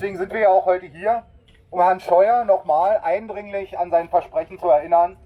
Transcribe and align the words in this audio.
Deswegen 0.00 0.16
sind 0.16 0.32
wir 0.32 0.40
ja 0.40 0.48
auch 0.48 0.64
heute 0.64 0.86
hier, 0.86 1.24
um 1.68 1.78
Herrn 1.78 2.00
Scheuer 2.00 2.46
nochmal 2.46 3.02
eindringlich 3.04 3.78
an 3.78 3.90
sein 3.90 4.08
Versprechen 4.08 4.58
zu 4.58 4.66
erinnern. 4.70 5.18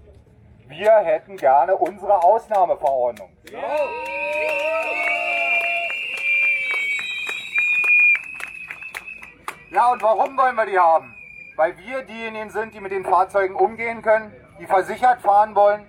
Wir 0.67 0.91
hätten 0.97 1.37
gerne 1.37 1.77
unsere 1.77 2.21
Ausnahmeverordnung. 2.21 3.29
Ja, 9.71 9.91
und 9.93 10.03
warum 10.03 10.37
wollen 10.37 10.55
wir 10.57 10.65
die 10.65 10.77
haben? 10.77 11.15
Weil 11.55 11.77
wir 11.77 12.03
diejenigen 12.03 12.49
sind, 12.49 12.73
die 12.73 12.81
mit 12.81 12.91
den 12.91 13.05
Fahrzeugen 13.05 13.55
umgehen 13.55 14.01
können, 14.01 14.33
die 14.59 14.65
versichert 14.65 15.21
fahren 15.21 15.55
wollen 15.55 15.85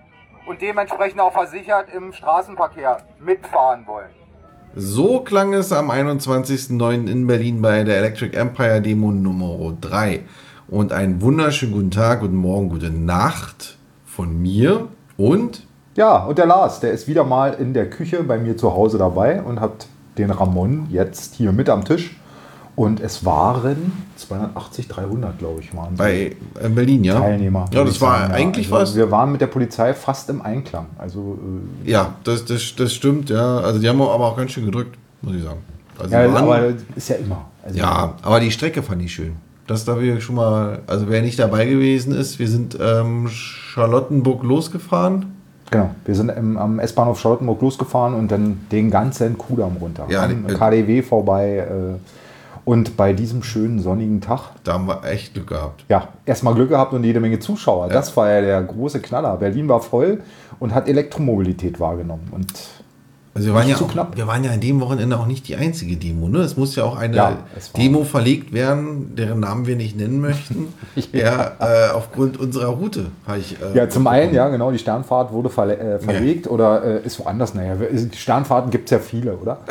und 0.46 0.62
dementsprechend 0.62 1.20
auch 1.20 1.32
versichert 1.32 1.92
im 1.92 2.12
Straßenverkehr 2.12 2.98
mitfahren 3.18 3.84
wollen. 3.88 4.25
So 4.78 5.20
klang 5.20 5.54
es 5.54 5.72
am 5.72 5.90
21.09. 5.90 7.08
in 7.08 7.26
Berlin 7.26 7.62
bei 7.62 7.82
der 7.82 7.96
Electric 7.96 8.36
Empire 8.36 8.82
Demo 8.82 9.10
Nummer 9.10 9.72
3. 9.80 10.20
Und 10.68 10.92
einen 10.92 11.22
wunderschönen 11.22 11.72
guten 11.72 11.90
Tag, 11.90 12.20
guten 12.20 12.36
Morgen, 12.36 12.68
gute 12.68 12.90
Nacht 12.90 13.78
von 14.04 14.38
mir 14.42 14.88
und 15.16 15.66
Ja, 15.94 16.18
und 16.26 16.36
der 16.36 16.44
Lars, 16.44 16.80
der 16.80 16.90
ist 16.90 17.08
wieder 17.08 17.24
mal 17.24 17.54
in 17.54 17.72
der 17.72 17.88
Küche 17.88 18.22
bei 18.22 18.36
mir 18.36 18.58
zu 18.58 18.74
Hause 18.74 18.98
dabei 18.98 19.40
und 19.40 19.62
hat 19.62 19.86
den 20.18 20.30
Ramon 20.30 20.88
jetzt 20.90 21.36
hier 21.36 21.52
mit 21.52 21.70
am 21.70 21.86
Tisch. 21.86 22.14
Und 22.76 23.00
es 23.00 23.24
waren 23.24 23.90
280, 24.16 24.86
300, 24.88 25.38
glaube 25.38 25.60
ich, 25.60 25.74
waren 25.74 25.94
bei 25.96 26.36
äh, 26.62 26.68
Berlin, 26.68 27.04
ja? 27.04 27.18
Teilnehmer. 27.18 27.64
Ja, 27.72 27.82
das 27.82 27.98
war 28.02 28.18
sagen, 28.18 28.30
ja. 28.32 28.36
eigentlich 28.36 28.66
also 28.70 28.82
was. 28.82 28.94
Wir 28.96 29.10
waren 29.10 29.32
mit 29.32 29.40
der 29.40 29.46
Polizei 29.46 29.94
fast 29.94 30.28
im 30.28 30.42
Einklang. 30.42 30.84
Also, 30.98 31.38
äh, 31.84 31.90
Ja, 31.90 32.14
das, 32.24 32.44
das, 32.44 32.74
das 32.76 32.92
stimmt, 32.92 33.30
ja. 33.30 33.58
Also 33.60 33.80
die 33.80 33.88
haben 33.88 34.00
aber 34.02 34.26
auch 34.26 34.36
ganz 34.36 34.52
schön 34.52 34.66
gedrückt, 34.66 34.96
muss 35.22 35.36
ich 35.36 35.42
sagen. 35.42 35.60
Also 35.98 36.14
ja, 36.14 36.32
waren- 36.32 36.44
aber 36.44 36.68
ist 36.94 37.08
ja 37.08 37.16
immer. 37.16 37.46
Also, 37.64 37.78
Ja, 37.78 38.12
aber 38.20 38.40
die 38.40 38.50
Strecke 38.50 38.82
fand 38.82 39.00
ich 39.02 39.14
schön. 39.14 39.36
Das 39.66 39.86
darf 39.86 39.98
ich 40.00 40.22
schon 40.22 40.36
mal, 40.36 40.80
also 40.86 41.08
wer 41.08 41.22
nicht 41.22 41.38
dabei 41.38 41.64
gewesen 41.64 42.14
ist, 42.14 42.38
wir 42.38 42.46
sind 42.46 42.76
ähm, 42.80 43.26
Charlottenburg 43.28 44.42
losgefahren. 44.44 45.34
Genau. 45.70 45.90
Wir 46.04 46.14
sind 46.14 46.28
im, 46.28 46.56
am 46.58 46.78
S-Bahnhof 46.78 47.18
Charlottenburg 47.18 47.60
losgefahren 47.62 48.14
und 48.14 48.30
dann 48.30 48.66
den 48.70 48.90
ganzen 48.90 49.36
Kudamm 49.38 49.78
runter. 49.80 50.06
Ja, 50.10 50.24
am 50.24 50.46
die- 50.46 50.54
KDW 50.54 51.02
vorbei. 51.02 51.66
Äh, 51.68 51.94
und 52.66 52.96
bei 52.96 53.12
diesem 53.12 53.44
schönen 53.44 53.78
sonnigen 53.78 54.20
Tag 54.20 54.50
Da 54.64 54.72
haben 54.74 54.88
wir 54.88 55.04
echt 55.04 55.32
Glück 55.34 55.46
gehabt. 55.46 55.84
ja, 55.88 56.08
erstmal 56.26 56.52
Glück 56.54 56.68
gehabt 56.68 56.92
und 56.92 57.04
jede 57.04 57.20
Menge 57.20 57.38
Zuschauer. 57.38 57.88
Das 57.88 58.14
war 58.16 58.28
ja 58.28 58.40
der 58.40 58.60
große 58.62 59.00
Knaller. 59.00 59.36
Berlin 59.36 59.68
war 59.68 59.80
voll 59.80 60.20
und 60.58 60.74
hat 60.74 60.88
Elektromobilität 60.88 61.78
wahrgenommen. 61.78 62.26
Und 62.32 62.52
Also 63.34 63.46
wir 63.48 63.54
waren, 63.54 63.68
ja 63.68 63.76
zu 63.76 63.84
auch, 63.84 63.92
knapp. 63.92 64.16
wir 64.16 64.26
waren 64.26 64.42
ja 64.42 64.50
an 64.50 64.58
dem 64.58 64.80
Wochenende 64.80 65.16
auch 65.16 65.26
nicht 65.26 65.46
die 65.46 65.54
einzige 65.54 65.96
Demo. 65.96 66.28
Ne? 66.28 66.38
Es 66.38 66.56
muss 66.56 66.74
ja 66.74 66.82
auch 66.82 66.96
eine 66.96 67.14
Ja, 67.14 67.36
Demo 67.76 68.02
verlegt 68.02 68.52
werden, 68.52 69.14
deren 69.14 69.38
Namen 69.38 69.66
wir 69.66 69.76
nicht 69.76 69.96
nennen 69.96 70.20
möchten. 70.20 70.74
ja, 71.12 71.52
äh, 71.60 71.90
aufgrund 71.94 72.36
unserer 72.36 72.70
Route. 72.70 73.12
habe 73.28 73.38
Ich, 73.38 73.62
äh, 73.62 73.76
ja, 73.76 73.88
zum 73.88 74.08
einen, 74.08 74.34
ja, 74.34 74.48
genau, 74.48 74.72
die 74.72 74.78
Sternfahrt 74.78 75.32
wurde 75.32 75.50
verle 75.50 75.78
äh, 75.78 75.98
verlegt 76.00 76.48
oder 76.48 76.82
äh, 76.82 77.06
ist 77.06 77.20
woanders. 77.20 77.54
Naja, 77.54 77.76
die 77.76 78.16
Sternfahrten 78.16 78.72
gibt 78.72 78.86
es 78.86 78.90
ja 78.90 78.98
viele, 78.98 79.36
oder? 79.36 79.58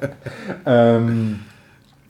ähm, 0.64 1.40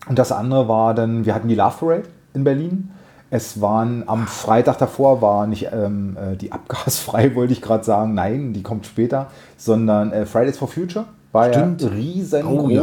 und 0.08 0.18
das 0.18 0.32
andere 0.32 0.68
war 0.68 0.94
dann, 0.94 1.24
wir 1.24 1.34
hatten 1.34 1.48
die 1.48 1.54
Love 1.54 1.76
Parade 1.78 2.02
in 2.34 2.44
Berlin. 2.44 2.90
Es 3.32 3.60
waren 3.60 4.04
am 4.08 4.26
Freitag 4.26 4.78
davor 4.78 5.22
war 5.22 5.46
nicht 5.46 5.68
ähm, 5.72 6.16
äh, 6.16 6.36
die 6.36 6.50
abgasfrei, 6.50 7.34
wollte 7.34 7.52
ich 7.52 7.62
gerade 7.62 7.84
sagen. 7.84 8.14
Nein, 8.14 8.52
die 8.52 8.62
kommt 8.62 8.86
später, 8.86 9.28
sondern 9.56 10.12
äh, 10.12 10.26
Fridays 10.26 10.58
for 10.58 10.68
Future 10.68 11.04
war 11.32 11.52
Stimmt. 11.52 11.82
ja 11.82 11.88
riesengroß. 11.88 12.64
Oh 12.64 12.68
ja, 12.68 12.82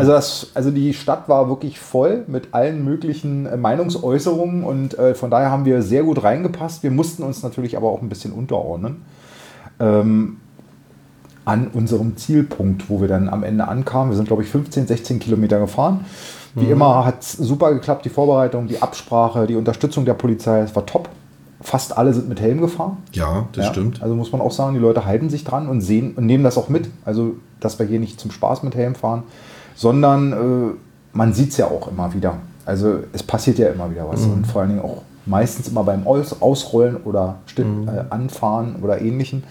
also, 0.00 0.12
das, 0.12 0.50
also 0.54 0.70
die 0.70 0.94
Stadt 0.94 1.28
war 1.28 1.48
wirklich 1.48 1.78
voll 1.78 2.24
mit 2.26 2.54
allen 2.54 2.84
möglichen 2.84 3.44
äh, 3.46 3.56
Meinungsäußerungen 3.56 4.64
und 4.64 4.98
äh, 4.98 5.14
von 5.14 5.30
daher 5.30 5.50
haben 5.50 5.66
wir 5.66 5.82
sehr 5.82 6.02
gut 6.02 6.22
reingepasst. 6.22 6.82
Wir 6.82 6.90
mussten 6.90 7.22
uns 7.22 7.42
natürlich 7.42 7.76
aber 7.76 7.88
auch 7.88 8.00
ein 8.00 8.08
bisschen 8.08 8.32
unterordnen 8.32 9.02
ähm, 9.78 10.38
an 11.44 11.68
unserem 11.68 12.16
Zielpunkt, 12.16 12.88
wo 12.88 13.00
wir 13.00 13.08
dann 13.08 13.28
am 13.28 13.42
Ende 13.42 13.68
ankamen. 13.68 14.10
Wir 14.10 14.16
sind, 14.16 14.26
glaube 14.26 14.42
ich, 14.42 14.48
15, 14.48 14.86
16 14.86 15.18
Kilometer 15.18 15.58
gefahren. 15.58 16.06
Wie 16.54 16.70
immer 16.70 17.04
hat 17.04 17.22
es 17.22 17.32
super 17.32 17.72
geklappt, 17.72 18.04
die 18.04 18.10
Vorbereitung, 18.10 18.68
die 18.68 18.80
Absprache, 18.82 19.46
die 19.46 19.56
Unterstützung 19.56 20.04
der 20.04 20.14
Polizei. 20.14 20.60
Es 20.60 20.76
war 20.76 20.84
top. 20.84 21.08
Fast 21.62 21.96
alle 21.96 22.12
sind 22.12 22.28
mit 22.28 22.40
Helm 22.40 22.60
gefahren. 22.60 22.98
Ja, 23.12 23.46
das 23.52 23.66
Ja, 23.66 23.72
stimmt. 23.72 24.02
Also 24.02 24.14
muss 24.14 24.32
man 24.32 24.40
auch 24.40 24.50
sagen, 24.50 24.74
die 24.74 24.80
Leute 24.80 25.06
halten 25.06 25.30
sich 25.30 25.44
dran 25.44 25.68
und 25.68 25.80
sehen 25.80 26.14
und 26.16 26.26
nehmen 26.26 26.42
das 26.44 26.58
auch 26.58 26.68
mit. 26.68 26.90
Also, 27.04 27.36
dass 27.60 27.78
wir 27.78 27.86
hier 27.86 28.00
nicht 28.00 28.18
zum 28.20 28.30
Spaß 28.32 28.64
mit 28.64 28.74
Helm 28.74 28.94
fahren, 28.96 29.22
sondern 29.74 30.32
äh, 30.32 30.74
man 31.12 31.32
sieht 31.32 31.50
es 31.50 31.56
ja 31.56 31.66
auch 31.66 31.88
immer 31.88 32.12
wieder. 32.12 32.38
Also 32.66 32.98
es 33.12 33.22
passiert 33.22 33.58
ja 33.58 33.68
immer 33.68 33.90
wieder 33.90 34.08
was. 34.08 34.22
Und 34.24 34.46
vor 34.46 34.60
allen 34.62 34.70
Dingen 34.70 34.82
auch 34.82 35.02
meistens 35.24 35.68
immer 35.68 35.84
beim 35.84 36.06
Aus 36.06 36.42
Ausrollen 36.42 36.96
oder 36.96 37.36
Still 37.46 37.66
äh, 37.86 38.12
Anfahren 38.12 38.76
oder 38.82 39.00
ähnlichen. 39.00 39.44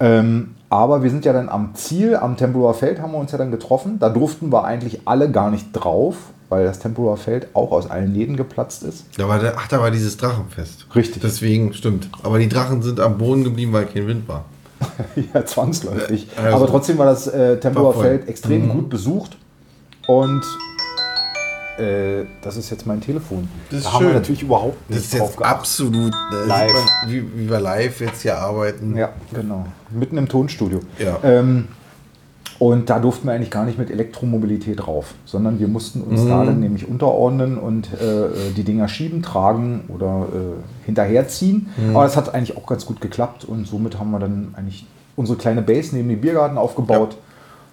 Ähm, 0.00 0.54
aber 0.70 1.02
wir 1.02 1.10
sind 1.10 1.24
ja 1.24 1.32
dann 1.32 1.48
am 1.48 1.74
Ziel, 1.74 2.16
am 2.16 2.36
Tempelhofer 2.36 2.74
Feld 2.74 3.00
haben 3.00 3.12
wir 3.12 3.18
uns 3.18 3.32
ja 3.32 3.38
dann 3.38 3.50
getroffen. 3.50 3.98
Da 3.98 4.08
durften 4.08 4.52
wir 4.52 4.64
eigentlich 4.64 5.02
alle 5.04 5.30
gar 5.30 5.50
nicht 5.50 5.72
drauf, 5.72 6.14
weil 6.48 6.64
das 6.64 6.78
Tempelhofer 6.78 7.16
Feld 7.16 7.48
auch 7.54 7.70
aus 7.72 7.90
allen 7.90 8.14
Läden 8.14 8.36
geplatzt 8.36 8.82
ist. 8.82 9.04
Da 9.18 9.28
war 9.28 9.38
der, 9.38 9.54
ach, 9.56 9.68
da 9.68 9.80
war 9.80 9.90
dieses 9.90 10.16
Drachenfest. 10.16 10.86
Richtig. 10.94 11.22
Deswegen, 11.22 11.74
stimmt. 11.74 12.08
Aber 12.22 12.38
die 12.38 12.48
Drachen 12.48 12.82
sind 12.82 13.00
am 13.00 13.18
Boden 13.18 13.44
geblieben, 13.44 13.72
weil 13.72 13.86
kein 13.86 14.06
Wind 14.06 14.28
war. 14.28 14.44
ja, 15.34 15.44
zwangsläufig. 15.44 16.28
Also- 16.36 16.56
Aber 16.56 16.66
trotzdem 16.66 16.98
war 16.98 17.06
das 17.06 17.26
äh, 17.26 17.58
Tempelhofer. 17.58 18.00
Feld 18.00 18.28
extrem 18.28 18.68
gut 18.68 18.88
besucht. 18.88 19.36
Und 20.06 20.42
äh, 21.80 22.26
das 22.42 22.56
ist 22.56 22.70
jetzt 22.70 22.86
mein 22.86 23.00
Telefon. 23.00 23.48
Das 23.70 23.80
ist 23.80 23.86
da 23.86 23.92
haben 23.94 24.06
wir 24.06 24.14
natürlich 24.14 24.42
überhaupt 24.42 24.76
Das 24.88 24.96
nicht 24.98 25.06
ist 25.06 25.14
jetzt 25.14 25.42
absolut 25.42 26.12
äh, 26.14 26.46
Live. 26.48 26.72
man, 26.72 27.10
wie, 27.12 27.24
wie 27.36 27.48
wir 27.50 27.60
live 27.60 28.00
jetzt 28.00 28.22
hier 28.22 28.38
arbeiten. 28.38 28.96
Ja, 28.96 29.10
genau. 29.34 29.66
Mitten 29.90 30.18
im 30.18 30.28
Tonstudio. 30.28 30.80
Ja. 30.98 31.18
Ähm, 31.22 31.68
und 32.58 32.90
da 32.90 32.98
durften 32.98 33.26
wir 33.26 33.32
eigentlich 33.32 33.50
gar 33.50 33.64
nicht 33.64 33.78
mit 33.78 33.90
Elektromobilität 33.90 34.80
drauf, 34.80 35.14
sondern 35.24 35.58
wir 35.58 35.66
mussten 35.68 36.02
uns 36.02 36.20
Mhm. 36.24 36.28
da 36.28 36.44
dann 36.44 36.60
nämlich 36.60 36.86
unterordnen 36.86 37.56
und 37.56 37.86
äh, 37.94 38.28
die 38.54 38.64
Dinger 38.64 38.86
schieben, 38.86 39.22
tragen 39.22 39.84
oder 39.88 40.26
äh, 40.30 40.84
hinterherziehen. 40.84 41.68
Mhm. 41.78 41.96
Aber 41.96 42.04
das 42.04 42.16
hat 42.18 42.34
eigentlich 42.34 42.58
auch 42.58 42.66
ganz 42.66 42.84
gut 42.84 43.00
geklappt 43.00 43.46
und 43.46 43.66
somit 43.66 43.98
haben 43.98 44.10
wir 44.10 44.18
dann 44.18 44.54
eigentlich 44.58 44.86
unsere 45.16 45.38
kleine 45.38 45.62
Base 45.62 45.96
neben 45.96 46.10
dem 46.10 46.20
Biergarten 46.20 46.58
aufgebaut, 46.58 47.16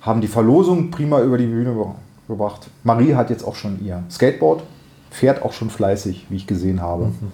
haben 0.02 0.22
die 0.22 0.28
Verlosung 0.28 0.90
prima 0.90 1.22
über 1.22 1.38
die 1.38 1.48
Bühne 1.48 1.74
ge- 1.74 1.86
gebracht. 2.28 2.70
Marie 2.84 3.16
hat 3.16 3.30
jetzt 3.30 3.44
auch 3.44 3.56
schon 3.56 3.84
ihr 3.84 4.04
Skateboard, 4.10 4.64
fährt 5.10 5.44
auch 5.44 5.54
schon 5.54 5.70
fleißig, 5.70 6.28
wie 6.30 6.36
ich 6.36 6.48
gesehen 6.48 6.82
habe. 6.82 7.06
Mhm. 7.06 7.32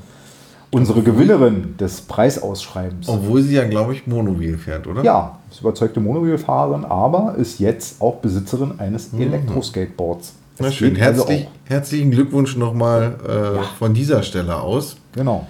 Unsere 0.71 1.03
Gewinnerin 1.03 1.77
des 1.77 2.01
Preisausschreibens. 2.01 3.07
Obwohl 3.07 3.43
sie 3.43 3.53
ja, 3.53 3.63
glaube 3.63 3.93
ich, 3.93 4.07
Monobil 4.07 4.57
fährt, 4.57 4.87
oder? 4.87 5.03
Ja, 5.03 5.37
ist 5.51 5.61
überzeugte 5.61 5.99
Monobilfahrerin, 5.99 6.83
aber 6.83 7.35
ist 7.37 7.59
jetzt 7.59 8.01
auch 8.01 8.15
Besitzerin 8.15 8.79
eines 8.79 9.13
Elektroskateboards. 9.13 10.33
Na 10.57 10.71
schön. 10.71 10.99
also 10.99 11.27
Herzlich, 11.27 11.47
herzlichen 11.65 12.11
Glückwunsch 12.11 12.57
nochmal 12.57 13.17
äh, 13.27 13.77
von 13.77 13.93
dieser 13.93 14.23
Stelle 14.23 14.59
aus. 14.59 14.97
Genau. 15.13 15.47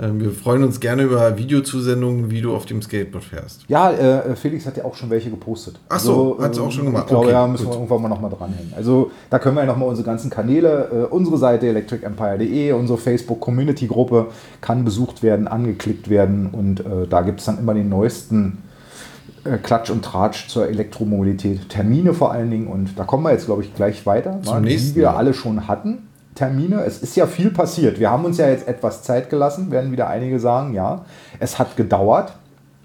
Ähm, 0.00 0.20
wir 0.20 0.30
freuen 0.30 0.62
uns 0.62 0.80
gerne 0.80 1.02
über 1.02 1.36
Videozusendungen, 1.36 2.30
wie 2.30 2.40
du 2.40 2.54
auf 2.54 2.64
dem 2.64 2.80
Skateboard 2.80 3.24
fährst. 3.24 3.64
Ja, 3.68 3.90
äh, 3.90 4.34
Felix 4.34 4.64
hat 4.66 4.76
ja 4.76 4.84
auch 4.84 4.94
schon 4.94 5.10
welche 5.10 5.30
gepostet. 5.30 5.78
Ach 5.88 6.00
so, 6.00 6.38
hat's 6.40 6.56
äh, 6.58 6.60
auch 6.60 6.70
schon 6.70 6.86
gemacht. 6.86 7.04
Ich 7.04 7.08
glaube, 7.08 7.26
Okay, 7.26 7.34
ja, 7.34 7.46
müssen 7.46 7.64
gut. 7.64 7.74
wir 7.74 7.78
irgendwann 7.80 8.02
mal 8.02 8.08
nochmal 8.08 8.30
dranhängen. 8.30 8.72
Also 8.76 9.10
da 9.28 9.38
können 9.38 9.56
wir 9.56 9.62
ja 9.62 9.66
nochmal 9.66 9.88
unsere 9.88 10.06
ganzen 10.06 10.30
Kanäle, 10.30 10.88
äh, 10.90 11.14
unsere 11.14 11.36
Seite 11.36 11.66
electricempire.de, 11.68 12.72
unsere 12.72 12.98
Facebook-Community-Gruppe 12.98 14.28
kann 14.60 14.84
besucht 14.84 15.22
werden, 15.22 15.46
angeklickt 15.48 16.08
werden 16.08 16.48
und 16.50 16.80
äh, 16.80 17.06
da 17.08 17.20
gibt 17.22 17.40
es 17.40 17.46
dann 17.46 17.58
immer 17.58 17.74
den 17.74 17.88
neuesten 17.90 18.58
äh, 19.44 19.58
Klatsch 19.58 19.90
und 19.90 20.02
Tratsch 20.02 20.48
zur 20.48 20.68
Elektromobilität, 20.68 21.68
Termine 21.68 22.14
vor 22.14 22.32
allen 22.32 22.50
Dingen 22.50 22.68
und 22.68 22.98
da 22.98 23.04
kommen 23.04 23.24
wir 23.24 23.32
jetzt, 23.32 23.46
glaube 23.46 23.62
ich, 23.62 23.74
gleich 23.74 24.06
weiter, 24.06 24.40
Zum 24.42 24.56
ne, 24.56 24.68
nächsten, 24.68 24.90
die 24.90 24.96
wir 24.96 25.02
ja. 25.02 25.14
alle 25.14 25.34
schon 25.34 25.68
hatten. 25.68 26.09
Termine. 26.40 26.82
Es 26.86 27.02
ist 27.02 27.16
ja 27.16 27.26
viel 27.26 27.50
passiert. 27.50 28.00
Wir 28.00 28.10
haben 28.10 28.24
uns 28.24 28.38
ja 28.38 28.48
jetzt 28.48 28.66
etwas 28.66 29.02
Zeit 29.02 29.28
gelassen, 29.28 29.70
werden 29.70 29.92
wieder 29.92 30.08
einige 30.08 30.40
sagen, 30.40 30.72
ja. 30.72 31.04
Es 31.38 31.58
hat 31.58 31.76
gedauert. 31.76 32.32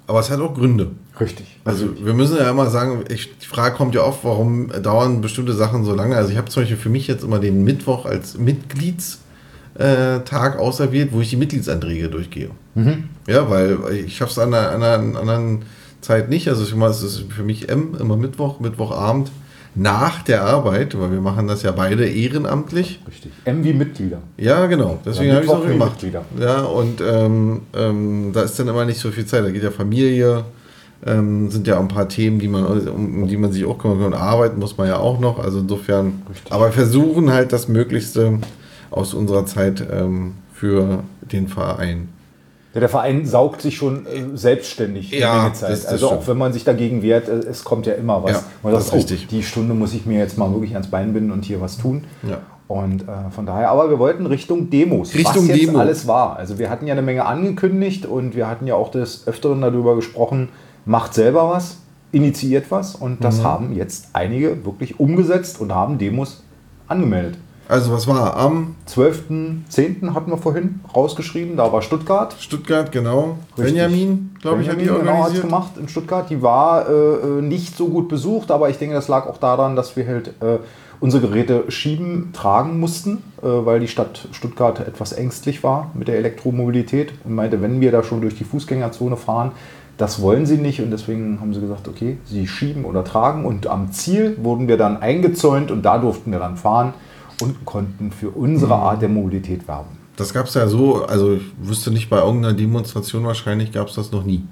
Aber 0.08 0.20
es 0.20 0.30
hat 0.30 0.42
auch 0.42 0.54
Gründe. 0.54 0.92
Richtig. 1.18 1.58
Also 1.64 1.86
wir 2.04 2.14
müssen 2.14 2.36
ja 2.36 2.50
immer 2.50 2.70
sagen, 2.70 3.06
ich, 3.08 3.38
die 3.38 3.46
Frage 3.46 3.78
kommt 3.78 3.96
ja 3.96 4.04
oft, 4.04 4.26
warum 4.26 4.70
dauern 4.84 5.22
bestimmte 5.22 5.54
Sachen 5.54 5.86
so 5.86 5.96
lange. 5.96 6.18
Also 6.18 6.32
ich 6.32 6.38
habe 6.38 6.50
zum 6.50 6.64
Beispiel 6.64 6.76
für 6.76 6.90
mich 6.90 7.08
jetzt 7.08 7.24
immer 7.24 7.40
den 7.40 7.64
Mittwoch 7.64 8.06
als 8.06 8.38
Mitgliedstag 8.38 10.60
auserwählt, 10.60 11.14
wo 11.14 11.22
ich 11.22 11.30
die 11.30 11.38
Mitgliedsanträge 11.38 12.10
durchgehe. 12.10 12.50
Ja, 13.26 13.50
weil 13.50 13.78
ich 14.06 14.18
schaffe 14.18 14.32
es 14.32 14.40
an 14.40 14.54
einer, 14.54 14.72
an 14.72 14.84
einer 14.84 15.18
anderen 15.18 15.62
Zeit 16.02 16.30
nicht. 16.30 16.50
Also 16.50 16.64
ich 16.64 16.76
mache 16.76 16.92
es 16.92 17.02
ist 17.02 17.32
für 17.32 17.44
mich 17.44 17.70
M, 17.70 17.96
immer 17.98 18.18
Mittwoch, 18.18 18.60
Mittwochabend 18.60 19.32
nach 19.76 20.24
der 20.24 20.44
Arbeit, 20.44 20.98
weil 21.00 21.12
wir 21.12 21.22
machen 21.22 21.48
das 21.48 21.62
ja 21.64 21.72
beide 21.72 22.06
ehrenamtlich. 22.08 23.02
Richtig. 23.08 23.32
M 23.44 23.64
wie 23.64 23.74
Mitglieder. 23.74 24.20
Ja, 24.38 24.66
genau. 24.68 25.00
Deswegen 25.06 25.30
Ja, 25.30 25.36
habe 25.36 25.46
ich 25.46 25.52
es 25.52 25.56
auch 25.58 25.68
gemacht. 25.68 26.02
Mitglieder. 26.02 26.24
Ja, 26.40 26.62
und 26.64 27.02
ähm, 27.02 27.62
ähm, 27.76 28.32
da 28.34 28.42
ist 28.44 28.58
dann 28.58 28.68
immer 28.70 28.86
nicht 28.86 29.00
so 29.00 29.12
viel 29.12 29.26
Zeit. 29.26 29.44
Da 29.44 29.52
geht 29.52 29.64
ja 29.64 29.72
Familie, 29.72 30.46
Ähm, 31.06 31.52
sind 31.52 31.68
ja 31.68 31.76
auch 31.78 31.82
ein 31.82 31.88
paar 31.90 32.08
Themen, 32.08 32.40
die 32.40 32.48
man, 32.48 32.66
um, 32.66 33.24
um 33.24 33.28
die 33.28 33.38
man 33.38 33.52
sich 33.52 33.66
auch 33.66 33.78
kümmern 33.78 33.98
kann. 34.00 34.08
Und 34.08 34.14
arbeiten 34.16 34.60
muss 34.60 34.78
man 34.78 34.88
ja 34.88 34.98
auch 34.98 35.20
noch. 35.20 35.38
Also 35.40 35.60
insofern, 35.60 36.24
Richtig. 36.30 36.52
aber 36.52 36.72
versuchen 36.72 37.32
halt 37.32 37.52
das 37.54 37.68
Möglichste 37.68 38.40
aus 38.92 39.14
unserer 39.14 39.46
Zeit 39.46 39.86
ähm, 39.92 40.34
für 40.54 41.04
den 41.22 41.48
Verein. 41.50 42.08
Ja, 42.76 42.82
der 42.82 42.90
Verein 42.90 43.26
saugt 43.26 43.62
sich 43.64 43.76
schon 43.78 44.06
äh, 44.06 44.38
selbstständig 44.38 45.12
eine 45.12 45.22
Ja, 45.22 45.38
Menge 45.44 45.54
Zeit. 45.54 45.72
das- 45.72 45.82
das 45.84 45.92
also 45.94 46.08
auch 46.08 46.12
stimmt. 46.12 46.28
wenn 46.28 46.38
man 46.38 46.54
sich 46.54 46.64
dagegen 46.64 47.02
wehrt, 47.02 47.28
äh, 47.28 47.32
es 47.50 47.64
kommt 47.64 47.88
ja 47.88 47.94
immer 47.94 48.24
was. 48.24 48.32
Ja, 48.32 48.44
man 48.62 48.74
das 48.74 48.84
sagt, 48.90 48.98
ist 48.98 49.06
oh, 49.10 49.14
richtig. 49.14 49.28
die 49.30 49.42
Stunde 49.44 49.74
muss 49.74 49.94
ich 49.94 50.06
mir 50.06 50.20
jetzt 50.20 50.38
mal 50.38 50.52
wirklich 50.52 50.74
ans 50.74 50.88
Bein 50.92 51.14
binden 51.14 51.32
und 51.32 51.44
hier 51.46 51.60
was 51.62 51.78
tun. 51.78 52.04
Ja. 52.30 52.38
Und 52.68 53.04
äh, 53.04 53.06
von 53.32 53.46
daher, 53.46 53.70
aber 53.70 53.90
wir 53.90 53.98
wollten 54.00 54.26
Richtung 54.26 54.70
Demos, 54.70 55.14
Richtung 55.16 55.48
was 55.48 55.56
jetzt 55.56 55.62
Demo. 55.68 55.80
alles 55.80 56.08
war. 56.08 56.36
Also 56.36 56.60
wir 56.60 56.70
hatten 56.70 56.86
ja 56.88 56.94
eine 56.94 57.02
Menge 57.04 57.26
angekündigt 57.26 58.06
und 58.06 58.36
wir 58.36 58.48
hatten 58.48 58.68
ja 58.68 58.76
auch 58.76 58.92
des 58.92 59.28
Öfteren 59.28 59.62
darüber 59.62 59.96
gesprochen, 59.96 60.50
macht 60.86 61.14
selber 61.14 61.50
was, 61.50 61.78
initiiert 62.12 62.72
was 62.72 62.96
und 62.96 63.24
das 63.24 63.40
Mhm. 63.40 63.44
haben 63.44 63.74
jetzt 63.76 64.08
einige 64.14 64.66
wirklich 64.66 65.00
umgesetzt 65.00 65.62
und 65.62 65.74
haben 65.74 65.98
Demos 65.98 66.44
angemeldet. 66.88 67.38
Also 67.68 67.92
was 67.92 68.06
war 68.08 68.38
am 68.38 68.76
12.10. 68.88 70.14
hatten 70.14 70.30
wir 70.30 70.38
vorhin 70.38 70.82
rausgeschrieben, 70.96 71.58
da 71.58 71.72
war 71.74 71.82
Stuttgart. 71.82 72.36
Stuttgart, 72.40 72.92
genau. 72.92 73.38
Richtig. 73.58 73.74
Benjamin, 73.74 74.36
glaube 74.40 74.62
ich, 74.62 74.70
hat 74.70 74.80
die 74.80 74.86
genau, 74.86 74.98
organisiert. 74.98 75.44
gemacht 75.44 75.72
in 75.80 75.90
Stuttgart. 75.90 76.30
Die 76.30 76.44
war 76.44 76.88
äh, 76.88 76.94
äh, 76.94 77.42
nicht 77.42 77.76
so 77.76 77.88
gut 77.88 78.08
besucht, 78.08 78.52
aber 78.52 78.70
ich 78.70 78.78
denke, 78.78 78.94
das 78.94 79.08
lag 79.08 79.26
auch 79.26 79.38
daran, 79.38 79.76
dass 79.76 79.96
wir 79.96 80.06
halt 80.06 80.28
äh, 80.42 80.60
unsere 81.00 81.28
Geräte 81.28 81.64
schieben, 81.70 82.30
tragen 82.34 82.80
mussten, 82.80 83.24
äh, 83.42 83.48
weil 83.48 83.80
die 83.80 83.88
Stadt 83.88 84.28
Stuttgart 84.32 84.80
etwas 84.82 85.14
ängstlich 85.14 85.64
war 85.64 85.90
mit 85.96 86.08
der 86.08 86.18
Elektromobilität 86.18 87.14
und 87.24 87.34
meinte, 87.34 87.64
wenn 87.64 87.82
wir 87.82 87.92
da 87.92 88.04
schon 88.04 88.22
durch 88.22 88.36
die 88.36 88.44
Fußgängerzone 88.44 89.18
fahren, 89.18 89.54
das 89.98 90.22
wollen 90.22 90.46
sie 90.46 90.58
nicht 90.58 90.82
und 90.82 90.92
deswegen 90.92 91.40
haben 91.40 91.54
sie 91.54 91.62
gesagt, 91.62 91.88
okay, 91.88 92.18
sie 92.26 92.48
schieben 92.48 92.86
oder 92.86 93.04
tragen 93.04 93.46
und 93.46 93.66
am 93.68 93.92
Ziel 93.92 94.38
wurden 94.42 94.68
wir 94.68 94.78
dann 94.78 94.98
eingezäunt 94.98 95.72
und 95.72 95.84
da 95.84 95.98
durften 95.98 96.32
wir 96.32 96.40
dann 96.40 96.58
fahren 96.58 96.94
und 97.42 97.66
konnten 97.66 98.12
für 98.12 98.30
unsere 98.30 98.76
Art 98.76 99.02
der 99.02 99.10
Mobilität 99.10 99.68
werben. 99.68 99.98
Das 100.16 100.34
gab 100.34 100.46
es 100.46 100.54
ja 100.54 100.68
so, 100.68 101.06
also 101.06 101.34
ich 101.34 101.44
wüsste 101.62 101.92
nicht, 101.92 102.10
bei 102.10 102.20
irgendeiner 102.20 102.54
Demonstration 102.54 103.26
wahrscheinlich 103.26 103.72
gab 103.72 103.88
es 103.88 103.96
das 103.96 104.12
noch 104.12 104.24
nie. 104.24 104.44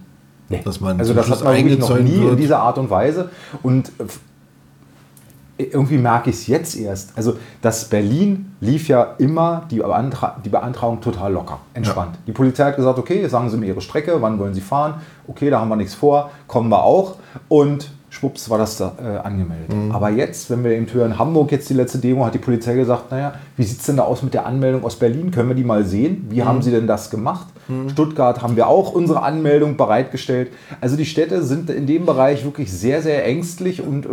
Nee. 0.49 0.61
Dass 0.63 0.81
man 0.81 0.99
also 0.99 1.13
das 1.13 1.29
hat 1.29 1.43
man 1.43 1.55
wirklich 1.55 1.79
noch 1.79 1.97
nie 1.97 2.15
in 2.15 2.23
wird. 2.23 2.39
dieser 2.39 2.59
Art 2.59 2.77
und 2.77 2.89
Weise. 2.89 3.29
Und 3.61 3.91
äh, 3.97 5.63
irgendwie 5.63 5.97
merke 5.97 6.31
ich 6.31 6.35
es 6.35 6.47
jetzt 6.47 6.75
erst. 6.75 7.15
Also 7.15 7.37
das 7.61 7.85
Berlin 7.85 8.53
lief 8.59 8.87
ja 8.87 9.15
immer 9.19 9.65
die, 9.71 9.77
Beantra 9.77 10.37
die 10.43 10.49
Beantragung 10.49 10.99
total 10.99 11.31
locker, 11.31 11.59
entspannt. 11.73 12.17
Die 12.27 12.31
Polizei 12.31 12.65
hat 12.65 12.75
gesagt, 12.75 12.99
okay, 12.99 13.27
sagen 13.27 13.49
Sie 13.49 13.57
mir 13.57 13.67
Ihre 13.67 13.81
Strecke, 13.81 14.21
wann 14.21 14.39
wollen 14.39 14.53
Sie 14.53 14.61
fahren? 14.61 14.95
Okay, 15.27 15.49
da 15.49 15.59
haben 15.59 15.69
wir 15.69 15.75
nichts 15.75 15.93
vor, 15.93 16.31
kommen 16.47 16.69
wir 16.69 16.83
auch. 16.83 17.15
Und 17.47 17.91
schwupps 18.23 18.49
war 18.49 18.57
das 18.57 18.77
da, 18.77 18.93
äh, 19.03 19.17
angemeldet. 19.25 19.73
Mhm. 19.73 19.91
Aber 19.91 20.09
jetzt, 20.09 20.49
wenn 20.49 20.63
wir 20.63 20.71
eben 20.71 20.87
hören, 20.93 21.19
Hamburg 21.19 21.51
jetzt 21.51 21.69
die 21.69 21.73
letzte 21.73 21.97
Demo, 21.97 22.25
hat 22.25 22.33
die 22.33 22.39
Polizei 22.39 22.73
gesagt, 22.75 23.11
naja, 23.11 23.33
wie 23.57 23.63
sieht 23.63 23.79
es 23.81 23.85
denn 23.85 23.97
da 23.97 24.03
aus 24.03 24.23
mit 24.23 24.33
der 24.33 24.45
Anmeldung 24.45 24.83
aus 24.85 24.95
Berlin? 24.95 25.29
Können 25.31 25.49
wir 25.49 25.55
die 25.55 25.63
mal 25.65 25.83
sehen? 25.83 26.25
Wie 26.29 26.41
Mhm. 26.41 26.45
haben 26.45 26.61
Sie 26.61 26.71
denn 26.71 26.87
das 26.87 27.09
gemacht? 27.09 27.47
Stuttgart 27.91 28.41
haben 28.41 28.55
wir 28.57 28.67
auch 28.67 28.91
unsere 28.91 29.23
Anmeldung 29.23 29.77
bereitgestellt. 29.77 30.49
Also 30.81 30.97
die 30.97 31.05
Städte 31.05 31.43
sind 31.43 31.69
in 31.69 31.87
dem 31.87 32.05
Bereich 32.05 32.43
wirklich 32.43 32.71
sehr, 32.71 33.01
sehr 33.01 33.25
ängstlich 33.25 33.81
und 33.81 34.05
äh, 34.05 34.09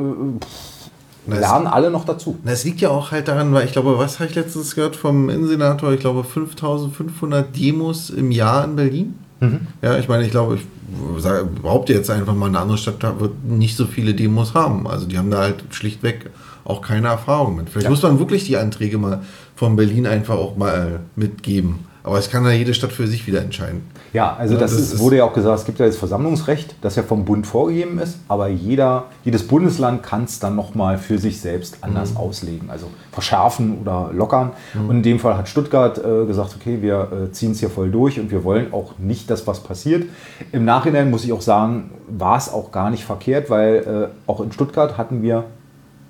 lernen 1.39 1.67
alle 1.67 1.91
noch 1.91 2.05
dazu. 2.05 2.37
Na, 2.45 2.53
Es 2.53 2.65
liegt 2.65 2.81
ja 2.81 2.91
auch 2.91 3.11
halt 3.11 3.27
daran, 3.29 3.53
weil 3.53 3.65
ich 3.65 3.73
glaube, 3.73 3.99
was 3.99 4.21
habe 4.21 4.31
ich 4.31 4.37
letztens 4.37 4.75
gehört 4.77 4.95
vom 4.97 5.29
Innensenator? 5.29 5.93
Ich 5.93 6.01
glaube 6.01 6.23
5500 6.25 7.57
Demos 7.59 8.11
im 8.11 8.31
Jahr 8.31 8.65
in 8.65 8.77
Berlin. 8.77 9.15
Mhm. 9.41 9.67
Ja, 9.83 9.99
ich 9.99 10.09
meine, 10.09 10.25
ich 10.25 10.31
glaube, 10.31 10.57
ich 10.57 11.23
sage, 11.23 11.47
behaupte 11.47 11.93
jetzt 11.93 12.11
einfach 12.11 12.35
mal, 12.35 12.47
eine 12.47 12.59
andere 12.59 12.79
Stadt 12.79 13.03
da 13.03 13.19
wird 13.21 13.45
nicht 13.45 13.77
so 13.77 13.87
viele 13.87 14.15
Demos 14.15 14.55
haben. 14.55 14.87
Also 14.87 15.07
die 15.07 15.19
haben 15.19 15.31
da 15.31 15.39
halt 15.39 15.65
schlichtweg 15.71 16.31
auch 16.65 16.83
keine 16.83 17.09
Erfahrung 17.09 17.57
mit. 17.57 17.71
Vielleicht 17.71 17.85
Ja. 17.85 17.91
muss 17.91 18.03
man 18.03 18.19
wirklich 18.19 18.45
die 18.45 18.57
Anträge 18.57 18.99
mal 18.99 19.23
von 19.57 19.77
Berlin 19.77 20.07
einfach 20.07 20.35
auch 20.37 20.57
mal 20.57 21.01
mitgeben. 21.17 21.81
Aber 22.03 22.19
es 22.19 22.31
kann 22.31 22.45
ja 22.45 22.51
jede 22.51 22.73
Stadt 22.73 22.93
für 22.93 23.07
sich 23.07 23.27
wieder 23.27 23.43
entscheiden. 23.43 23.83
Ja, 24.13 24.35
also 24.37 24.55
Ja, 24.55 24.61
das, 24.61 24.73
das 24.73 24.81
ist, 24.81 24.99
wurde 24.99 25.19
ja 25.19 25.25
auch 25.25 25.35
gesagt, 25.35 25.59
es 25.59 25.65
gibt 25.67 25.79
ja 25.79 25.87
das 25.87 25.97
Versammlungsrecht, 25.97 26.75
das 26.81 26.97
ja 26.97 27.03
vom 27.03 27.25
Bund 27.25 27.47
vorgegeben 27.47 27.99
ist, 27.99 28.19
aber 28.29 28.49
jeder, 28.49 29.05
jedes 29.25 29.47
Bundesland 29.47 30.03
kann 30.03 30.25
es 30.25 30.39
dann 30.39 30.57
nochmal 30.57 30.99
für 30.99 31.19
sich 31.19 31.41
selbst 31.41 31.79
anders 31.83 32.17
auslegen, 32.17 32.71
also 32.71 32.87
verschärfen 33.13 33.79
oder 33.81 34.11
lockern. 34.13 34.53
Und 34.89 34.97
in 34.97 35.03
dem 35.03 35.19
Fall 35.19 35.37
hat 35.37 35.49
Stuttgart 35.49 35.99
äh, 35.99 36.27
gesagt, 36.27 36.57
okay, 36.59 36.79
wir 36.81 37.09
äh, 37.13 37.33
ziehen 37.33 37.53
es 37.53 37.61
hier 37.61 37.71
voll 37.71 37.91
durch 37.91 38.19
und 38.19 38.31
wir 38.31 38.45
wollen 38.45 38.73
auch 38.73 38.95
nicht, 38.99 39.31
dass 39.31 39.47
was 39.47 39.61
passiert. 39.61 40.05
Im 40.53 40.65
Nachhinein 40.65 41.11
muss 41.11 41.25
ich 41.25 41.33
auch 41.33 41.43
sagen, 41.43 41.91
war 42.09 42.39
es 42.39 42.53
auch 42.53 42.73
gar 42.73 42.91
nicht 42.91 43.05
verkehrt, 43.05 43.51
weil 43.51 44.11
äh, 44.27 44.31
auch 44.31 44.41
in 44.41 44.53
Stuttgart 44.53 44.97
hatten 44.97 45.23
wir 45.23 45.45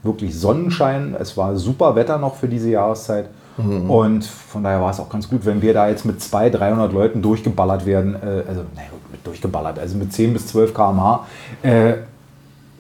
wirklich 0.03 0.39
Sonnenschein. 0.39 1.15
Es 1.19 1.37
war 1.37 1.57
super 1.57 1.95
Wetter 1.95 2.19
noch 2.19 2.37
für 2.37 2.49
diese 2.49 2.71
Jahreszeit. 2.71 3.29
Und 3.58 4.25
von 4.25 4.62
daher 4.64 4.81
war 4.81 4.91
es 4.91 5.00
auch 5.00 5.08
ganz 5.11 5.29
gut, 5.29 5.44
wenn 5.44 5.61
wir 5.61 5.75
da 5.75 5.88
jetzt 5.88 6.06
mit 6.06 6.20
200, 6.23 6.61
300 6.61 6.93
Leuten 6.93 7.20
durchgeballert 7.20 7.85
werden. 7.85 8.14
Äh, 8.14 8.44
also, 8.49 8.62
naja, 8.75 8.88
mit 9.12 9.26
durchgeballert, 9.26 9.79
also 9.79 9.99
mit 9.99 10.12
10 10.12 10.32
bis 10.32 10.47
12 10.49 10.73
km/h, 10.73 11.26
äh, 11.62 11.94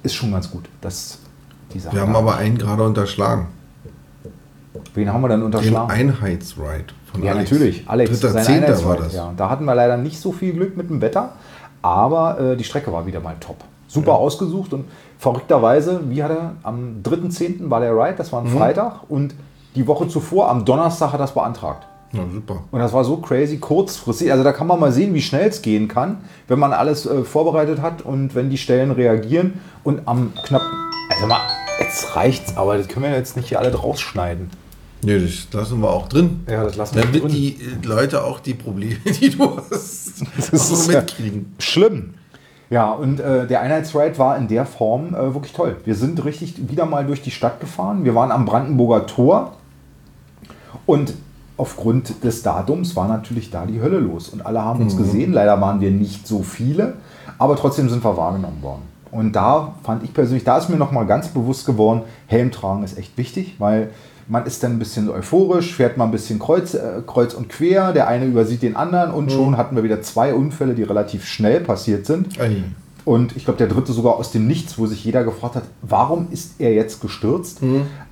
ist 0.02 0.14
schon 0.14 0.32
ganz 0.32 0.50
gut. 0.50 0.64
Das, 0.80 1.18
die 1.74 1.78
Sache 1.80 1.94
Wir 1.96 2.02
haben 2.02 2.16
aber 2.16 2.36
einen 2.36 2.56
gerade 2.56 2.82
unterschlagen. 2.82 3.48
Wen 4.94 5.12
haben 5.12 5.20
wir 5.22 5.28
dann 5.28 5.40
Den 5.40 5.46
unterschlagen? 5.46 5.90
Einheitsride 5.90 6.84
von 7.12 7.22
Ja, 7.22 7.32
Alex. 7.32 7.50
natürlich. 7.50 7.84
Alex, 7.88 8.10
Dritter 8.10 8.32
sein 8.32 8.44
Zehnter 8.44 8.84
war 8.84 8.96
das. 8.96 9.14
Ja, 9.14 9.32
da 9.36 9.50
hatten 9.50 9.64
wir 9.64 9.74
leider 9.74 9.96
nicht 9.96 10.18
so 10.20 10.32
viel 10.32 10.52
Glück 10.54 10.76
mit 10.76 10.88
dem 10.88 11.00
Wetter, 11.00 11.32
aber 11.82 12.40
äh, 12.40 12.56
die 12.56 12.64
Strecke 12.64 12.92
war 12.92 13.06
wieder 13.06 13.20
mal 13.20 13.34
top. 13.40 13.56
Super 13.88 14.14
ausgesucht 14.14 14.72
und 14.72 14.84
verrückterweise, 15.18 16.00
wie 16.08 16.22
hat 16.22 16.30
er, 16.30 16.52
am 16.62 17.02
3.10. 17.02 17.68
war 17.68 17.80
der 17.80 17.92
Ride, 17.94 18.14
das 18.16 18.32
war 18.32 18.40
ein 18.42 18.50
Mhm. 18.52 18.56
Freitag 18.56 19.00
und 19.10 19.34
die 19.74 19.86
Woche 19.86 20.08
zuvor, 20.08 20.48
am 20.50 20.64
Donnerstag, 20.64 21.12
hat 21.12 21.20
das 21.20 21.32
beantragt. 21.34 21.86
Ja, 22.12 22.22
super. 22.32 22.64
Und 22.72 22.80
das 22.80 22.92
war 22.92 23.04
so 23.04 23.18
crazy 23.18 23.58
kurzfristig. 23.58 24.32
Also 24.32 24.42
da 24.42 24.52
kann 24.52 24.66
man 24.66 24.80
mal 24.80 24.90
sehen, 24.90 25.14
wie 25.14 25.22
schnell 25.22 25.48
es 25.48 25.62
gehen 25.62 25.86
kann, 25.86 26.18
wenn 26.48 26.58
man 26.58 26.72
alles 26.72 27.06
äh, 27.06 27.22
vorbereitet 27.22 27.80
hat 27.82 28.02
und 28.02 28.34
wenn 28.34 28.50
die 28.50 28.58
Stellen 28.58 28.90
reagieren. 28.90 29.60
Und 29.84 30.08
am 30.08 30.32
knapp. 30.44 30.62
Also 31.12 31.26
mal, 31.28 31.38
jetzt 31.78 32.16
reicht's, 32.16 32.56
aber 32.56 32.78
das 32.78 32.88
können 32.88 33.04
wir 33.06 33.12
jetzt 33.12 33.36
nicht 33.36 33.48
hier 33.48 33.60
alle 33.60 33.72
rausschneiden. 33.74 34.50
Nee, 35.02 35.18
das 35.20 35.46
lassen 35.52 35.80
wir 35.80 35.88
auch 35.90 36.08
drin. 36.08 36.44
Ja, 36.50 36.64
das 36.64 36.76
lassen 36.76 36.96
wir 36.96 37.02
Damit 37.02 37.22
drin. 37.22 37.30
die 37.30 37.48
äh, 37.54 37.86
Leute 37.86 38.24
auch 38.24 38.40
die 38.40 38.54
Probleme, 38.54 38.96
die 39.20 39.30
du 39.30 39.56
hast, 39.56 40.22
Das 40.36 40.48
auch 40.48 40.52
ist 40.74 40.84
so 40.86 40.92
ja 40.92 41.00
mitkriegen. 41.00 41.54
schlimm. 41.60 42.14
Ja, 42.70 42.90
und 42.92 43.18
äh, 43.20 43.46
der 43.46 43.60
Einheitsride 43.62 44.18
war 44.18 44.36
in 44.36 44.46
der 44.48 44.66
Form 44.66 45.14
äh, 45.14 45.32
wirklich 45.34 45.52
toll. 45.52 45.76
Wir 45.84 45.94
sind 45.94 46.24
richtig 46.24 46.68
wieder 46.70 46.86
mal 46.86 47.06
durch 47.06 47.22
die 47.22 47.30
Stadt 47.32 47.60
gefahren. 47.60 48.04
Wir 48.04 48.14
waren 48.14 48.30
am 48.30 48.44
Brandenburger 48.44 49.06
Tor 49.06 49.52
und 50.86 51.14
aufgrund 51.60 52.24
des 52.24 52.42
Datums 52.42 52.96
war 52.96 53.06
natürlich 53.06 53.50
da 53.50 53.66
die 53.66 53.80
Hölle 53.80 53.98
los. 53.98 54.30
Und 54.30 54.44
alle 54.44 54.64
haben 54.64 54.82
uns 54.82 54.96
gesehen. 54.96 55.32
Leider 55.32 55.60
waren 55.60 55.80
wir 55.80 55.90
nicht 55.90 56.26
so 56.26 56.42
viele, 56.42 56.94
aber 57.38 57.54
trotzdem 57.56 57.88
sind 57.90 58.02
wir 58.02 58.16
wahrgenommen 58.16 58.62
worden. 58.62 58.82
Und 59.10 59.36
da 59.36 59.74
fand 59.82 60.02
ich 60.04 60.14
persönlich, 60.14 60.44
da 60.44 60.56
ist 60.56 60.70
mir 60.70 60.76
nochmal 60.76 61.06
ganz 61.06 61.28
bewusst 61.28 61.66
geworden, 61.66 62.02
Helm 62.26 62.50
tragen 62.50 62.82
ist 62.82 62.96
echt 62.96 63.18
wichtig, 63.18 63.56
weil 63.58 63.90
man 64.28 64.46
ist 64.46 64.62
dann 64.62 64.72
ein 64.72 64.78
bisschen 64.78 65.10
euphorisch, 65.10 65.74
fährt 65.74 65.96
mal 65.96 66.04
ein 66.04 66.12
bisschen 66.12 66.38
kreuz, 66.38 66.74
äh, 66.74 67.02
kreuz 67.04 67.34
und 67.34 67.48
quer, 67.48 67.92
der 67.92 68.06
eine 68.06 68.26
übersieht 68.26 68.62
den 68.62 68.76
anderen 68.76 69.10
und 69.10 69.32
schon 69.32 69.56
hatten 69.56 69.74
wir 69.74 69.82
wieder 69.82 70.00
zwei 70.02 70.32
Unfälle, 70.32 70.74
die 70.74 70.84
relativ 70.84 71.26
schnell 71.26 71.60
passiert 71.60 72.06
sind. 72.06 72.40
Ei. 72.40 72.62
Und 73.04 73.36
ich 73.36 73.44
glaube, 73.44 73.58
der 73.58 73.66
dritte 73.66 73.92
sogar 73.92 74.14
aus 74.16 74.30
dem 74.30 74.46
Nichts, 74.46 74.78
wo 74.78 74.86
sich 74.86 75.04
jeder 75.04 75.24
gefragt 75.24 75.56
hat, 75.56 75.64
warum 75.82 76.28
ist 76.30 76.60
er 76.60 76.72
jetzt 76.72 77.00
gestürzt? 77.00 77.58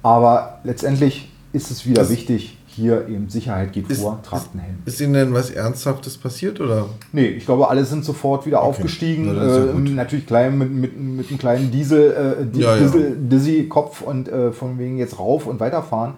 Aber 0.02 0.58
letztendlich 0.64 1.30
ist 1.52 1.70
es 1.70 1.86
wieder 1.86 2.02
Das- 2.02 2.10
wichtig, 2.10 2.56
hier 2.66 3.08
eben 3.08 3.28
Sicherheit 3.28 3.72
geht 3.72 3.90
Ist- 3.90 4.02
vor, 4.02 4.20
tragt 4.22 4.50
einen 4.52 4.60
Helm. 4.62 4.76
Ist 4.84 5.00
Ihnen 5.00 5.14
denn 5.14 5.34
was 5.34 5.50
Ernsthaftes 5.50 6.16
passiert 6.16 6.60
oder? 6.60 6.86
Nee, 7.12 7.26
ich 7.26 7.44
glaube, 7.44 7.68
alle 7.68 7.84
sind 7.84 8.04
sofort 8.04 8.46
wieder 8.46 8.62
aufgestiegen. 8.62 9.24
Na, 9.34 9.46
ja 9.46 9.64
äh, 9.64 9.72
natürlich 9.90 10.26
klein 10.26 10.56
mit, 10.58 10.72
mit, 10.72 10.96
mit 11.00 11.28
einem 11.28 11.38
kleinen 11.38 11.70
Diesel, 11.72 12.36
äh, 12.42 12.46
Di- 12.46 12.60
Ja, 12.60 12.76
ja. 12.76 12.82
Diesel 12.82 13.16
Dizzy-Kopf 13.16 14.02
und 14.02 14.28
äh, 14.28 14.52
von 14.52 14.78
wegen 14.78 14.96
jetzt 14.98 15.18
rauf 15.18 15.46
und 15.46 15.58
weiterfahren. 15.58 16.14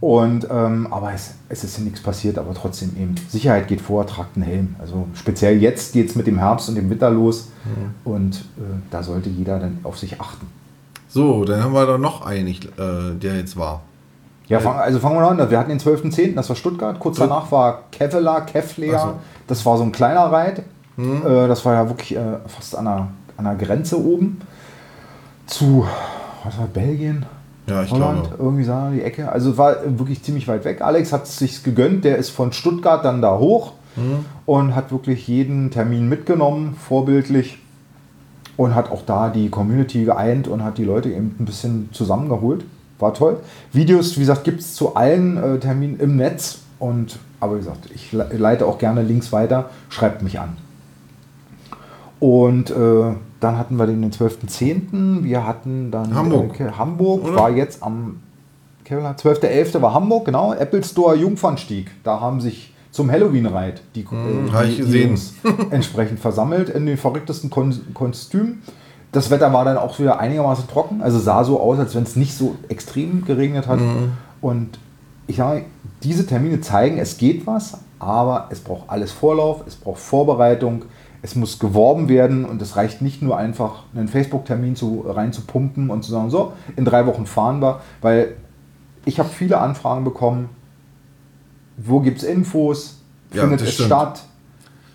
Und 0.00 0.48
ähm, 0.50 0.88
aber 0.90 1.12
es, 1.14 1.34
es 1.48 1.62
ist 1.64 1.78
nichts 1.78 2.02
passiert, 2.02 2.36
aber 2.36 2.52
trotzdem 2.54 2.90
eben 3.00 3.14
Sicherheit 3.28 3.68
geht 3.68 3.80
vor, 3.80 4.06
tragt 4.06 4.36
einen 4.36 4.44
Helm. 4.44 4.76
Also 4.80 5.06
speziell 5.14 5.62
jetzt 5.62 5.92
geht 5.92 6.10
es 6.10 6.16
mit 6.16 6.26
dem 6.26 6.38
Herbst 6.38 6.68
und 6.68 6.74
dem 6.74 6.90
Winter 6.90 7.10
los 7.10 7.48
Mhm. 7.64 7.94
und 8.12 8.36
äh, 8.58 8.60
da 8.90 9.02
sollte 9.02 9.30
jeder 9.30 9.58
dann 9.60 9.78
auf 9.84 9.96
sich 9.98 10.20
achten. 10.20 10.46
So, 11.08 11.44
dann 11.44 11.62
haben 11.62 11.72
wir 11.72 11.86
da 11.86 11.96
noch 11.96 12.26
einen, 12.26 12.48
äh, 12.48 12.56
der 13.22 13.36
jetzt 13.36 13.56
war. 13.56 13.82
Ja, 14.48 14.60
fang, 14.60 14.76
also 14.76 14.98
fangen 14.98 15.16
wir 15.16 15.26
an. 15.28 15.50
Wir 15.50 15.58
hatten 15.58 15.70
den 15.70 15.80
12.10., 15.80 16.34
das 16.34 16.48
war 16.48 16.56
Stuttgart. 16.56 16.98
Kurz 17.00 17.18
Ja. 17.18 17.26
danach 17.26 17.50
war 17.50 17.84
Kevlar, 17.90 18.44
Kevler. 18.44 18.94
Ach 18.96 19.02
so. 19.08 19.14
Das 19.46 19.64
war 19.64 19.76
so 19.78 19.84
ein 19.84 19.92
kleiner 19.92 20.30
Reit. 20.30 20.62
Mhm. 20.96 21.22
Äh, 21.26 21.48
das 21.48 21.64
war 21.64 21.74
ja 21.74 21.88
wirklich 21.88 22.14
äh, 22.16 22.20
fast 22.46 22.76
an 22.76 22.84
der, 22.84 23.08
an 23.36 23.44
der 23.44 23.54
Grenze 23.54 23.98
oben 23.98 24.40
zu, 25.46 25.86
was 26.44 26.58
war 26.58 26.66
Belgien? 26.66 27.24
Ja, 27.66 27.82
ich 27.82 27.90
Holland, 27.90 28.24
glaube. 28.28 28.36
irgendwie 28.42 28.64
sah 28.64 28.90
die 28.90 29.02
Ecke. 29.02 29.30
Also 29.32 29.56
war 29.56 29.76
wirklich 29.98 30.22
ziemlich 30.22 30.46
weit 30.48 30.64
weg. 30.64 30.82
Alex 30.82 31.12
hat 31.12 31.24
es 31.24 31.38
sich 31.38 31.62
gegönnt, 31.64 32.04
der 32.04 32.18
ist 32.18 32.28
von 32.30 32.52
Stuttgart 32.52 33.04
dann 33.04 33.22
da 33.22 33.38
hoch 33.38 33.72
Mhm. 33.96 34.24
und 34.44 34.74
hat 34.74 34.90
wirklich 34.90 35.28
jeden 35.28 35.70
Termin 35.70 36.08
mitgenommen, 36.08 36.74
vorbildlich. 36.76 37.58
und 38.56 38.74
hat 38.76 38.90
auch 38.92 39.02
da 39.06 39.30
die 39.30 39.48
Community 39.50 40.04
geeint 40.04 40.46
und 40.48 40.62
hat 40.62 40.78
die 40.78 40.84
Leute 40.84 41.08
eben 41.08 41.34
ein 41.40 41.44
bisschen 41.44 41.88
zusammengeholt. 41.92 42.64
War 42.98 43.14
toll. 43.14 43.40
Videos, 43.72 44.16
wie 44.16 44.20
gesagt, 44.20 44.44
gibt 44.44 44.60
es 44.60 44.74
zu 44.74 44.94
allen 44.94 45.36
äh, 45.36 45.58
Terminen 45.58 45.98
im 45.98 46.16
Netz. 46.16 46.60
Und, 46.78 47.18
aber 47.40 47.54
wie 47.54 47.58
gesagt, 47.58 47.88
ich 47.94 48.12
leite 48.12 48.66
auch 48.66 48.78
gerne 48.78 49.02
Links 49.02 49.32
weiter. 49.32 49.70
Schreibt 49.88 50.22
mich 50.22 50.38
an. 50.38 50.56
Und 52.20 52.70
äh, 52.70 53.14
dann 53.40 53.58
hatten 53.58 53.76
wir 53.76 53.86
den 53.86 54.10
12.10. 54.10 55.24
Wir 55.24 55.46
hatten 55.46 55.90
dann 55.90 56.14
Hamburg. 56.14 56.58
Äh, 56.60 56.70
Hamburg 56.70 57.24
Oder? 57.24 57.36
war 57.36 57.50
jetzt 57.50 57.82
am 57.82 58.20
12.11. 58.86 59.80
war 59.82 59.94
Hamburg, 59.94 60.26
genau. 60.26 60.54
Apple 60.54 60.84
Store 60.84 61.16
Jungfernstieg. 61.16 61.90
Da 62.02 62.20
haben 62.20 62.40
sich 62.40 62.72
zum 62.90 63.10
Halloween-Reit 63.10 63.82
die, 63.94 64.02
äh, 64.02 64.50
hab 64.52 64.64
die, 64.66 64.84
die 64.84 65.18
entsprechend 65.70 66.20
versammelt 66.20 66.68
in 66.70 66.86
den 66.86 66.96
verrücktesten 66.96 67.50
Kon 67.50 67.74
Kostümen. 67.92 68.62
Das 69.14 69.30
Wetter 69.30 69.52
war 69.52 69.64
dann 69.64 69.78
auch 69.78 69.98
wieder 69.98 70.18
einigermaßen 70.20 70.66
trocken, 70.68 71.00
also 71.00 71.18
sah 71.18 71.44
so 71.44 71.60
aus, 71.60 71.78
als 71.78 71.94
wenn 71.94 72.02
es 72.02 72.16
nicht 72.16 72.34
so 72.36 72.56
extrem 72.68 73.24
geregnet 73.24 73.66
hat. 73.68 73.78
Und 74.40 74.78
ich 75.26 75.36
sage, 75.36 75.64
diese 76.02 76.26
Termine 76.26 76.60
zeigen, 76.60 76.98
es 76.98 77.16
geht 77.16 77.46
was, 77.46 77.78
aber 77.98 78.48
es 78.50 78.60
braucht 78.60 78.90
alles 78.90 79.12
Vorlauf, 79.12 79.62
es 79.66 79.76
braucht 79.76 80.00
Vorbereitung, 80.00 80.84
es 81.22 81.34
muss 81.36 81.58
geworben 81.58 82.08
werden 82.10 82.44
und 82.44 82.60
es 82.60 82.76
reicht 82.76 83.00
nicht 83.00 83.22
nur 83.22 83.38
einfach 83.38 83.84
einen 83.94 84.08
Facebook-Termin 84.08 84.76
zu, 84.76 85.04
rein 85.06 85.32
zu 85.32 85.42
pumpen 85.42 85.88
und 85.88 86.02
zu 86.04 86.10
sagen, 86.10 86.28
so, 86.28 86.52
in 86.76 86.84
drei 86.84 87.06
Wochen 87.06 87.24
fahren 87.24 87.62
wir, 87.62 87.80
weil 88.02 88.34
ich 89.06 89.18
habe 89.18 89.28
viele 89.30 89.58
Anfragen 89.58 90.04
bekommen, 90.04 90.50
wo 91.78 92.00
gibt 92.00 92.18
es 92.18 92.24
Infos, 92.24 93.00
Ja, 93.32 93.42
findet 93.42 93.60
das 93.62 93.68
es 93.68 93.74
stimmt. 93.74 93.86
statt. 93.86 94.24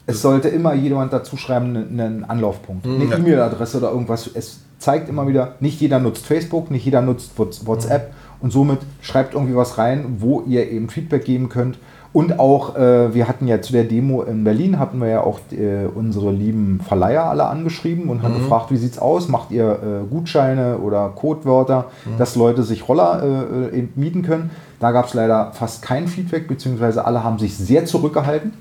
Es 0.10 0.22
sollte 0.22 0.50
immer 0.50 0.74
jemand 0.74 1.14
dazu 1.14 1.38
schreiben, 1.38 1.76
einen- 1.76 2.00
einen 2.00 2.24
Anlaufpunkt, 2.26 2.86
eine 2.86 3.06
ja. 3.06 3.18
E-Mail-Adresse 3.18 3.78
oder 3.78 3.92
irgendwas. 3.92 4.30
Es 4.34 4.60
zeigt 4.80 5.10
immer 5.10 5.28
wieder, 5.28 5.54
nicht 5.60 5.80
jeder 5.82 6.00
nutzt 6.00 6.26
Facebook, 6.26 6.72
nicht 6.72 6.86
jeder 6.86 7.02
nutzt 7.02 7.38
Whats- 7.38 7.66
WhatsApp 7.66 8.14
und 8.42 8.52
somit 8.52 8.80
schreibt 9.02 9.34
irgendwie 9.34 9.56
was 9.56 9.78
rein, 9.78 10.18
wo 10.20 10.42
ihr 10.48 10.70
eben 10.72 10.90
Feedback 10.90 11.26
geben 11.26 11.50
könnt. 11.50 11.78
Und 12.12 12.40
auch, 12.40 12.76
äh, 12.76 13.14
wir 13.14 13.28
hatten 13.28 13.46
ja 13.46 13.62
zu 13.62 13.72
der 13.72 13.84
Demo 13.84 14.24
in 14.24 14.44
Berlin, 14.44 14.80
hatten 14.80 15.00
wir 15.00 15.10
ja 15.10 15.22
auch 15.22 15.40
äh, 15.52 15.86
unsere 15.94 16.32
lieben 16.32 16.80
Verleiher 16.84 17.26
alle 17.26 17.46
angeschrieben 17.46 18.10
und 18.10 18.24
haben 18.24 18.34
gefragt, 18.34 18.72
wie 18.72 18.78
sieht's 18.78 18.98
aus? 18.98 19.28
Macht 19.28 19.52
ihr 19.52 19.74
äh, 19.74 20.08
Gutscheine 20.10 20.80
oder 20.80 21.10
Codewörter, 21.16 21.86
dass 22.18 22.36
Leute 22.36 22.64
sich 22.64 22.88
Roller 22.88 23.22
äh, 23.22 23.76
äh, 23.76 23.78
eben 23.78 23.90
mieten 23.96 24.24
können? 24.24 24.50
Da 24.80 24.90
gab 24.92 25.06
es 25.06 25.14
leider 25.14 25.52
fast 25.54 25.84
kein 25.84 26.08
Feedback, 26.08 26.48
beziehungsweise 26.48 27.06
alle 27.06 27.24
haben 27.24 27.38
sich 27.38 27.56
sehr 27.56 27.86
zurückgehalten 27.86 28.54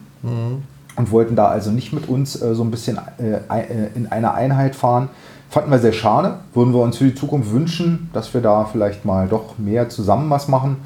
und 0.98 1.12
wollten 1.12 1.36
da 1.36 1.46
also 1.46 1.70
nicht 1.70 1.92
mit 1.92 2.08
uns 2.08 2.40
äh, 2.42 2.54
so 2.54 2.64
ein 2.64 2.70
bisschen 2.70 2.98
äh, 3.18 3.38
äh, 3.48 3.88
in 3.94 4.08
einer 4.08 4.34
Einheit 4.34 4.74
fahren. 4.74 5.08
Fanden 5.48 5.70
wir 5.70 5.78
sehr 5.78 5.92
schade. 5.92 6.40
Würden 6.52 6.74
wir 6.74 6.80
uns 6.82 6.98
für 6.98 7.04
die 7.04 7.14
Zukunft 7.14 7.52
wünschen, 7.52 8.10
dass 8.12 8.34
wir 8.34 8.42
da 8.42 8.64
vielleicht 8.64 9.04
mal 9.04 9.28
doch 9.28 9.56
mehr 9.56 9.88
zusammen 9.88 10.28
was 10.28 10.48
machen. 10.48 10.76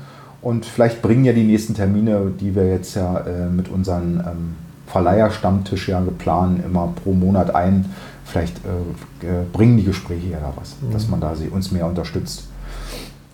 Und 0.41 0.67
vielleicht 0.67 1.03
bringen 1.03 1.25
ja 1.25 1.33
die 1.33 1.45
nächsten 1.45 1.75
Termine, 1.75 2.33
die 2.39 2.55
wir 2.55 2.69
jetzt 2.69 2.95
ja 2.95 3.19
äh, 3.21 3.49
mit 3.49 3.69
unseren 3.69 4.21
ähm, 4.21 4.55
Verleiherstammtisch 4.87 5.89
ja 5.89 6.01
geplant, 6.01 6.63
immer 6.65 6.93
pro 7.03 7.13
Monat 7.13 7.55
ein. 7.55 7.87
Vielleicht 8.25 8.59
äh, 8.59 9.27
äh, 9.27 9.45
bringen 9.53 9.79
die 9.79 9.85
Gespräche 9.85 10.29
ja 10.29 10.39
da 10.39 10.53
was, 10.57 10.77
dass 10.93 11.09
man 11.09 11.21
da 11.21 11.35
sie 11.35 11.49
uns 11.49 11.73
mehr 11.73 11.87
unterstützt. 11.87 12.45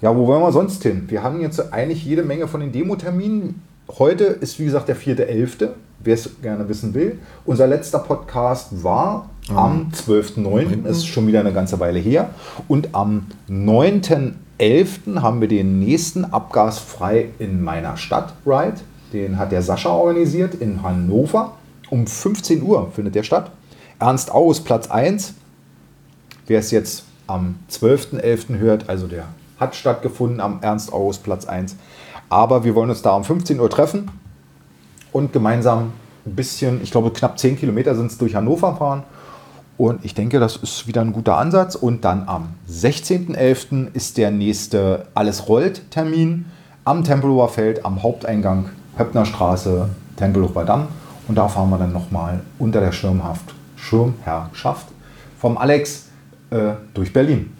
Ja, 0.00 0.16
wo 0.16 0.26
wollen 0.28 0.42
wir 0.42 0.52
sonst 0.52 0.82
hin? 0.82 1.04
Wir 1.08 1.24
haben 1.24 1.40
jetzt 1.40 1.72
eigentlich 1.72 2.04
jede 2.04 2.22
Menge 2.22 2.46
von 2.46 2.60
den 2.60 2.70
Demo-Terminen. 2.70 3.60
Heute 3.96 4.24
ist, 4.24 4.58
wie 4.58 4.66
gesagt, 4.66 4.88
der 4.88 4.96
4.11., 4.96 5.70
wer 6.00 6.14
es 6.14 6.28
gerne 6.42 6.68
wissen 6.68 6.92
will. 6.92 7.18
Unser 7.46 7.66
letzter 7.66 8.00
Podcast 8.00 8.84
war 8.84 9.30
am 9.48 9.90
12.09., 9.94 10.84
ist 10.84 11.06
schon 11.06 11.26
wieder 11.26 11.40
eine 11.40 11.54
ganze 11.54 11.80
Weile 11.80 11.98
her. 11.98 12.30
Und 12.68 12.94
am 12.94 13.28
9.11. 13.48 15.22
haben 15.22 15.40
wir 15.40 15.48
den 15.48 15.80
nächsten 15.80 16.26
Abgasfrei 16.26 17.30
in 17.38 17.64
meiner 17.64 17.96
Stadt 17.96 18.34
Ride. 18.44 18.76
Den 19.14 19.38
hat 19.38 19.52
der 19.52 19.62
Sascha 19.62 19.88
organisiert 19.88 20.54
in 20.54 20.82
Hannover. 20.82 21.56
Um 21.88 22.06
15 22.06 22.62
Uhr 22.62 22.92
findet 22.94 23.14
der 23.14 23.22
statt. 23.22 23.50
Ernst 23.98 24.30
Aus, 24.30 24.60
Platz 24.60 24.90
1. 24.90 25.32
Wer 26.46 26.58
es 26.58 26.70
jetzt 26.70 27.04
am 27.26 27.54
12.11. 27.70 28.58
hört, 28.58 28.90
also 28.90 29.06
der 29.06 29.24
hat 29.58 29.74
stattgefunden 29.74 30.40
am 30.40 30.58
Ernst 30.62 30.92
August 30.92 31.24
Platz 31.24 31.46
1. 31.46 31.76
Aber 32.28 32.64
wir 32.64 32.74
wollen 32.74 32.90
uns 32.90 33.02
da 33.02 33.14
um 33.14 33.24
15 33.24 33.58
Uhr 33.58 33.70
treffen 33.70 34.10
und 35.12 35.32
gemeinsam 35.32 35.92
ein 36.26 36.34
bisschen, 36.34 36.82
ich 36.82 36.90
glaube 36.90 37.10
knapp 37.10 37.38
10 37.38 37.58
Kilometer 37.58 37.94
sind 37.94 38.10
es 38.10 38.18
durch 38.18 38.34
Hannover 38.34 38.76
fahren. 38.76 39.02
Und 39.78 40.04
ich 40.04 40.14
denke, 40.14 40.40
das 40.40 40.56
ist 40.56 40.88
wieder 40.88 41.00
ein 41.00 41.12
guter 41.12 41.38
Ansatz. 41.38 41.76
Und 41.76 42.04
dann 42.04 42.28
am 42.28 42.54
16.11. 42.68 43.94
ist 43.94 44.18
der 44.18 44.32
nächste 44.32 45.06
Alles 45.14 45.48
rollt 45.48 45.90
Termin 45.92 46.46
am 46.84 47.04
Tempelhofer 47.04 47.48
Feld, 47.48 47.84
am 47.84 48.02
Haupteingang 48.02 48.70
Höppner 48.96 49.24
Straße, 49.24 49.88
Tempelhofer 50.16 50.64
Damm. 50.64 50.88
Und 51.28 51.36
da 51.36 51.46
fahren 51.46 51.70
wir 51.70 51.78
dann 51.78 51.92
nochmal 51.92 52.40
unter 52.58 52.80
der 52.80 52.90
Schirmhaft, 52.90 53.54
Schirmherrschaft 53.76 54.86
vom 55.38 55.56
Alex 55.56 56.08
äh, 56.50 56.72
durch 56.94 57.12
Berlin. 57.12 57.52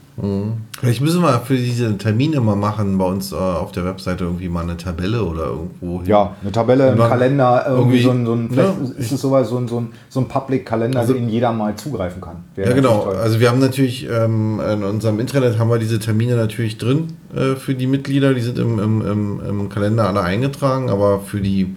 Vielleicht 0.81 1.01
müssen 1.01 1.23
wir 1.23 1.41
für 1.41 1.57
diese 1.57 1.97
Termine 1.99 2.41
mal 2.41 2.57
machen 2.57 2.99
bei 2.99 3.05
uns 3.05 3.33
äh, 3.33 3.37
auf 3.37 3.73
der 3.73 3.85
Webseite 3.85 4.25
irgendwie 4.25 4.49
mal 4.49 4.63
eine 4.63 4.77
Tabelle 4.77 5.23
oder 5.25 5.47
irgendwo. 5.47 5.99
hin. 6.01 6.07
Ja, 6.07 6.35
eine 6.43 6.53
Tabelle, 6.53 6.91
ein 6.93 6.99
Kalender, 6.99 7.65
irgendwie, 7.69 8.03
irgendwie- 8.03 8.03
so 8.05 8.11
ein, 8.11 8.27
so 8.27 8.33
ein, 8.35 8.49
vielleicht 8.51 8.69
Ja, 8.97 8.99
ist 8.99 9.13
es 9.13 9.21
sowas, 9.21 9.49
so 9.49 9.59
ein, 9.59 9.69
so 9.69 9.81
ein, 9.81 9.89
so 10.09 10.21
ein 10.21 10.29
Public-Kalender, 10.29 11.01
Also- 11.01 11.13
den 11.15 11.29
jeder 11.29 11.53
mal 11.53 11.75
zugreifen 11.77 12.21
kann. 12.21 12.37
Ja, 12.57 12.73
genau. 12.73 13.05
Also 13.05 13.41
wir 13.41 13.49
haben 13.51 13.61
natürlich 13.61 14.09
ähm, 14.11 14.61
in 14.61 14.83
unserem 14.85 15.21
Intranet 15.21 15.59
haben 15.59 15.71
wir 15.71 15.79
diese 15.79 15.99
Termine 15.99 16.37
natürlich 16.37 16.79
drin 16.79 17.09
äh, 17.35 17.55
für 17.57 17.75
die 17.75 17.87
Mitglieder. 17.87 18.35
Die 18.35 18.41
sind 18.41 18.59
im, 18.59 18.79
im, 18.79 19.01
im, 19.07 19.41
im 19.49 19.69
Kalender 19.69 20.09
alle 20.09 20.23
eingetragen, 20.23 20.91
aber 20.91 21.21
für 21.21 21.41
die 21.41 21.75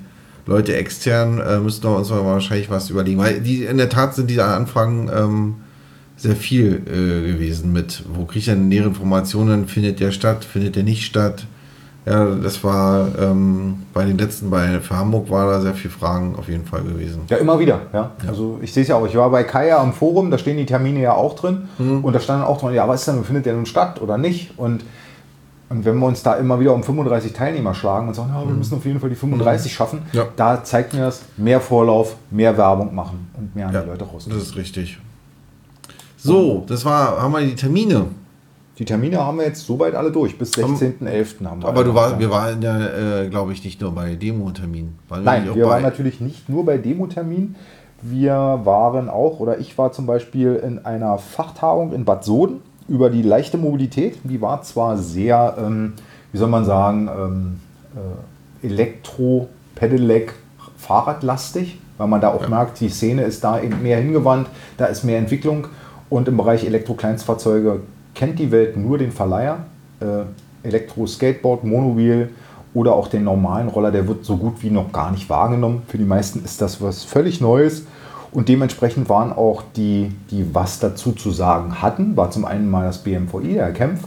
Leute 0.48 0.76
extern 0.76 1.40
äh, 1.40 1.60
müssten 1.60 1.84
wir 1.88 1.96
uns 1.96 2.10
mal 2.10 2.26
wahrscheinlich 2.26 2.70
was 2.70 2.90
überlegen. 2.90 3.20
Weil 3.20 3.42
die, 3.42 3.64
in 3.66 3.78
der 3.78 3.90
Tat 3.90 4.16
sind 4.16 4.30
diese 4.30 4.46
Anfragen 4.46 5.10
ähm, 5.16 5.56
sehr 6.22 6.36
viel 6.36 6.82
äh, 6.86 7.32
gewesen 7.32 7.74
mit, 7.74 8.04
wo 8.13 8.25
kriege 8.25 8.40
ich 8.40 8.46
denn 8.46 8.68
nähere 8.68 8.88
Informationen, 8.90 9.68
findet 9.68 10.00
der 10.00 10.12
statt, 10.12 10.46
findet 10.46 10.75
der 10.75 10.84
nicht 10.84 11.06
statt. 11.06 11.46
Ja, 12.06 12.25
das 12.36 12.63
war 12.63 13.08
ähm, 13.20 13.84
bei 13.94 14.06
den 14.06 14.18
letzten, 14.18 14.50
bei 14.50 14.80
für 14.80 14.96
Hamburg 14.98 15.30
war 15.30 15.51
da 15.51 15.62
sehr 15.62 15.75
viel 15.75 15.92
Fragen 15.92 16.36
auf 16.36 16.48
jeden 16.50 16.66
Fall 16.66 16.82
gewesen. 16.82 17.22
Ja, 17.30 17.38
immer 17.38 17.60
wieder. 17.60 17.80
Ja. 17.94 18.12
Also 18.28 18.58
ich 18.62 18.74
sehe 18.74 18.82
es 18.84 18.90
ja 18.90 18.96
auch. 18.96 19.06
Ich 19.06 19.16
war 19.16 19.30
bei 19.30 19.44
Kaya 19.44 19.80
am 19.80 19.94
Forum, 19.94 20.32
da 20.32 20.38
stehen 20.40 20.58
die 20.58 20.66
Termine 20.66 21.00
ja 21.01 21.13
auch 21.13 21.36
drin. 21.36 21.63
Mhm. 21.78 22.04
Und 22.04 22.13
da 22.13 22.20
stand 22.20 22.42
dann 22.42 22.48
auch 22.48 22.60
drin, 22.60 22.74
ja, 22.74 22.88
was 22.88 23.01
ist 23.01 23.08
denn, 23.08 23.24
findet 23.24 23.46
der 23.46 23.54
nun 23.54 23.68
statt 23.68 24.01
oder 24.01 24.18
nicht? 24.18 24.58
Und, 24.58 24.84
und 25.70 25.86
wenn 25.86 25.98
wir 26.00 26.08
uns 26.08 26.24
da 26.24 26.34
immer 26.36 26.60
wieder 26.60 26.74
um 26.74 26.82
35 26.84 27.34
Teilnehmer 27.34 27.75
schlagen 27.75 28.08
und 28.08 28.16
sagen, 28.16 28.32
ja, 28.34 28.48
wir 28.48 28.56
müssen 28.56 28.75
auf 28.78 28.86
jeden 28.86 29.00
Fall 29.00 29.10
die 29.12 29.16
35 29.16 29.72
schaffen, 29.72 30.00
Mhm. 30.12 30.18
Ja. 30.18 30.25
da 30.36 30.63
zeigt 30.63 30.94
mir 30.96 31.01
das, 31.01 31.22
mehr 31.38 31.62
Vorlauf, 31.62 32.16
mehr 32.32 32.58
Werbung 32.58 32.96
machen 32.96 33.28
und 33.38 33.56
mehr 33.56 33.68
an 33.68 33.74
Ja, 33.75 33.82
die 33.82 33.90
Leute 33.90 34.06
raus. 34.06 34.25
das 34.28 34.42
ist 34.42 34.56
richtig. 34.56 34.98
So, 36.24 36.63
das 36.68 36.86
war, 36.86 37.22
haben 37.22 37.32
wir 37.34 37.42
die 37.42 37.56
Termine. 37.56 38.06
Die 38.78 38.86
Termine 38.86 39.20
haben 39.20 39.38
wir 39.40 39.46
jetzt 39.46 39.66
soweit 39.66 39.96
alle 39.96 40.12
durch. 40.12 40.38
Bis 40.38 40.54
16.11. 40.54 41.46
haben 41.46 41.62
wir. 41.62 41.68
Aber 41.68 41.84
du 41.84 41.94
war, 41.94 42.20
wir 42.20 42.30
waren 42.30 42.62
ja, 42.62 43.22
äh, 43.24 43.28
glaube 43.30 43.54
ich, 43.54 43.63
nicht 43.63 43.82
nur 43.82 43.92
bei 43.92 44.16
Demo-Terminen. 44.16 44.98
Nein, 45.24 45.46
wir 45.54 45.63
bei- 45.66 45.70
waren 45.70 45.82
natürlich 45.84 46.20
nicht 46.22 46.48
nur 46.48 46.66
bei 46.66 46.78
Demo-Termin. 46.78 47.56
Wir 48.04 48.34
waren 48.63 49.10
auch, 49.10 49.40
oder 49.40 49.60
ich 49.60 49.78
war 49.78 49.92
zum 49.92 50.06
Beispiel 50.06 50.56
in 50.56 50.86
einer 50.86 51.18
Fachtagung 51.18 51.94
in 51.94 52.06
Bad 52.06 52.24
Soden 52.24 52.62
über 52.88 53.10
die 53.10 53.22
leichte 53.22 53.58
Mobilität. 53.58 54.18
Die 54.24 54.42
war 54.42 54.62
zwar 54.63 54.98
sehr, 54.98 55.56
ähm, 55.60 55.94
wie 56.32 56.38
soll 56.38 56.50
man 56.50 56.66
sagen, 56.66 57.08
ähm, 57.16 57.60
äh, 58.63 58.68
Elektro, 58.68 59.50
Pedelec, 59.75 60.34
Fahrradlastig, 60.78 61.80
weil 61.98 62.08
man 62.08 62.22
da 62.22 62.30
auch 62.34 62.48
merkt, 62.48 62.80
die 62.80 62.90
Szene 62.90 63.24
ist 63.24 63.44
da 63.44 63.62
eben 63.62 63.82
mehr 63.84 63.98
hingewandt, 64.00 64.48
da 64.78 64.86
ist 64.86 65.04
mehr 65.04 65.20
Entwicklung 65.20 65.68
und 66.12 66.27
im 66.27 66.38
Bereich 66.38 66.65
Elektro-Kleinstfahrzeuge 66.65 67.80
kennt 68.13 68.38
die 68.38 68.51
Welt 68.51 68.77
nur 68.77 69.00
den 69.00 69.12
Verleiher. 69.12 69.65
Äh, 70.01 70.25
Elektro-Skateboard, 70.68 71.63
Monowheel 71.63 72.30
oder 72.74 72.94
auch 72.94 73.08
den 73.08 73.24
normalen 73.24 73.70
Roller, 73.70 73.91
der 73.91 74.08
wird 74.08 74.25
so 74.25 74.38
gut 74.38 74.62
wie 74.62 74.70
noch 74.70 74.91
gar 74.91 75.12
nicht 75.12 75.30
wahrgenommen. 75.30 75.84
Für 75.88 75.98
die 75.98 76.03
meisten 76.03 76.44
ist 76.44 76.62
das 76.62 76.82
was 76.82 77.03
völlig 77.03 77.41
Neues. 77.41 77.86
Und 78.32 78.50
dementsprechend 78.50 79.10
waren 79.10 79.34
auch 79.34 79.63
die, 79.75 80.12
die 80.30 80.53
was 80.53 80.80
dazu 80.80 81.13
zu 81.13 81.32
sagen 81.32 81.82
hatten, 81.82 82.15
war 82.15 82.30
zum 82.30 82.46
einen 82.46 82.70
mal 82.70 82.86
das 82.86 83.00
BMVI, 83.00 83.53
der 83.53 83.74
Kempf. 83.74 84.01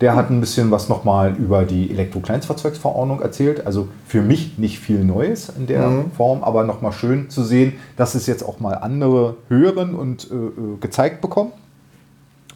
Der 0.00 0.16
hat 0.16 0.30
ein 0.30 0.40
bisschen 0.40 0.70
was 0.70 0.88
nochmal 0.88 1.34
über 1.36 1.64
die 1.64 1.90
Elektro-Kleinstfahrzeugsverordnung 1.90 3.20
erzählt. 3.20 3.66
Also 3.66 3.88
für 4.06 4.22
mich 4.22 4.56
nicht 4.56 4.78
viel 4.78 5.04
Neues 5.04 5.50
in 5.50 5.66
der 5.66 6.06
Form, 6.16 6.42
aber 6.42 6.64
nochmal 6.64 6.92
schön 6.92 7.28
zu 7.28 7.42
sehen, 7.42 7.74
dass 7.96 8.14
es 8.14 8.26
jetzt 8.26 8.42
auch 8.42 8.60
mal 8.60 8.74
andere 8.74 9.36
hören 9.48 9.94
und 9.94 10.30
äh, 10.30 10.34
äh, 10.34 10.76
gezeigt 10.80 11.20
bekommen. 11.20 11.52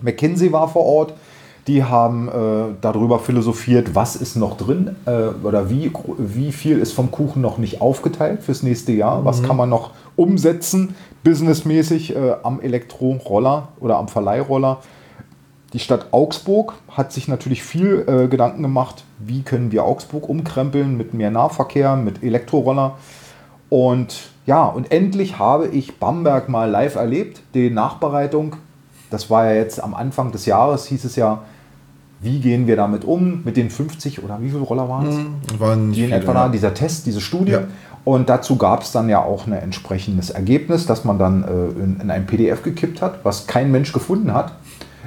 McKinsey 0.00 0.52
war 0.52 0.68
vor 0.68 0.84
Ort. 0.84 1.14
Die 1.66 1.82
haben 1.82 2.28
äh, 2.28 2.74
darüber 2.82 3.18
philosophiert, 3.18 3.94
was 3.94 4.16
ist 4.16 4.36
noch 4.36 4.58
drin 4.58 4.96
äh, 5.06 5.28
oder 5.42 5.70
wie, 5.70 5.90
wie 6.18 6.52
viel 6.52 6.78
ist 6.78 6.92
vom 6.92 7.10
Kuchen 7.10 7.40
noch 7.40 7.56
nicht 7.56 7.80
aufgeteilt 7.80 8.42
fürs 8.42 8.62
nächste 8.62 8.92
Jahr. 8.92 9.24
Was 9.24 9.42
kann 9.42 9.56
man 9.56 9.70
noch 9.70 9.92
umsetzen, 10.14 10.94
businessmäßig 11.24 12.14
äh, 12.14 12.34
am 12.42 12.60
Elektroroller 12.60 13.68
oder 13.80 13.96
am 13.96 14.08
Verleihroller. 14.08 14.80
Die 15.74 15.80
Stadt 15.80 16.06
Augsburg 16.12 16.74
hat 16.88 17.12
sich 17.12 17.26
natürlich 17.26 17.64
viel 17.64 18.04
äh, 18.06 18.28
Gedanken 18.28 18.62
gemacht, 18.62 19.02
wie 19.18 19.42
können 19.42 19.72
wir 19.72 19.84
Augsburg 19.84 20.28
umkrempeln 20.28 20.96
mit 20.96 21.14
mehr 21.14 21.32
Nahverkehr, 21.32 21.96
mit 21.96 22.22
Elektroroller. 22.22 22.96
Und 23.70 24.30
ja, 24.46 24.66
und 24.66 24.92
endlich 24.92 25.40
habe 25.40 25.66
ich 25.66 25.98
Bamberg 25.98 26.48
mal 26.48 26.70
live 26.70 26.94
erlebt, 26.94 27.40
die 27.54 27.70
Nachbereitung. 27.70 28.54
Das 29.10 29.30
war 29.30 29.46
ja 29.46 29.54
jetzt 29.54 29.82
am 29.82 29.94
Anfang 29.94 30.30
des 30.30 30.46
Jahres, 30.46 30.86
hieß 30.86 31.04
es 31.06 31.16
ja, 31.16 31.42
wie 32.20 32.38
gehen 32.38 32.68
wir 32.68 32.76
damit 32.76 33.04
um 33.04 33.42
mit 33.44 33.56
den 33.56 33.68
50 33.68 34.22
oder 34.22 34.40
wie 34.40 34.50
viele 34.50 34.62
Roller 34.62 34.88
waren 34.88 35.08
es? 35.08 35.60
Waren 35.60 35.88
nicht 35.88 35.98
die 35.98 36.04
in 36.04 36.12
etwa 36.12 36.34
da, 36.34 36.48
dieser 36.48 36.72
Test, 36.72 37.04
diese 37.06 37.20
Studie. 37.20 37.52
Ja. 37.52 37.64
Und 38.04 38.28
dazu 38.28 38.56
gab 38.56 38.82
es 38.82 38.92
dann 38.92 39.08
ja 39.08 39.24
auch 39.24 39.48
ein 39.48 39.52
entsprechendes 39.52 40.30
Ergebnis, 40.30 40.86
das 40.86 41.04
man 41.04 41.18
dann 41.18 41.42
äh, 41.42 41.82
in, 41.82 42.00
in 42.00 42.10
ein 42.12 42.26
PDF 42.26 42.62
gekippt 42.62 43.02
hat, 43.02 43.24
was 43.24 43.48
kein 43.48 43.72
Mensch 43.72 43.92
gefunden 43.92 44.32
hat. 44.34 44.52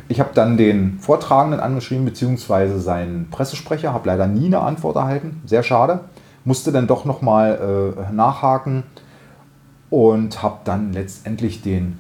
Ich 0.10 0.20
habe 0.20 0.30
dann 0.34 0.58
den 0.58 1.00
Vortragenden 1.00 1.60
angeschrieben, 1.60 2.06
beziehungsweise 2.06 2.80
seinen 2.80 3.30
Pressesprecher, 3.30 3.94
habe 3.94 4.08
leider 4.08 4.28
nie 4.28 4.46
eine 4.46 4.60
Antwort 4.60 4.96
erhalten, 4.96 5.42
sehr 5.46 5.64
schade. 5.64 6.02
Musste 6.46 6.72
dann 6.72 6.88
doch 6.88 7.04
nochmal 7.04 7.96
äh, 8.10 8.14
nachhaken 8.14 8.84
und 9.90 10.42
habe 10.42 10.60
dann 10.64 10.94
letztendlich 10.94 11.62
den 11.62 11.98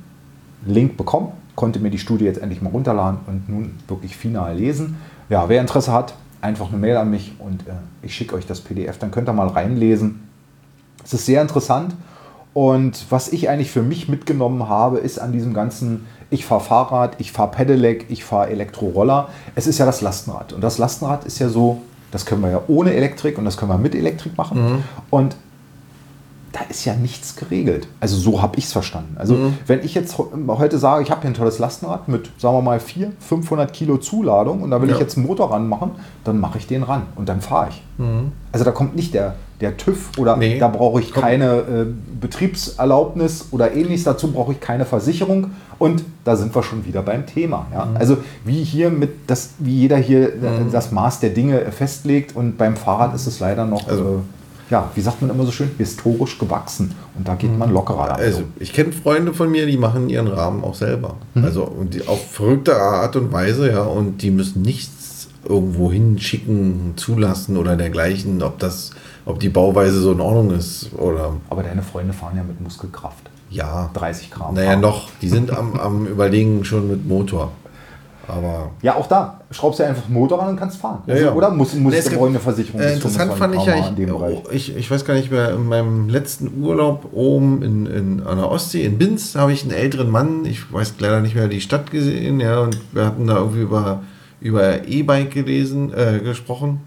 Link 0.65 0.95
bekommen, 0.95 1.33
konnte 1.55 1.79
mir 1.79 1.89
die 1.89 1.99
Studie 1.99 2.25
jetzt 2.25 2.41
endlich 2.41 2.61
mal 2.61 2.69
runterladen 2.69 3.19
und 3.27 3.49
nun 3.49 3.75
wirklich 3.87 4.15
final 4.15 4.55
lesen. 4.55 4.97
Ja, 5.29 5.49
wer 5.49 5.59
Interesse 5.59 5.91
hat, 5.91 6.13
einfach 6.39 6.69
eine 6.69 6.77
Mail 6.77 6.95
an 6.95 7.09
mich 7.09 7.33
und 7.39 7.67
äh, 7.67 7.73
ich 8.01 8.15
schicke 8.15 8.35
euch 8.35 8.45
das 8.45 8.61
PDF, 8.61 8.97
dann 8.99 9.11
könnt 9.11 9.27
ihr 9.27 9.33
mal 9.33 9.47
reinlesen. 9.47 10.21
Es 11.03 11.13
ist 11.13 11.25
sehr 11.25 11.41
interessant 11.41 11.93
und 12.53 13.05
was 13.11 13.31
ich 13.31 13.49
eigentlich 13.49 13.69
für 13.69 13.83
mich 13.83 14.09
mitgenommen 14.09 14.67
habe, 14.67 14.97
ist 14.97 15.19
an 15.19 15.31
diesem 15.31 15.53
ganzen, 15.53 16.07
ich 16.29 16.45
fahre 16.45 16.61
Fahrrad, 16.61 17.15
ich 17.19 17.31
fahre 17.31 17.51
Pedelec, 17.51 18.05
ich 18.09 18.23
fahre 18.23 18.49
Elektroroller, 18.49 19.29
es 19.55 19.67
ist 19.67 19.77
ja 19.77 19.85
das 19.85 20.01
Lastenrad 20.01 20.53
und 20.53 20.61
das 20.61 20.77
Lastenrad 20.77 21.25
ist 21.25 21.39
ja 21.39 21.49
so, 21.49 21.81
das 22.11 22.25
können 22.25 22.41
wir 22.41 22.51
ja 22.51 22.61
ohne 22.67 22.93
Elektrik 22.93 23.37
und 23.37 23.45
das 23.45 23.57
können 23.57 23.71
wir 23.71 23.77
mit 23.77 23.95
Elektrik 23.95 24.37
machen 24.37 24.83
und 25.09 25.35
da 26.53 26.61
ist 26.69 26.85
ja 26.85 26.95
nichts 26.95 27.35
geregelt. 27.35 27.87
Also 27.99 28.17
so 28.17 28.41
habe 28.41 28.57
ich 28.57 28.65
es 28.65 28.71
verstanden. 28.71 29.15
Also 29.19 29.37
wenn 29.67 29.83
ich 29.83 29.93
jetzt 29.93 30.17
heute 30.47 30.79
sage, 30.79 31.03
ich 31.03 31.11
habe 31.11 31.21
hier 31.21 31.29
ein 31.29 31.33
tolles 31.35 31.59
Lastenrad 31.59 32.07
mit, 32.07 32.31
sagen 32.39 32.55
wir 32.57 32.61
mal, 32.61 32.79
400, 32.79 33.21
500 33.21 33.73
Kilo 33.73 33.97
Zuladung 33.97 34.63
und 34.63 34.71
da 34.71 34.81
will 34.81 34.89
Ja. 34.89 34.95
ich 34.95 35.01
jetzt 35.01 35.17
einen 35.17 35.27
Motor 35.27 35.51
ranmachen, 35.51 35.91
dann 36.23 36.39
mache 36.39 36.57
ich 36.57 36.65
den 36.65 36.83
ran 36.83 37.03
und 37.15 37.29
dann 37.29 37.41
fahre 37.41 37.69
ich. 37.69 37.83
Also 38.51 38.65
da 38.65 38.71
kommt 38.71 38.95
nicht 38.95 39.13
der, 39.13 39.35
der 39.61 39.75
TÜV 39.77 40.11
oder 40.17 40.37
Nee. 40.37 40.59
da 40.59 40.67
brauche 40.67 40.99
ich 41.01 41.11
keine 41.13 41.45
äh, 41.57 41.85
Betriebserlaubnis 42.21 43.45
oder 43.51 43.73
ähnliches, 43.73 44.03
dazu 44.03 44.31
brauche 44.31 44.51
ich 44.53 44.59
keine 44.59 44.85
Versicherung 44.85 45.51
und 45.79 46.03
da 46.25 46.35
sind 46.35 46.53
wir 46.55 46.63
schon 46.63 46.85
wieder 46.85 47.01
beim 47.01 47.25
Thema. 47.25 47.67
Ja? 47.73 47.87
Also 47.95 48.17
wie 48.45 48.63
hier 48.63 48.89
mit 48.89 49.11
das, 49.27 49.51
wie 49.59 49.75
jeder 49.81 49.97
hier 49.97 50.27
äh, 50.29 50.39
das 50.71 50.91
Maß 50.91 51.19
der 51.19 51.31
Dinge 51.31 51.61
äh, 51.61 51.71
festlegt 51.71 52.35
und 52.35 52.57
beim 52.57 52.75
Fahrrad 52.75 53.13
ist 53.15 53.27
es 53.27 53.39
leider 53.39 53.65
noch, 53.65 53.87
Also- 53.87 54.03
äh, 54.03 54.17
ja, 54.69 54.91
wie 54.95 54.99
sagt 55.01 55.21
man 55.21 55.31
immer 55.31 55.45
so 55.45 55.51
schön, 55.51 55.71
historisch 55.77 56.37
gewachsen 56.37 56.93
und 57.17 57.25
da 57.25 57.35
geht 57.35 57.57
man 57.57 57.71
lockerer 57.71 58.07
damit 58.07 58.25
Also, 58.25 58.41
ich 58.59 58.73
kenne 58.73 58.91
Freunde 58.91 59.33
von 59.33 59.49
mir, 59.49 59.65
die 59.65 59.77
machen 59.77 60.09
ihren 60.09 60.27
Rahmen 60.27 60.61
auch 60.61 60.75
selber. 60.75 61.15
Mhm. 61.35 61.45
Also, 61.45 61.63
und 61.63 61.93
die 61.93 62.05
auf 62.05 62.19
verrückte 62.31 62.75
Art 62.75 63.15
und 63.15 63.31
Weise, 63.31 63.71
ja, 63.71 63.83
und 63.83 64.21
die 64.21 64.29
müssen 64.29 64.63
nichts 64.63 64.96
irgendwo 65.45 65.91
hinschicken, 65.91 66.93
zulassen 66.95 67.57
oder 67.57 67.75
dergleichen, 67.75 68.41
ob 68.43 68.59
das, 68.59 68.91
ob 69.25 69.39
die 69.39 69.49
Bauweise 69.49 69.99
so 70.01 70.11
in 70.11 70.19
Ordnung 70.21 70.51
ist 70.57 70.89
oder 70.97 71.33
Aber 71.49 71.63
deine 71.63 71.81
Freunde 71.83 72.13
fahren 72.13 72.37
ja 72.37 72.43
mit 72.43 72.59
Muskelkraft. 72.61 73.29
ja. 73.49 73.89
30 73.93 74.31
Gramm. 74.31 74.55
Naja, 74.55 74.75
noch, 74.75 75.09
die 75.21 75.29
sind 75.29 75.51
am, 75.55 75.75
am 75.79 76.05
Überlegen 76.07 76.63
schon 76.65 76.89
mit 76.89 77.07
Motor. 77.07 77.51
Aber 78.29 78.71
Ja, 78.81 78.95
auch 78.95 79.07
da. 79.07 79.39
Schraubst 79.51 79.79
du 79.79 79.85
einfach 79.85 80.09
Motor 80.09 80.41
an 80.43 80.49
und 80.49 80.55
kannst 80.57 80.79
fahren. 80.81 81.01
Ja, 81.07 81.15
ja. 81.15 81.33
Oder 81.33 81.49
muss, 81.49 81.73
muss 81.75 81.93
Nee, 81.93 82.01
gibt- 82.01 82.15
brauche 82.17 82.27
eine 82.27 82.39
Versicherung? 82.41 82.81
Äh, 82.81 82.95
interessant 82.95 83.31
25 83.31 83.37
fand 83.39 83.55
ich 83.55 84.05
ja, 84.05 84.09
ich, 84.09 84.35
oh, 84.35 84.43
ich, 84.51 84.75
ich 84.75 84.91
weiß 84.91 85.05
gar 85.05 85.13
nicht 85.13 85.31
mehr, 85.31 85.51
in 85.53 85.65
meinem 85.65 86.09
letzten 86.09 86.61
Urlaub 86.61 87.07
oben 87.13 87.61
in, 87.63 87.85
in, 87.85 88.23
an 88.27 88.37
der 88.37 88.51
Ostsee, 88.51 88.83
in 88.83 88.97
Binz, 88.97 89.35
habe 89.35 89.53
ich 89.53 89.63
einen 89.63 89.71
älteren 89.71 90.09
Mann, 90.09 90.43
ich 90.43 90.73
weiß 90.73 90.95
leider 90.99 91.21
nicht 91.21 91.35
mehr 91.35 91.47
die 91.47 91.61
Stadt 91.61 91.89
gesehen, 91.89 92.41
ja, 92.41 92.59
und 92.59 92.77
wir 92.91 93.05
hatten 93.05 93.27
da 93.27 93.37
irgendwie 93.37 93.61
über, 93.61 94.01
über 94.41 94.87
E-Bike 94.87 95.31
gelesen, 95.31 95.93
äh, 95.93 96.19
gesprochen. 96.19 96.81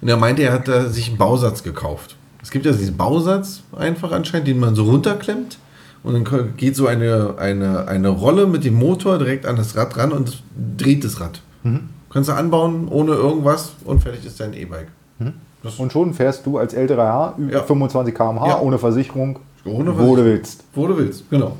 Und 0.00 0.08
er 0.08 0.16
meinte, 0.16 0.42
er 0.42 0.52
hat 0.52 0.68
da 0.68 0.86
sich 0.88 1.08
einen 1.08 1.18
Bausatz 1.18 1.62
gekauft. 1.62 2.16
Es 2.42 2.50
gibt 2.50 2.66
ja 2.66 2.72
diesen 2.72 2.96
Bausatz 2.96 3.62
einfach 3.76 4.12
anscheinend, 4.12 4.48
den 4.48 4.60
man 4.60 4.74
so 4.74 4.84
runterklemmt. 4.84 5.58
Und 6.02 6.14
dann 6.30 6.56
geht 6.56 6.76
so 6.76 6.86
eine, 6.86 7.34
eine, 7.38 7.88
eine 7.88 8.08
Rolle 8.08 8.46
mit 8.46 8.62
dem 8.64 8.74
Motor 8.74 9.18
direkt 9.18 9.44
an 9.46 9.56
das 9.56 9.76
Rad 9.76 9.96
ran 9.96 10.12
und 10.12 10.42
dreht 10.76 11.04
das 11.04 11.20
Rad. 11.20 11.40
Kannst 12.10 12.28
du 12.28 12.32
anbauen 12.34 12.86
ohne 12.88 13.12
irgendwas 13.12 13.72
und 13.84 14.00
fertig 14.02 14.24
ist 14.24 14.38
dein 14.38 14.52
E-Bike. 14.52 14.86
Das 15.64 15.74
Und 15.76 15.92
schon 15.92 16.14
fährst 16.14 16.46
du 16.46 16.58
als 16.58 16.74
älterer 16.74 17.04
Herr 17.04 17.34
über 17.38 17.52
Ja. 17.54 17.62
25 17.64 18.14
km/h 18.14 18.46
Ja. 18.46 18.60
ohne 18.60 18.78
Versicherung, 18.78 19.40
Ohne 19.64 19.86
wo 19.88 19.96
Versicherung. 19.96 20.16
du 20.16 20.24
willst. 20.24 20.64
Wo 20.74 20.86
du 20.86 20.96
willst, 20.96 21.28
genau. 21.28 21.56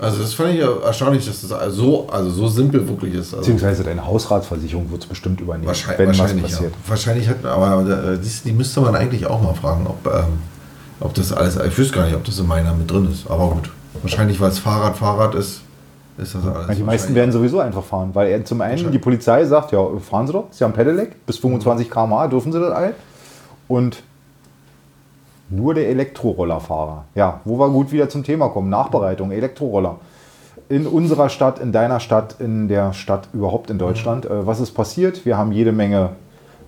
Also 0.00 0.22
das 0.22 0.32
fand 0.32 0.54
ich 0.54 0.60
ja 0.60 0.68
erstaunlich, 0.82 1.26
dass 1.26 1.46
das 1.46 1.74
so, 1.74 2.08
also 2.08 2.30
so 2.30 2.48
simpel 2.48 2.88
wirklich 2.88 3.14
ist. 3.14 3.34
Also 3.34 3.38
Beziehungsweise 3.38 3.84
deine 3.84 4.06
Hausratversicherung 4.06 4.90
wird 4.90 5.02
es 5.02 5.08
bestimmt 5.08 5.40
übernehmen, 5.40 5.66
wahrscheinlich, 5.66 5.98
wenn 5.98 6.08
was 6.08 6.18
wahrscheinlich, 6.18 6.44
passiert. 6.44 6.72
ja. 6.72 6.78
wahrscheinlich 6.88 7.28
hat 7.28 7.44
aber 7.44 8.14
äh, 8.14 8.18
die, 8.44 8.52
müsste 8.52 8.80
man 8.80 8.96
eigentlich 8.96 9.26
auch 9.26 9.42
mal 9.42 9.52
fragen, 9.54 9.86
ob, 9.86 10.06
ähm, 10.06 10.38
ob 11.00 11.12
das 11.12 11.34
alles, 11.34 11.56
ich 11.56 11.76
wüsste 11.76 11.96
gar 11.96 12.06
nicht, 12.06 12.14
ob 12.14 12.24
das 12.24 12.38
in 12.38 12.46
meiner 12.46 12.72
mit 12.72 12.90
drin 12.90 13.10
ist. 13.12 13.30
Aber 13.30 13.48
gut, 13.48 13.70
wahrscheinlich, 14.00 14.40
weil 14.40 14.48
es 14.48 14.58
Fahrrad 14.58 14.96
Fahrrad 14.96 15.34
ist, 15.34 15.60
ist 16.16 16.34
das 16.34 16.46
alles. 16.46 16.68
Ja, 16.68 16.74
die 16.74 16.82
meisten 16.82 17.14
werden 17.14 17.30
sowieso 17.30 17.60
einfach 17.60 17.84
fahren, 17.84 18.10
weil 18.14 18.42
zum 18.44 18.62
einen 18.62 18.90
die 18.90 18.98
Polizei 18.98 19.44
sagt, 19.44 19.72
ja, 19.72 19.86
fahren 19.98 20.26
Sie 20.26 20.32
doch, 20.32 20.46
Sie 20.50 20.64
haben 20.64 20.72
Pedelec, 20.72 21.26
bis 21.26 21.36
25 21.36 21.90
km/h 21.90 22.28
dürfen 22.28 22.52
Sie 22.52 22.58
das 22.60 22.72
all. 22.72 22.94
Und 23.68 24.02
nur 25.50 25.74
der 25.74 25.88
Elektrorollerfahrer. 25.88 27.04
Ja, 27.14 27.40
wo 27.44 27.58
wir 27.58 27.68
gut 27.68 27.92
wieder 27.92 28.08
zum 28.08 28.24
Thema 28.24 28.48
kommen, 28.48 28.70
Nachbereitung, 28.70 29.30
Elektroroller. 29.30 29.96
In 30.68 30.86
unserer 30.86 31.28
Stadt, 31.28 31.58
in 31.58 31.72
deiner 31.72 32.00
Stadt, 32.00 32.36
in 32.38 32.68
der 32.68 32.92
Stadt 32.92 33.28
überhaupt 33.32 33.70
in 33.70 33.78
Deutschland. 33.78 34.26
Äh, 34.26 34.46
was 34.46 34.60
ist 34.60 34.72
passiert? 34.72 35.26
Wir 35.26 35.36
haben 35.36 35.52
jede 35.52 35.72
Menge 35.72 36.10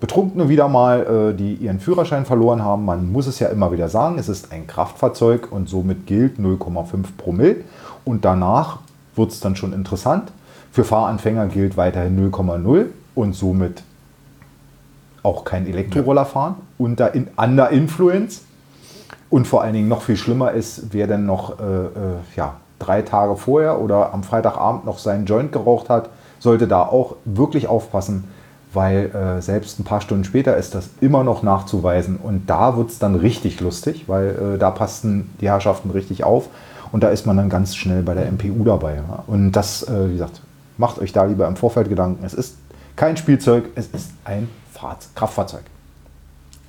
Betrunkene 0.01 0.49
wieder 0.49 0.67
mal, 0.67 1.31
äh, 1.31 1.33
die 1.33 1.53
ihren 1.55 1.79
Führerschein 1.79 2.25
verloren 2.25 2.61
haben. 2.61 2.83
Man 2.83 3.09
muss 3.09 3.25
es 3.25 3.39
ja 3.39 3.47
immer 3.47 3.71
wieder 3.71 3.87
sagen, 3.87 4.17
es 4.19 4.27
ist 4.27 4.51
ein 4.51 4.67
Kraftfahrzeug 4.67 5.49
und 5.49 5.69
somit 5.69 6.05
gilt 6.05 6.37
0,5 6.39 7.05
Promille. 7.17 7.57
Und 8.03 8.25
danach 8.25 8.79
wird 9.15 9.31
es 9.31 9.39
dann 9.39 9.55
schon 9.55 9.71
interessant. 9.71 10.31
Für 10.73 10.83
Fahranfänger 10.83 11.47
gilt 11.47 11.77
weiterhin 11.77 12.31
0,0 12.31 12.87
und 13.15 13.33
somit 13.33 13.83
auch 15.21 15.45
kein 15.45 15.67
Elektroroller 15.67 16.25
fahren 16.25 16.55
unter 16.77 17.15
in, 17.15 17.29
under 17.37 17.69
Influence. 17.69 18.41
Und 19.33 19.47
vor 19.47 19.63
allen 19.63 19.73
Dingen 19.73 19.87
noch 19.87 20.03
viel 20.03 20.15
schlimmer 20.15 20.51
ist, 20.51 20.93
wer 20.93 21.07
denn 21.07 21.25
noch 21.25 21.59
äh, 21.59 21.63
äh, 21.63 21.89
ja, 22.35 22.57
drei 22.77 23.01
Tage 23.01 23.35
vorher 23.35 23.81
oder 23.81 24.13
am 24.13 24.21
Freitagabend 24.21 24.85
noch 24.85 24.99
seinen 24.99 25.25
Joint 25.25 25.51
geraucht 25.51 25.89
hat, 25.89 26.11
sollte 26.37 26.67
da 26.67 26.83
auch 26.83 27.15
wirklich 27.25 27.67
aufpassen, 27.67 28.25
weil 28.73 29.07
äh, 29.07 29.41
selbst 29.41 29.79
ein 29.79 29.85
paar 29.85 30.01
Stunden 30.01 30.23
später 30.23 30.55
ist 30.55 30.75
das 30.75 30.91
immer 31.01 31.23
noch 31.23 31.41
nachzuweisen. 31.41 32.17
Und 32.17 32.47
da 32.47 32.77
wird 32.77 32.91
es 32.91 32.99
dann 32.99 33.15
richtig 33.15 33.59
lustig, 33.59 34.03
weil 34.05 34.53
äh, 34.53 34.59
da 34.59 34.69
passten 34.69 35.31
die 35.41 35.47
Herrschaften 35.47 35.89
richtig 35.89 36.23
auf. 36.23 36.49
Und 36.91 37.01
da 37.01 37.09
ist 37.09 37.25
man 37.25 37.35
dann 37.35 37.49
ganz 37.49 37.75
schnell 37.75 38.03
bei 38.03 38.13
der 38.13 38.31
MPU 38.31 38.63
dabei. 38.63 38.97
Ja? 38.97 39.23
Und 39.25 39.53
das, 39.53 39.81
äh, 39.81 40.09
wie 40.09 40.13
gesagt, 40.13 40.41
macht 40.77 40.99
euch 40.99 41.11
da 41.11 41.23
lieber 41.23 41.47
im 41.47 41.55
Vorfeld 41.55 41.89
Gedanken. 41.89 42.23
Es 42.23 42.35
ist 42.35 42.57
kein 42.95 43.17
Spielzeug, 43.17 43.69
es 43.73 43.87
ist 43.87 44.11
ein 44.25 44.47
Fahrz 44.71 45.09
Kraftfahrzeug. 45.15 45.63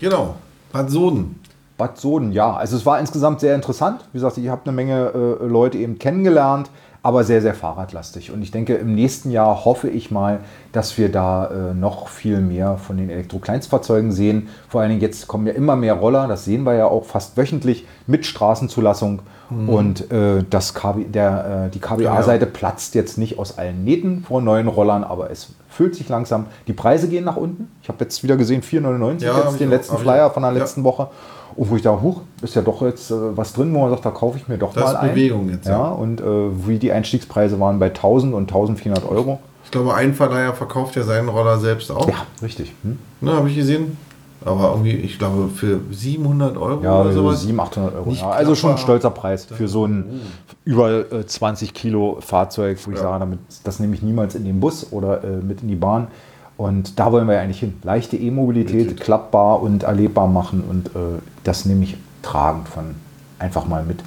Genau, 0.00 0.36
Bad 0.72 0.88
Soden. 0.88 1.43
Bad 1.76 1.98
Soden, 1.98 2.32
ja. 2.32 2.54
Also 2.54 2.76
es 2.76 2.86
war 2.86 3.00
insgesamt 3.00 3.40
sehr 3.40 3.54
interessant. 3.54 4.04
Wie 4.12 4.18
gesagt, 4.18 4.38
ich 4.38 4.48
habe 4.48 4.62
eine 4.64 4.72
Menge 4.72 5.38
äh, 5.40 5.44
Leute 5.46 5.78
eben 5.78 5.98
kennengelernt, 5.98 6.70
aber 7.02 7.24
sehr, 7.24 7.42
sehr 7.42 7.52
fahrradlastig. 7.54 8.30
Und 8.30 8.42
ich 8.42 8.50
denke, 8.50 8.74
im 8.76 8.94
nächsten 8.94 9.30
Jahr 9.30 9.64
hoffe 9.64 9.90
ich 9.90 10.10
mal, 10.10 10.40
dass 10.72 10.96
wir 10.96 11.10
da 11.10 11.46
äh, 11.70 11.74
noch 11.74 12.08
viel 12.08 12.40
mehr 12.40 12.78
von 12.78 12.96
den 12.96 13.10
Elektro-Kleinstfahrzeugen 13.10 14.10
sehen. 14.12 14.48
Vor 14.68 14.80
allen 14.80 14.90
Dingen 14.90 15.02
jetzt 15.02 15.26
kommen 15.28 15.46
ja 15.46 15.52
immer 15.52 15.76
mehr 15.76 15.94
Roller, 15.94 16.28
das 16.28 16.44
sehen 16.44 16.62
wir 16.64 16.74
ja 16.74 16.86
auch 16.86 17.04
fast 17.04 17.36
wöchentlich 17.36 17.86
mit 18.06 18.24
Straßenzulassung. 18.24 19.20
Und 19.66 20.10
äh, 20.10 20.42
das 20.48 20.72
KB, 20.74 21.04
der, 21.04 21.66
äh, 21.66 21.70
die 21.70 21.78
KBA-Seite 21.78 22.46
platzt 22.46 22.94
jetzt 22.94 23.18
nicht 23.18 23.38
aus 23.38 23.58
allen 23.58 23.84
Nähten 23.84 24.24
vor 24.26 24.40
neuen 24.40 24.66
Rollern, 24.66 25.04
aber 25.04 25.30
es 25.30 25.52
füllt 25.68 25.94
sich 25.94 26.08
langsam. 26.08 26.46
Die 26.66 26.72
Preise 26.72 27.08
gehen 27.08 27.24
nach 27.24 27.36
unten. 27.36 27.70
Ich 27.82 27.88
habe 27.88 28.02
jetzt 28.02 28.22
wieder 28.24 28.36
gesehen, 28.36 28.62
4,99 28.62 29.22
Ja, 29.22 29.38
jetzt 29.44 29.60
den 29.60 29.68
letzten 29.70 29.98
Flyer 29.98 30.30
von 30.30 30.42
der 30.42 30.52
Ja. 30.52 30.58
letzten 30.58 30.82
Woche. 30.82 31.08
Und 31.56 31.70
wo 31.70 31.76
ich 31.76 31.82
da, 31.82 32.00
huch, 32.00 32.20
ist 32.42 32.54
ja 32.54 32.62
doch 32.62 32.82
jetzt 32.82 33.10
äh, 33.10 33.14
was 33.36 33.52
drin, 33.52 33.72
wo 33.74 33.80
man 33.80 33.90
sagt, 33.90 34.04
da 34.04 34.10
kaufe 34.10 34.36
ich 34.38 34.48
mir 34.48 34.58
doch 34.58 34.72
Da 34.72 34.80
mal 34.80 34.86
ist 34.90 34.96
ein. 34.96 35.10
Bewegung 35.10 35.48
jetzt, 35.50 35.66
Ja, 35.66 35.72
ja. 35.78 35.88
und 35.90 36.20
äh, 36.20 36.24
wie 36.66 36.78
die 36.78 36.90
Einstiegspreise 36.92 37.60
waren 37.60 37.78
bei 37.78 37.86
1000 37.86 38.34
und 38.34 38.42
1400 38.50 39.08
Euro. 39.08 39.38
Ich 39.64 39.70
glaube, 39.70 39.94
ein 39.94 40.14
Verleiher 40.14 40.52
verkauft 40.52 40.94
ja 40.96 41.02
seinen 41.02 41.28
Roller 41.28 41.58
selbst 41.58 41.90
auch. 41.90 42.08
Ja, 42.08 42.26
richtig. 42.42 42.72
Hm? 42.82 42.98
Ne, 43.20 43.32
habe 43.32 43.48
ich 43.48 43.56
gesehen. 43.56 43.96
Aber 44.44 44.72
irgendwie, 44.72 44.90
ich 44.92 45.18
glaube, 45.18 45.48
für 45.48 45.80
700 45.90 46.58
Euro 46.58 46.82
Ja, 46.84 47.00
oder 47.00 47.12
so 47.12 47.22
sowas. 47.22 47.40
700, 47.42 47.66
800 47.78 47.94
Euro. 47.94 48.10
Ja, 48.10 48.30
also 48.30 48.54
schon 48.54 48.72
ein 48.72 48.78
stolzer 48.78 49.08
Preis 49.10 49.46
für 49.46 49.68
so 49.68 49.86
ein 49.86 50.20
über 50.66 51.10
äh, 51.12 51.24
20 51.26 51.72
Kilo 51.72 52.18
Fahrzeug, 52.20 52.78
wo 52.84 52.90
ich 52.90 52.98
sage, 52.98 53.20
damit, 53.20 53.38
das 53.64 53.80
nehme 53.80 53.94
ich 53.94 54.02
niemals 54.02 54.34
in 54.34 54.44
den 54.44 54.60
Bus 54.60 54.88
oder 54.92 55.24
äh, 55.24 55.28
mit 55.38 55.62
in 55.62 55.68
die 55.68 55.76
Bahn. 55.76 56.08
Und 56.56 56.98
da 56.98 57.10
wollen 57.10 57.26
wir 57.26 57.34
ja 57.34 57.40
eigentlich 57.40 57.60
hin. 57.60 57.74
Leichte 57.82 58.16
E-Mobilität, 58.16 59.00
klappbar 59.00 59.60
und 59.60 59.82
erlebbar 59.82 60.28
machen. 60.28 60.62
Und 60.62 60.88
äh, 60.88 61.20
das 61.42 61.64
nehme 61.64 61.84
ich 61.84 61.96
tragend 62.22 62.68
von 62.68 62.94
einfach 63.38 63.66
mal 63.66 63.84
mit. 63.84 63.98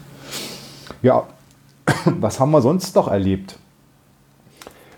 Ja, 1.02 1.24
was 2.20 2.40
haben 2.40 2.52
wir 2.52 2.62
sonst 2.62 2.96
noch 2.96 3.08
erlebt? 3.08 3.60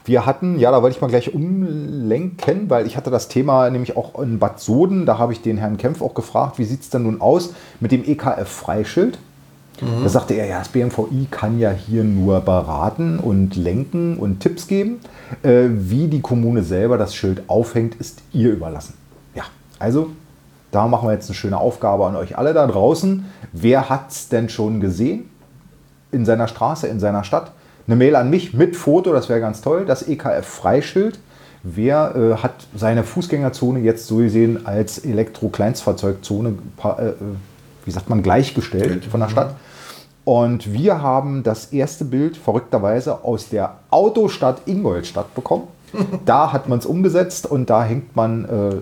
Wir 0.05 0.25
hatten, 0.25 0.57
ja, 0.57 0.71
da 0.71 0.81
wollte 0.81 0.95
ich 0.95 1.01
mal 1.01 1.07
gleich 1.07 1.33
umlenken, 1.33 2.69
weil 2.69 2.87
ich 2.87 2.97
hatte 2.97 3.11
das 3.11 3.27
Thema 3.27 3.69
nämlich 3.69 3.95
auch 3.95 4.19
in 4.19 4.39
Bad 4.39 4.59
Soden. 4.59 5.05
Da 5.05 5.17
habe 5.17 5.33
ich 5.33 5.41
den 5.41 5.57
Herrn 5.57 5.77
Kempf 5.77 6.01
auch 6.01 6.13
gefragt, 6.13 6.57
wie 6.57 6.65
sieht 6.65 6.81
es 6.81 6.89
denn 6.89 7.03
nun 7.03 7.21
aus 7.21 7.53
mit 7.79 7.91
dem 7.91 8.03
EKF-Freischild? 8.03 9.19
Da 9.81 10.09
sagte 10.09 10.33
er, 10.33 10.45
ja, 10.45 10.59
das 10.59 10.69
BMVI 10.69 11.27
kann 11.31 11.59
ja 11.59 11.71
hier 11.71 12.03
nur 12.03 12.41
beraten 12.41 13.19
und 13.19 13.55
lenken 13.55 14.17
und 14.17 14.39
Tipps 14.39 14.67
geben. 14.67 14.99
Äh, 15.43 15.67
wie 15.69 16.07
die 16.07 16.21
Kommune 16.21 16.63
selber 16.63 16.97
das 16.97 17.15
Schild 17.15 17.43
aufhängt, 17.47 17.95
ist 17.95 18.21
ihr 18.33 18.51
überlassen. 18.51 18.93
Ja, 19.35 19.43
also 19.77 20.09
da 20.71 20.87
machen 20.87 21.07
wir 21.07 21.13
jetzt 21.13 21.29
eine 21.29 21.35
schöne 21.35 21.57
Aufgabe 21.57 22.05
an 22.05 22.15
euch 22.15 22.37
alle 22.37 22.53
da 22.53 22.67
draußen. 22.67 23.25
Wer 23.53 23.89
hat 23.89 24.11
es 24.11 24.29
denn 24.29 24.49
schon 24.49 24.79
gesehen? 24.79 25.29
in 26.11 26.25
seiner 26.25 26.47
Straße, 26.47 26.87
in 26.87 26.99
seiner 26.99 27.23
Stadt. 27.23 27.51
Eine 27.87 27.95
Mail 27.95 28.15
an 28.15 28.29
mich 28.29 28.53
mit 28.53 28.75
Foto, 28.75 29.13
das 29.13 29.29
wäre 29.29 29.39
ganz 29.39 29.61
toll. 29.61 29.85
Das 29.85 30.07
EKF-Freischild. 30.07 31.19
Wer 31.63 32.15
äh, 32.15 32.35
hat 32.41 32.53
seine 32.75 33.03
Fußgängerzone 33.03 33.79
jetzt 33.79 34.07
so 34.07 34.17
gesehen 34.17 34.65
als 34.65 34.99
Elektro-Kleinstfahrzeugzone, 34.99 36.53
äh, 36.83 37.11
wie 37.83 37.91
sagt 37.91 38.09
man, 38.09 38.23
gleichgestellt 38.23 39.05
von 39.05 39.19
der 39.19 39.29
Stadt? 39.29 39.55
Und 40.29 40.71
wir 40.71 41.01
haben 41.01 41.41
das 41.41 41.73
erste 41.73 42.05
Bild 42.05 42.37
verrückterweise 42.37 43.23
aus 43.23 43.49
der 43.49 43.77
Autostadt 43.89 44.61
Ingolstadt 44.67 45.33
bekommen. 45.33 45.63
Da 46.25 46.53
hat 46.53 46.69
man 46.69 46.77
es 46.77 46.85
umgesetzt 46.85 47.47
und 47.47 47.71
da 47.71 47.83
hängt 47.83 48.15
man, 48.15 48.45
äh, 48.45 48.75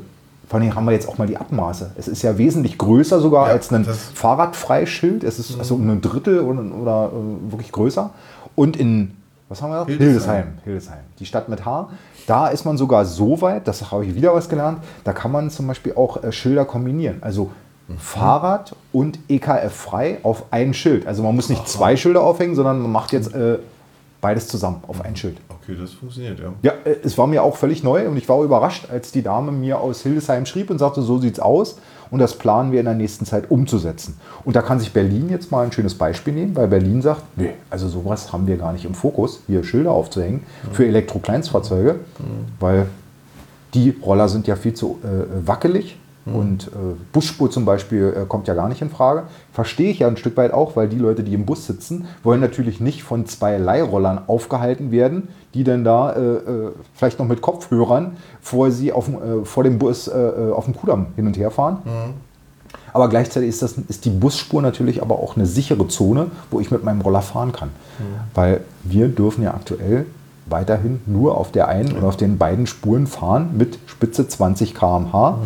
vor 0.49 0.59
allem 0.59 0.75
haben 0.75 0.83
wir 0.83 0.91
jetzt 0.91 1.07
auch 1.07 1.17
mal 1.17 1.25
die 1.25 1.37
Abmaße. 1.37 1.91
Es 1.95 2.09
ist 2.09 2.21
ja 2.21 2.37
wesentlich 2.37 2.77
größer 2.77 3.21
sogar 3.21 3.47
Ja, 3.47 3.53
als 3.53 3.71
ein 3.71 3.85
Fahrradfreischild. 3.85 5.23
Es 5.23 5.39
ist 5.39 5.57
also 5.57 5.75
um 5.75 5.89
ein 5.89 6.01
Drittel 6.01 6.41
oder, 6.41 6.59
oder 6.59 7.11
äh, 7.13 7.51
wirklich 7.53 7.71
größer. 7.71 8.09
Und 8.55 8.75
in, 8.75 9.15
was 9.47 9.61
haben 9.61 9.71
wir 9.71 9.85
gesagt? 9.85 10.03
Hildesheim. 10.03 10.47
Hildesheim, 10.65 10.99
die 11.17 11.25
Stadt 11.25 11.47
mit 11.47 11.65
H. 11.65 11.87
Da 12.25 12.49
ist 12.49 12.65
man 12.65 12.75
sogar 12.75 13.05
so 13.05 13.39
weit, 13.39 13.69
das 13.69 13.89
habe 13.89 14.05
ich 14.05 14.15
wieder 14.15 14.33
was 14.33 14.49
gelernt, 14.49 14.79
da 15.05 15.13
kann 15.13 15.31
man 15.31 15.49
zum 15.49 15.65
Beispiel 15.65 15.93
auch 15.95 16.21
äh, 16.21 16.33
Schilder 16.33 16.65
kombinieren. 16.65 17.19
Also 17.21 17.51
Fahrrad 17.97 18.75
und 18.91 19.19
EKF 19.29 19.73
frei 19.73 20.19
auf 20.23 20.45
ein 20.51 20.73
Schild. 20.73 21.07
Also 21.07 21.23
man 21.23 21.35
muss 21.35 21.49
nicht 21.49 21.67
zwei 21.67 21.95
Schilder 21.95 22.21
aufhängen, 22.21 22.55
sondern 22.55 22.81
man 22.81 22.91
macht 22.91 23.13
jetzt 23.13 23.33
äh, 23.33 23.59
beides 24.19 24.47
zusammen 24.47 24.83
auf 24.87 25.03
ein 25.03 25.15
Schild. 25.15 25.37
Okay, 25.49 25.77
das 25.79 25.93
funktioniert, 25.93 26.39
ja. 26.39 26.53
Ja, 26.63 26.71
äh, 26.83 26.97
es 27.03 27.17
war 27.17 27.27
mir 27.27 27.43
auch 27.43 27.55
völlig 27.55 27.83
neu 27.83 28.07
und 28.07 28.17
ich 28.17 28.27
war 28.27 28.41
überrascht, 28.43 28.89
als 28.91 29.11
die 29.11 29.21
Dame 29.21 29.51
mir 29.51 29.79
aus 29.79 30.01
Hildesheim 30.01 30.45
schrieb 30.45 30.69
und 30.69 30.79
sagte, 30.79 31.01
so 31.01 31.17
sieht's 31.17 31.39
aus 31.39 31.77
und 32.11 32.19
das 32.19 32.37
planen 32.37 32.71
wir 32.71 32.79
in 32.79 32.85
der 32.85 32.95
nächsten 32.95 33.25
Zeit 33.25 33.49
umzusetzen. 33.51 34.19
Und 34.43 34.55
da 34.55 34.61
kann 34.61 34.79
sich 34.79 34.91
Berlin 34.91 35.29
jetzt 35.29 35.51
mal 35.51 35.65
ein 35.65 35.71
schönes 35.71 35.95
Beispiel 35.95 36.33
nehmen, 36.33 36.55
weil 36.55 36.67
Berlin 36.67 37.01
sagt, 37.01 37.23
nee, 37.37 37.53
also 37.69 37.87
sowas 37.87 38.33
haben 38.33 38.47
wir 38.47 38.57
gar 38.57 38.73
nicht 38.73 38.85
im 38.85 38.95
Fokus, 38.95 39.41
hier 39.47 39.63
Schilder 39.63 39.91
aufzuhängen 39.91 40.43
für 40.71 40.85
Elektro-Kleinstfahrzeuge, 40.85 41.99
weil 42.59 42.87
die 43.73 43.95
Roller 44.01 44.29
sind 44.29 44.47
ja 44.47 44.55
viel 44.55 44.73
zu 44.73 44.99
äh, 45.03 45.47
wackelig 45.47 45.97
und 46.33 46.67
äh, 46.67 46.69
Busspur 47.13 47.49
zum 47.49 47.65
Beispiel 47.65 48.13
äh, 48.15 48.25
kommt 48.25 48.47
ja 48.47 48.53
gar 48.53 48.69
nicht 48.69 48.81
in 48.81 48.89
Frage. 48.89 49.23
Verstehe 49.53 49.89
ich 49.89 49.99
ja 49.99 50.07
ein 50.07 50.17
Stück 50.17 50.35
weit 50.37 50.53
auch, 50.53 50.75
weil 50.75 50.87
die 50.87 50.97
Leute, 50.97 51.23
die 51.23 51.33
im 51.33 51.45
Bus 51.45 51.65
sitzen, 51.65 52.07
wollen 52.23 52.41
natürlich 52.41 52.79
nicht 52.79 53.03
von 53.03 53.25
zwei 53.25 53.57
Leihrollern 53.57 54.21
aufgehalten 54.27 54.91
werden, 54.91 55.29
die 55.53 55.63
dann 55.63 55.83
da 55.83 56.13
äh, 56.13 56.19
äh, 56.19 56.71
vielleicht 56.93 57.19
noch 57.19 57.27
mit 57.27 57.41
Kopfhörern 57.41 58.17
vor, 58.41 58.71
sie 58.71 58.91
auf, 58.91 59.05
dem, 59.05 59.15
äh, 59.15 59.45
vor 59.45 59.63
dem 59.63 59.79
Bus 59.79 60.07
äh, 60.07 60.51
auf 60.53 60.65
dem 60.65 60.75
Kudamm 60.75 61.07
hin 61.15 61.27
und 61.27 61.37
her 61.37 61.51
fahren. 61.51 61.77
Aber 62.93 63.09
gleichzeitig 63.09 63.49
ist, 63.49 63.61
das, 63.61 63.73
ist 63.73 64.05
die 64.05 64.09
Busspur 64.09 64.61
natürlich 64.61 65.01
aber 65.01 65.19
auch 65.19 65.35
eine 65.35 65.45
sichere 65.45 65.87
Zone, 65.87 66.27
wo 66.51 66.59
ich 66.59 66.71
mit 66.71 66.83
meinem 66.83 67.01
Roller 67.01 67.21
fahren 67.21 67.51
kann. 67.51 67.69
Weil 68.33 68.61
wir 68.83 69.07
dürfen 69.07 69.43
ja 69.43 69.53
aktuell 69.53 70.05
weiterhin 70.49 71.01
nur 71.05 71.37
auf 71.37 71.51
der 71.51 71.67
einen 71.67 71.95
oder 71.97 72.07
auf 72.07 72.17
den 72.17 72.37
beiden 72.37 72.67
Spuren 72.67 73.07
fahren 73.07 73.51
mit 73.57 73.79
Spitze 73.85 74.27
20 74.27 74.73
km/h. 74.73 75.39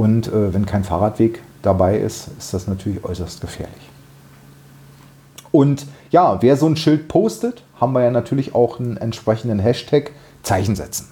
Und 0.00 0.28
äh, 0.28 0.54
wenn 0.54 0.64
kein 0.64 0.82
Fahrradweg 0.82 1.42
dabei 1.60 1.98
ist, 1.98 2.28
ist 2.38 2.54
das 2.54 2.66
natürlich 2.66 3.04
äußerst 3.04 3.42
gefährlich. 3.42 3.90
Und 5.52 5.84
ja, 6.10 6.40
wer 6.40 6.56
so 6.56 6.66
ein 6.66 6.76
Schild 6.76 7.06
postet, 7.06 7.62
haben 7.78 7.92
wir 7.92 8.02
ja 8.04 8.10
natürlich 8.10 8.54
auch 8.54 8.80
einen 8.80 8.96
entsprechenden 8.96 9.58
Hashtag 9.58 10.12
Zeichen 10.42 10.74
setzen. 10.74 11.08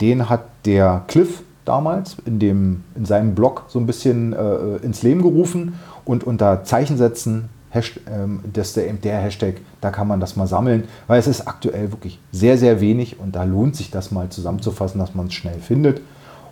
Den 0.00 0.28
hat 0.28 0.44
der 0.66 1.02
Cliff 1.08 1.42
damals 1.64 2.14
in, 2.24 2.38
dem, 2.38 2.84
in 2.94 3.06
seinem 3.06 3.34
Blog 3.34 3.64
so 3.66 3.80
ein 3.80 3.86
bisschen 3.86 4.34
äh, 4.34 4.76
ins 4.84 5.02
Leben 5.02 5.22
gerufen 5.22 5.74
und 6.04 6.22
unter 6.22 6.62
Zeichen 6.62 6.96
setzen, 6.96 7.48
Hasht- 7.74 7.98
ähm, 8.08 8.38
das 8.52 8.68
ist 8.68 8.76
der, 8.76 8.92
der 8.92 9.18
Hashtag, 9.18 9.56
da 9.80 9.90
kann 9.90 10.06
man 10.06 10.20
das 10.20 10.36
mal 10.36 10.46
sammeln, 10.46 10.84
weil 11.08 11.18
es 11.18 11.26
ist 11.26 11.48
aktuell 11.48 11.90
wirklich 11.90 12.20
sehr, 12.30 12.56
sehr 12.56 12.80
wenig 12.80 13.18
und 13.18 13.34
da 13.34 13.42
lohnt 13.42 13.74
sich 13.74 13.90
das 13.90 14.12
mal 14.12 14.28
zusammenzufassen, 14.28 15.00
dass 15.00 15.12
man 15.16 15.26
es 15.26 15.34
schnell 15.34 15.58
findet. 15.58 16.02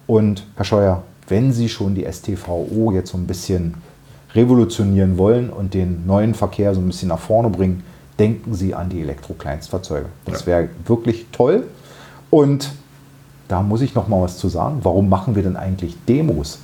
Und 0.09 0.45
Herr 0.57 0.65
Scheuer, 0.65 1.03
wenn 1.29 1.53
Sie 1.53 1.69
schon 1.69 1.95
die 1.95 2.07
STVO 2.11 2.93
jetzt 2.93 3.11
so 3.11 3.19
ein 3.19 3.27
bisschen 3.27 3.75
revolutionieren 4.35 5.17
wollen 5.17 5.51
und 5.51 5.75
den 5.75 6.07
neuen 6.07 6.35
Verkehr 6.35 6.75
so 6.75 6.81
ein 6.81 6.87
bisschen 6.87 7.09
nach 7.09 7.19
vorne 7.19 7.51
bringen, 7.51 7.85
denken 8.19 8.55
Sie 8.55 8.75
an 8.75 8.89
die 8.89 9.01
Elektro-Kleinstfahrzeuge. 9.01 10.07
Das 10.25 10.47
wäre 10.47 10.69
wirklich 10.87 11.27
toll. 11.33 11.67
Und 12.31 12.73
da 13.49 13.63
muss 13.63 13.81
ich 13.81 13.95
noch 13.95 14.09
mal 14.09 14.23
was 14.23 14.39
zu 14.39 14.49
sagen. 14.49 14.81
Warum 14.83 15.09
machen 15.09 15.35
wir 15.35 15.43
denn 15.43 15.57
eigentlich 15.57 15.97
Demos? 16.09 16.59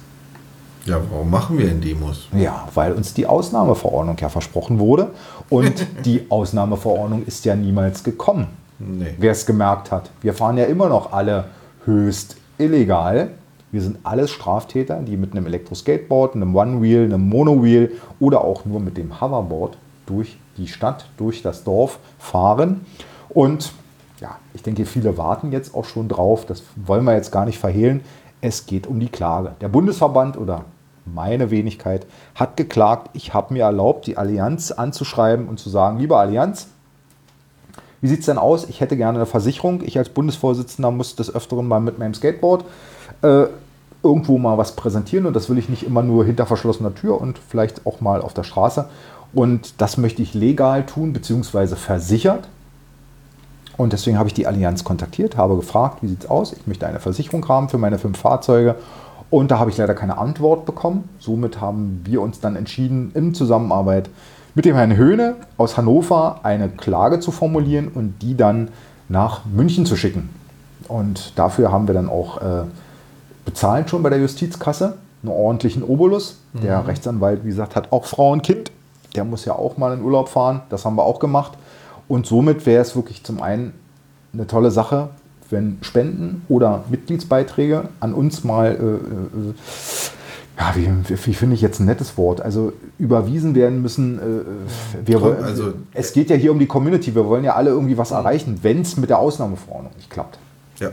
Ja, 0.86 0.98
warum 1.10 1.30
machen 1.30 1.58
wir 1.58 1.66
denn 1.66 1.80
Demos? 1.80 2.28
Ja, 2.36 2.66
weil 2.74 2.92
uns 2.92 3.12
die 3.14 3.26
Ausnahmeverordnung 3.26 4.16
ja 4.18 4.28
versprochen 4.28 4.78
wurde. 4.78 5.10
Und 5.48 5.86
die 6.04 6.26
Ausnahmeverordnung 6.30 7.24
ist 7.24 7.44
ja 7.44 7.54
niemals 7.54 8.02
gekommen. 8.02 8.46
Nee. 8.78 9.14
Wer 9.18 9.32
es 9.32 9.44
gemerkt 9.44 9.92
hat. 9.92 10.10
Wir 10.22 10.32
fahren 10.32 10.56
ja 10.56 10.64
immer 10.64 10.88
noch 10.88 11.12
alle 11.12 11.44
höchst 11.84 12.36
illegal. 12.56 13.30
Wir 13.72 13.82
sind 13.82 13.98
alles 14.02 14.30
Straftäter, 14.30 15.00
die 15.00 15.16
mit 15.16 15.32
einem 15.32 15.46
Elektroskateboard, 15.46 16.34
einem 16.34 16.54
One-Wheel, 16.54 17.04
einem 17.04 17.28
Mono-Wheel 17.28 17.92
oder 18.18 18.42
auch 18.42 18.64
nur 18.64 18.80
mit 18.80 18.96
dem 18.96 19.20
Hoverboard 19.20 19.78
durch 20.06 20.38
die 20.56 20.66
Stadt, 20.66 21.08
durch 21.16 21.42
das 21.42 21.62
Dorf 21.62 21.98
fahren. 22.18 22.84
Und 23.28 23.72
ja, 24.20 24.38
ich 24.54 24.62
denke, 24.62 24.84
viele 24.86 25.16
warten 25.16 25.52
jetzt 25.52 25.74
auch 25.74 25.84
schon 25.84 26.08
drauf. 26.08 26.46
Das 26.46 26.64
wollen 26.74 27.04
wir 27.04 27.14
jetzt 27.14 27.30
gar 27.30 27.46
nicht 27.46 27.58
verhehlen. 27.58 28.00
Es 28.40 28.66
geht 28.66 28.86
um 28.86 28.98
die 28.98 29.08
Klage. 29.08 29.52
Der 29.60 29.68
Bundesverband 29.68 30.36
oder 30.36 30.64
meine 31.04 31.50
Wenigkeit 31.50 32.06
hat 32.34 32.56
geklagt. 32.56 33.10
Ich 33.12 33.34
habe 33.34 33.54
mir 33.54 33.64
erlaubt, 33.64 34.06
die 34.06 34.16
Allianz 34.16 34.72
anzuschreiben 34.72 35.48
und 35.48 35.58
zu 35.58 35.70
sagen, 35.70 35.98
liebe 35.98 36.16
Allianz, 36.16 36.68
wie 38.00 38.08
sieht 38.08 38.20
es 38.20 38.26
denn 38.26 38.38
aus? 38.38 38.68
Ich 38.68 38.80
hätte 38.80 38.96
gerne 38.96 39.18
eine 39.18 39.26
Versicherung. 39.26 39.82
Ich 39.84 39.98
als 39.98 40.08
Bundesvorsitzender 40.08 40.90
muss 40.90 41.16
des 41.16 41.34
Öfteren 41.34 41.68
mal 41.68 41.80
mit 41.80 41.98
meinem 41.98 42.14
Skateboard 42.14 42.64
äh, 43.22 43.46
irgendwo 44.02 44.38
mal 44.38 44.56
was 44.58 44.76
präsentieren 44.76 45.26
und 45.26 45.36
das 45.36 45.50
will 45.50 45.58
ich 45.58 45.68
nicht 45.68 45.82
immer 45.84 46.02
nur 46.02 46.24
hinter 46.24 46.46
verschlossener 46.46 46.94
Tür 46.94 47.20
und 47.20 47.38
vielleicht 47.38 47.86
auch 47.86 48.00
mal 48.00 48.22
auf 48.22 48.34
der 48.34 48.44
Straße. 48.44 48.86
Und 49.32 49.80
das 49.80 49.96
möchte 49.96 50.22
ich 50.22 50.34
legal 50.34 50.86
tun, 50.86 51.12
beziehungsweise 51.12 51.76
versichert. 51.76 52.48
Und 53.76 53.92
deswegen 53.92 54.18
habe 54.18 54.28
ich 54.28 54.34
die 54.34 54.46
Allianz 54.46 54.84
kontaktiert, 54.84 55.36
habe 55.36 55.56
gefragt, 55.56 56.02
wie 56.02 56.08
sieht 56.08 56.24
es 56.24 56.30
aus? 56.30 56.52
Ich 56.52 56.66
möchte 56.66 56.86
eine 56.86 57.00
Versicherung 57.00 57.46
haben 57.48 57.68
für 57.68 57.78
meine 57.78 57.98
fünf 57.98 58.18
Fahrzeuge. 58.18 58.74
Und 59.30 59.50
da 59.50 59.58
habe 59.58 59.70
ich 59.70 59.76
leider 59.76 59.94
keine 59.94 60.18
Antwort 60.18 60.66
bekommen. 60.66 61.08
Somit 61.18 61.60
haben 61.60 62.02
wir 62.04 62.20
uns 62.20 62.40
dann 62.40 62.56
entschieden, 62.56 63.12
in 63.14 63.32
Zusammenarbeit 63.32 64.10
mit 64.54 64.64
dem 64.64 64.74
Herrn 64.74 64.96
Höhne 64.96 65.36
aus 65.56 65.76
Hannover 65.76 66.40
eine 66.42 66.68
Klage 66.68 67.20
zu 67.20 67.30
formulieren 67.30 67.88
und 67.88 68.14
die 68.20 68.36
dann 68.36 68.68
nach 69.08 69.44
München 69.44 69.86
zu 69.86 69.96
schicken. 69.96 70.28
Und 70.88 71.38
dafür 71.38 71.70
haben 71.70 71.86
wir 71.86 71.94
dann 71.94 72.08
auch 72.08 72.38
äh, 72.38 72.64
bezahlt 73.50 73.90
schon 73.90 74.02
bei 74.02 74.10
der 74.10 74.20
Justizkasse 74.20 74.94
einen 75.22 75.32
ordentlichen 75.32 75.82
Obolus. 75.82 76.38
Der 76.54 76.86
Rechtsanwalt, 76.86 77.44
wie 77.44 77.48
gesagt, 77.48 77.76
hat 77.76 77.92
auch 77.92 78.04
Frau 78.06 78.32
und 78.32 78.42
Kind. 78.42 78.70
Der 79.16 79.24
muss 79.24 79.44
ja 79.44 79.54
auch 79.54 79.76
mal 79.76 79.92
in 79.92 80.02
Urlaub 80.02 80.28
fahren. 80.28 80.62
Das 80.70 80.84
haben 80.84 80.96
wir 80.96 81.02
auch 81.04 81.18
gemacht. 81.18 81.52
Und 82.08 82.26
somit 82.26 82.64
wäre 82.66 82.80
es 82.82 82.94
wirklich 82.96 83.22
zum 83.24 83.42
einen 83.42 83.72
eine 84.32 84.46
tolle 84.46 84.70
Sache, 84.70 85.08
wenn 85.50 85.78
Spenden 85.82 86.44
oder 86.48 86.84
Mitgliedsbeiträge 86.90 87.88
an 87.98 88.14
uns 88.14 88.44
mal, 88.44 88.68
äh, 88.68 88.74
äh, 88.74 89.54
ja, 90.58 90.76
wie, 90.76 90.88
wie 91.26 91.34
finde 91.34 91.54
ich 91.54 91.60
jetzt 91.60 91.80
ein 91.80 91.86
nettes 91.86 92.16
Wort, 92.16 92.40
also 92.40 92.72
überwiesen 92.98 93.54
werden 93.56 93.82
müssen. 93.82 94.18
Äh, 94.18 95.06
wir, 95.06 95.22
Also- 95.42 95.72
es 95.92 96.12
geht 96.12 96.30
ja 96.30 96.36
hier 96.36 96.52
um 96.52 96.58
die 96.60 96.66
Community. 96.66 97.14
Wir 97.14 97.26
wollen 97.26 97.42
ja 97.44 97.54
alle 97.56 97.70
irgendwie 97.70 97.98
was 97.98 98.12
erreichen, 98.12 98.60
wenn 98.62 98.82
es 98.82 98.96
mit 98.96 99.10
der 99.10 99.18
Ausnahmeverordnung 99.18 99.92
nicht 99.96 100.10
klappt. 100.10 100.38
Ja. 100.78 100.90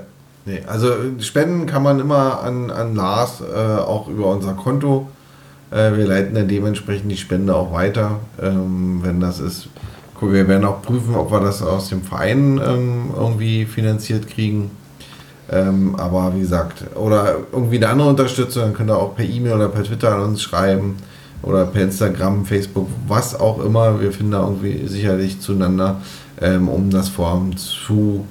Nee, 0.48 0.62
also 0.66 0.94
spenden 1.20 1.66
kann 1.66 1.84
man 1.84 2.00
immer 2.00 2.42
an, 2.42 2.72
an 2.72 2.96
Lars, 2.96 3.42
äh, 3.42 3.80
auch 3.82 4.08
über 4.08 4.28
unser 4.28 4.54
Konto. 4.54 5.08
Äh, 5.72 5.98
wir 5.98 6.08
leiten 6.08 6.36
dann 6.36 6.48
dementsprechend 6.48 7.12
die 7.12 7.18
Spende 7.18 7.54
auch 7.54 7.74
weiter, 7.74 8.22
ähm, 8.42 9.02
wenn 9.04 9.20
das 9.20 9.42
ist. 9.42 9.68
Wir 10.22 10.48
werden 10.48 10.64
auch 10.64 10.82
prüfen, 10.82 11.16
ob 11.16 11.34
wir 11.34 11.42
das 11.42 11.62
aus 11.62 11.90
dem 11.90 12.02
Verein 12.02 12.62
ähm, 12.66 13.12
irgendwie 13.14 13.66
finanziert 13.66 14.28
kriegen. 14.30 14.72
Ähm, 15.52 15.98
aber 15.98 16.34
wie 16.34 16.40
gesagt, 16.40 16.96
oder 16.96 17.36
irgendwie 17.52 17.76
eine 17.76 17.90
andere 17.90 18.08
Unterstützung, 18.08 18.64
dann 18.64 18.74
könnt 18.74 18.90
ihr 18.90 18.98
auch 18.98 19.18
per 19.18 19.26
E-Mail 19.26 19.56
oder 19.56 19.68
per 19.68 19.84
Twitter 19.84 20.16
an 20.16 20.22
uns 20.22 20.42
schreiben 20.42 20.96
oder 21.44 21.66
per 21.66 21.84
Instagram, 21.84 22.46
Facebook, 22.46 22.88
was 23.06 23.38
auch 23.38 23.62
immer. 23.64 24.00
Wir 24.00 24.14
finden 24.14 24.32
da 24.32 24.44
irgendwie 24.44 24.88
sicherlich 24.88 25.42
zueinander, 25.42 26.00
ähm, 26.40 26.70
um 26.70 26.90
das 26.90 27.10
Vorhaben 27.10 27.58
zu, 27.58 28.26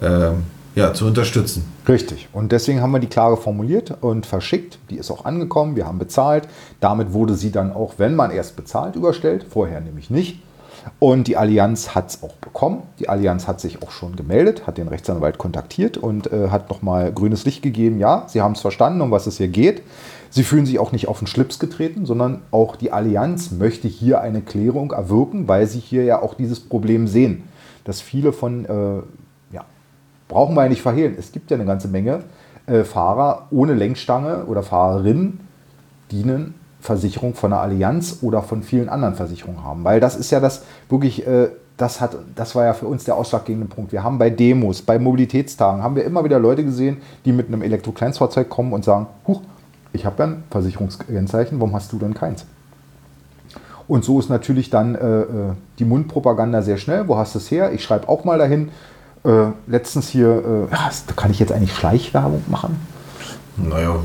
ähm, 0.00 0.44
ja, 0.74 0.92
zu 0.92 1.06
unterstützen. 1.06 1.64
Richtig. 1.88 2.28
Und 2.32 2.52
deswegen 2.52 2.80
haben 2.80 2.90
wir 2.90 2.98
die 2.98 3.06
Klage 3.06 3.36
formuliert 3.36 3.96
und 4.00 4.26
verschickt. 4.26 4.78
Die 4.90 4.96
ist 4.96 5.10
auch 5.10 5.24
angekommen. 5.24 5.76
Wir 5.76 5.86
haben 5.86 5.98
bezahlt. 5.98 6.48
Damit 6.80 7.12
wurde 7.12 7.34
sie 7.34 7.52
dann 7.52 7.72
auch, 7.72 7.94
wenn 7.98 8.14
man 8.14 8.30
erst 8.30 8.56
bezahlt, 8.56 8.96
überstellt. 8.96 9.46
Vorher 9.48 9.80
nämlich 9.80 10.10
nicht. 10.10 10.40
Und 10.98 11.28
die 11.28 11.36
Allianz 11.36 11.94
hat 11.94 12.10
es 12.10 12.22
auch 12.22 12.34
bekommen. 12.34 12.82
Die 12.98 13.08
Allianz 13.08 13.46
hat 13.46 13.60
sich 13.60 13.82
auch 13.82 13.90
schon 13.90 14.16
gemeldet, 14.16 14.66
hat 14.66 14.78
den 14.78 14.88
Rechtsanwalt 14.88 15.38
kontaktiert 15.38 15.96
und 15.96 16.30
äh, 16.32 16.48
hat 16.50 16.68
nochmal 16.68 17.12
grünes 17.12 17.44
Licht 17.44 17.62
gegeben. 17.62 17.98
Ja, 17.98 18.24
sie 18.28 18.42
haben 18.42 18.52
es 18.52 18.60
verstanden, 18.60 19.00
um 19.00 19.10
was 19.10 19.26
es 19.26 19.38
hier 19.38 19.48
geht. 19.48 19.82
Sie 20.30 20.42
fühlen 20.42 20.66
sich 20.66 20.78
auch 20.78 20.92
nicht 20.92 21.08
auf 21.08 21.20
den 21.20 21.28
Schlips 21.28 21.58
getreten, 21.58 22.06
sondern 22.06 22.42
auch 22.50 22.76
die 22.76 22.90
Allianz 22.90 23.52
möchte 23.52 23.86
hier 23.88 24.20
eine 24.20 24.40
Klärung 24.40 24.90
erwirken, 24.90 25.46
weil 25.46 25.66
sie 25.66 25.78
hier 25.78 26.04
ja 26.04 26.20
auch 26.20 26.34
dieses 26.34 26.60
Problem 26.60 27.06
sehen, 27.06 27.44
dass 27.84 28.00
viele 28.00 28.32
von, 28.32 28.64
äh, 28.64 29.02
brauchen 30.28 30.54
wir 30.54 30.62
ja 30.62 30.68
nicht 30.68 30.82
verhehlen, 30.82 31.14
es 31.18 31.32
gibt 31.32 31.50
ja 31.50 31.56
eine 31.56 31.66
ganze 31.66 31.88
Menge 31.88 32.24
äh, 32.66 32.84
Fahrer 32.84 33.46
ohne 33.50 33.74
Lenkstange 33.74 34.44
oder 34.46 34.62
Fahrerinnen, 34.62 35.40
die 36.10 36.22
eine 36.22 36.52
Versicherung 36.80 37.34
von 37.34 37.50
der 37.50 37.60
Allianz 37.60 38.18
oder 38.22 38.42
von 38.42 38.62
vielen 38.62 38.88
anderen 38.88 39.14
Versicherungen 39.14 39.64
haben. 39.64 39.84
Weil 39.84 40.00
das 40.00 40.16
ist 40.16 40.30
ja 40.30 40.40
das 40.40 40.64
wirklich, 40.88 41.26
äh, 41.26 41.48
das, 41.76 42.00
hat, 42.00 42.16
das 42.34 42.54
war 42.54 42.64
ja 42.64 42.74
für 42.74 42.86
uns 42.86 43.04
der 43.04 43.16
ausschlaggebende 43.16 43.68
Punkt. 43.68 43.92
Wir 43.92 44.02
haben 44.02 44.18
bei 44.18 44.30
Demos, 44.30 44.82
bei 44.82 44.98
Mobilitätstagen, 44.98 45.82
haben 45.82 45.96
wir 45.96 46.04
immer 46.04 46.24
wieder 46.24 46.38
Leute 46.38 46.64
gesehen, 46.64 46.98
die 47.24 47.32
mit 47.32 47.48
einem 47.48 47.62
Elektrokleinstfahrzeug 47.62 48.48
kommen 48.48 48.72
und 48.72 48.84
sagen, 48.84 49.06
huch, 49.26 49.40
ich 49.92 50.04
habe 50.04 50.16
ja 50.18 50.24
ein 50.28 50.44
Versicherungskennzeichen, 50.50 51.58
warum 51.60 51.74
hast 51.74 51.92
du 51.92 51.98
denn 51.98 52.14
keins? 52.14 52.44
Und 53.86 54.04
so 54.04 54.18
ist 54.18 54.28
natürlich 54.30 54.70
dann 54.70 54.94
äh, 54.94 55.20
äh, 55.20 55.26
die 55.78 55.84
Mundpropaganda 55.84 56.62
sehr 56.62 56.78
schnell. 56.78 57.06
Wo 57.06 57.16
hast 57.16 57.34
du 57.34 57.38
es 57.38 57.50
her? 57.50 57.72
Ich 57.72 57.84
schreibe 57.84 58.08
auch 58.08 58.24
mal 58.24 58.38
dahin. 58.38 58.70
Äh, 59.24 59.52
letztens 59.66 60.08
hier, 60.08 60.68
äh, 60.70 60.74
ja, 60.74 60.90
kann 61.16 61.30
ich 61.30 61.38
jetzt 61.38 61.52
eigentlich 61.52 61.74
Schleichwerbung 61.74 62.42
machen? 62.48 62.76
Naja, 63.56 63.96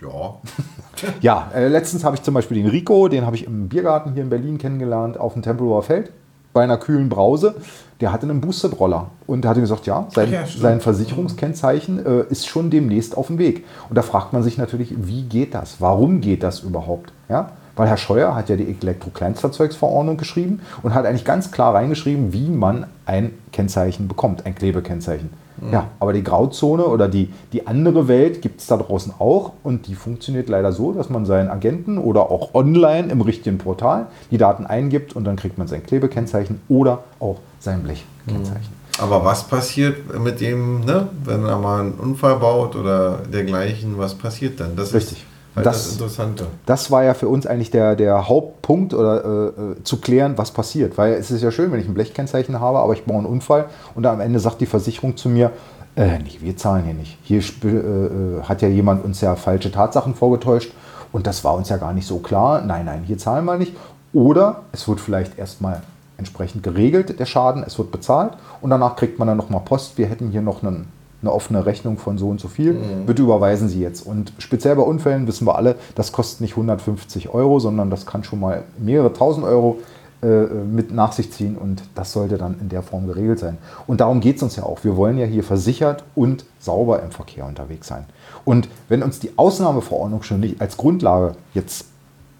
ja. 0.00 0.34
Ja, 1.20 1.50
äh, 1.54 1.68
letztens 1.68 2.04
habe 2.04 2.16
ich 2.16 2.22
zum 2.22 2.34
Beispiel 2.34 2.58
den 2.58 2.66
Rico, 2.66 3.08
den 3.08 3.24
habe 3.24 3.34
ich 3.34 3.46
im 3.46 3.68
Biergarten 3.68 4.12
hier 4.12 4.22
in 4.22 4.28
Berlin 4.28 4.58
kennengelernt, 4.58 5.18
auf 5.18 5.32
dem 5.32 5.40
Tempelhofer 5.40 5.82
Feld, 5.82 6.12
bei 6.52 6.62
einer 6.62 6.76
kühlen 6.76 7.08
Brause. 7.08 7.54
Der 8.00 8.12
hatte 8.12 8.24
einen 8.24 8.40
Boosted-Roller 8.40 9.10
und 9.26 9.46
hat 9.46 9.56
gesagt, 9.56 9.86
ja, 9.86 10.06
sein, 10.10 10.32
Ja, 10.32 10.46
sein 10.46 10.80
Versicherungskennzeichen 10.80 12.04
äh, 12.04 12.24
ist 12.30 12.46
schon 12.46 12.70
demnächst 12.70 13.16
auf 13.16 13.28
dem 13.28 13.38
Weg. 13.38 13.64
Und 13.88 13.96
da 13.96 14.02
fragt 14.02 14.32
man 14.32 14.42
sich 14.42 14.58
natürlich, 14.58 14.94
wie 14.96 15.22
geht 15.22 15.54
das? 15.54 15.80
Warum 15.80 16.20
geht 16.20 16.42
das 16.42 16.60
überhaupt? 16.60 17.12
Ja? 17.28 17.52
Weil 17.80 17.88
Herr 17.88 17.96
Scheuer 17.96 18.34
hat 18.34 18.50
ja 18.50 18.56
die 18.56 18.76
Elektrokleinstfahrzeugsverordnung 18.78 20.18
geschrieben 20.18 20.60
und 20.82 20.92
hat 20.92 21.06
eigentlich 21.06 21.24
ganz 21.24 21.50
klar 21.50 21.74
reingeschrieben, 21.74 22.34
wie 22.34 22.50
man 22.50 22.84
ein 23.06 23.32
Kennzeichen 23.52 24.06
bekommt, 24.06 24.44
ein 24.44 24.54
Klebekennzeichen. 24.54 25.30
Ja, 25.72 25.86
aber 25.98 26.12
die 26.12 26.22
Grauzone 26.22 26.84
oder 26.84 27.08
die, 27.08 27.32
die 27.54 27.66
andere 27.66 28.06
Welt 28.06 28.42
gibt 28.42 28.60
es 28.60 28.66
da 28.66 28.76
draußen 28.76 29.14
auch 29.18 29.52
und 29.62 29.86
die 29.86 29.94
funktioniert 29.94 30.50
leider 30.50 30.72
so, 30.72 30.92
dass 30.92 31.08
man 31.08 31.24
seinen 31.24 31.48
Agenten 31.48 31.96
oder 31.96 32.30
auch 32.30 32.52
online 32.52 33.08
im 33.10 33.22
richtigen 33.22 33.56
Portal 33.56 34.08
die 34.30 34.36
Daten 34.36 34.66
eingibt 34.66 35.16
und 35.16 35.24
dann 35.24 35.36
kriegt 35.36 35.56
man 35.56 35.66
sein 35.66 35.82
Klebekennzeichen 35.82 36.60
oder 36.68 37.04
auch 37.18 37.38
sein 37.60 37.82
Blechkennzeichen. 37.82 38.74
Aber 38.98 39.24
was 39.24 39.44
passiert 39.44 40.18
mit 40.22 40.42
dem, 40.42 40.84
ne, 40.84 41.08
wenn 41.24 41.46
er 41.46 41.56
mal 41.56 41.80
einen 41.80 41.92
Unfall 41.92 42.36
baut 42.36 42.76
oder 42.76 43.20
dergleichen, 43.32 43.96
was 43.96 44.14
passiert 44.14 44.60
dann? 44.60 44.76
Das 44.76 44.92
Richtig. 44.92 45.18
ist 45.20 45.29
halt 45.56 45.66
Das- 45.66 45.84
das, 45.84 45.92
Interessante. 45.92 46.46
Das 46.66 46.90
war 46.90 47.04
ja 47.04 47.14
für 47.14 47.28
uns 47.28 47.46
eigentlich 47.46 47.70
der, 47.70 47.96
der 47.96 48.28
Hauptpunkt 48.28 48.94
oder 48.94 49.24
äh, 49.24 49.48
äh, 49.48 49.82
zu 49.84 50.00
klären, 50.00 50.36
was 50.38 50.50
passiert. 50.50 50.96
Weil 50.98 51.14
es 51.14 51.30
ist 51.30 51.42
ja 51.42 51.50
schön, 51.50 51.72
wenn 51.72 51.80
ich 51.80 51.88
ein 51.88 51.94
Blechkennzeichen 51.94 52.60
habe, 52.60 52.78
aber 52.78 52.92
ich 52.92 53.04
baue 53.04 53.18
einen 53.18 53.26
Unfall 53.26 53.66
und 53.94 54.06
am 54.06 54.20
Ende 54.20 54.38
sagt 54.40 54.60
die 54.60 54.66
Versicherung 54.66 55.16
zu 55.16 55.28
mir, 55.28 55.50
äh, 55.96 56.18
nee, 56.18 56.38
wir 56.40 56.56
zahlen 56.56 56.84
hier 56.84 56.94
nicht. 56.94 57.18
Hier 57.22 57.40
äh, 57.64 57.68
äh, 57.68 58.42
hat 58.44 58.62
ja 58.62 58.68
jemand 58.68 59.04
uns 59.04 59.20
ja 59.20 59.34
falsche 59.36 59.72
Tatsachen 59.72 60.14
vorgetäuscht 60.14 60.72
und 61.12 61.26
das 61.26 61.42
war 61.42 61.54
uns 61.54 61.68
ja 61.68 61.76
gar 61.78 61.92
nicht 61.92 62.06
so 62.06 62.18
klar. 62.18 62.62
Nein, 62.62 62.84
nein, 62.86 63.02
hier 63.06 63.18
zahlen 63.18 63.44
wir 63.44 63.56
nicht. 63.58 63.74
Oder 64.12 64.62
es 64.72 64.86
wird 64.88 65.00
vielleicht 65.00 65.38
erstmal 65.38 65.82
entsprechend 66.16 66.62
geregelt, 66.62 67.18
der 67.18 67.26
Schaden, 67.26 67.64
es 67.66 67.78
wird 67.78 67.90
bezahlt 67.90 68.34
und 68.60 68.70
danach 68.70 68.94
kriegt 68.94 69.18
man 69.18 69.26
dann 69.26 69.36
nochmal 69.36 69.62
Post. 69.64 69.98
Wir 69.98 70.06
hätten 70.06 70.28
hier 70.30 70.42
noch 70.42 70.62
einen, 70.62 70.88
eine 71.22 71.32
offene 71.32 71.66
Rechnung 71.66 71.98
von 71.98 72.18
so 72.18 72.28
und 72.28 72.40
so 72.40 72.48
viel. 72.48 72.74
Bitte 73.06 73.22
überweisen 73.22 73.68
Sie 73.68 73.80
jetzt. 73.80 74.06
Und 74.06 74.32
speziell 74.38 74.76
bei 74.76 74.82
Unfällen 74.82 75.26
wissen 75.26 75.46
wir 75.46 75.56
alle, 75.56 75.76
das 75.94 76.12
kostet 76.12 76.40
nicht 76.40 76.52
150 76.52 77.28
Euro, 77.30 77.58
sondern 77.58 77.90
das 77.90 78.06
kann 78.06 78.24
schon 78.24 78.40
mal 78.40 78.64
mehrere 78.78 79.12
tausend 79.12 79.44
Euro 79.44 79.78
äh, 80.22 80.44
mit 80.44 80.92
nach 80.92 81.12
sich 81.12 81.32
ziehen 81.32 81.56
und 81.56 81.82
das 81.94 82.12
sollte 82.12 82.36
dann 82.36 82.56
in 82.60 82.68
der 82.68 82.82
Form 82.82 83.06
geregelt 83.06 83.38
sein. 83.38 83.56
Und 83.86 84.02
darum 84.02 84.20
geht 84.20 84.36
es 84.36 84.42
uns 84.42 84.54
ja 84.54 84.64
auch. 84.64 84.84
Wir 84.84 84.94
wollen 84.96 85.16
ja 85.16 85.24
hier 85.24 85.42
versichert 85.42 86.04
und 86.14 86.44
sauber 86.58 87.02
im 87.02 87.10
Verkehr 87.10 87.46
unterwegs 87.46 87.86
sein. 87.86 88.04
Und 88.44 88.68
wenn 88.90 89.02
uns 89.02 89.18
die 89.18 89.30
Ausnahmeverordnung 89.36 90.22
schon 90.22 90.40
nicht 90.40 90.60
als 90.60 90.76
Grundlage 90.76 91.36
jetzt 91.54 91.86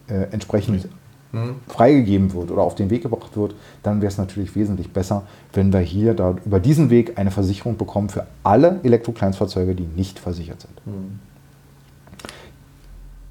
äh, 0.08 0.26
entsprechend 0.30 0.88
freigegeben 1.68 2.32
wird 2.34 2.50
oder 2.50 2.62
auf 2.62 2.74
den 2.74 2.90
Weg 2.90 3.02
gebracht 3.02 3.36
wird, 3.36 3.54
dann 3.82 4.00
wäre 4.02 4.10
es 4.10 4.18
natürlich 4.18 4.56
wesentlich 4.56 4.92
besser, 4.92 5.22
wenn 5.52 5.72
wir 5.72 5.78
hier 5.80 6.14
da 6.14 6.34
über 6.44 6.58
diesen 6.58 6.90
Weg 6.90 7.18
eine 7.18 7.30
Versicherung 7.30 7.76
bekommen 7.76 8.08
für 8.08 8.26
alle 8.42 8.80
Elektrokleinstfahrzeuge, 8.82 9.74
die 9.76 9.86
nicht 9.86 10.18
versichert 10.18 10.60
sind. 10.62 10.72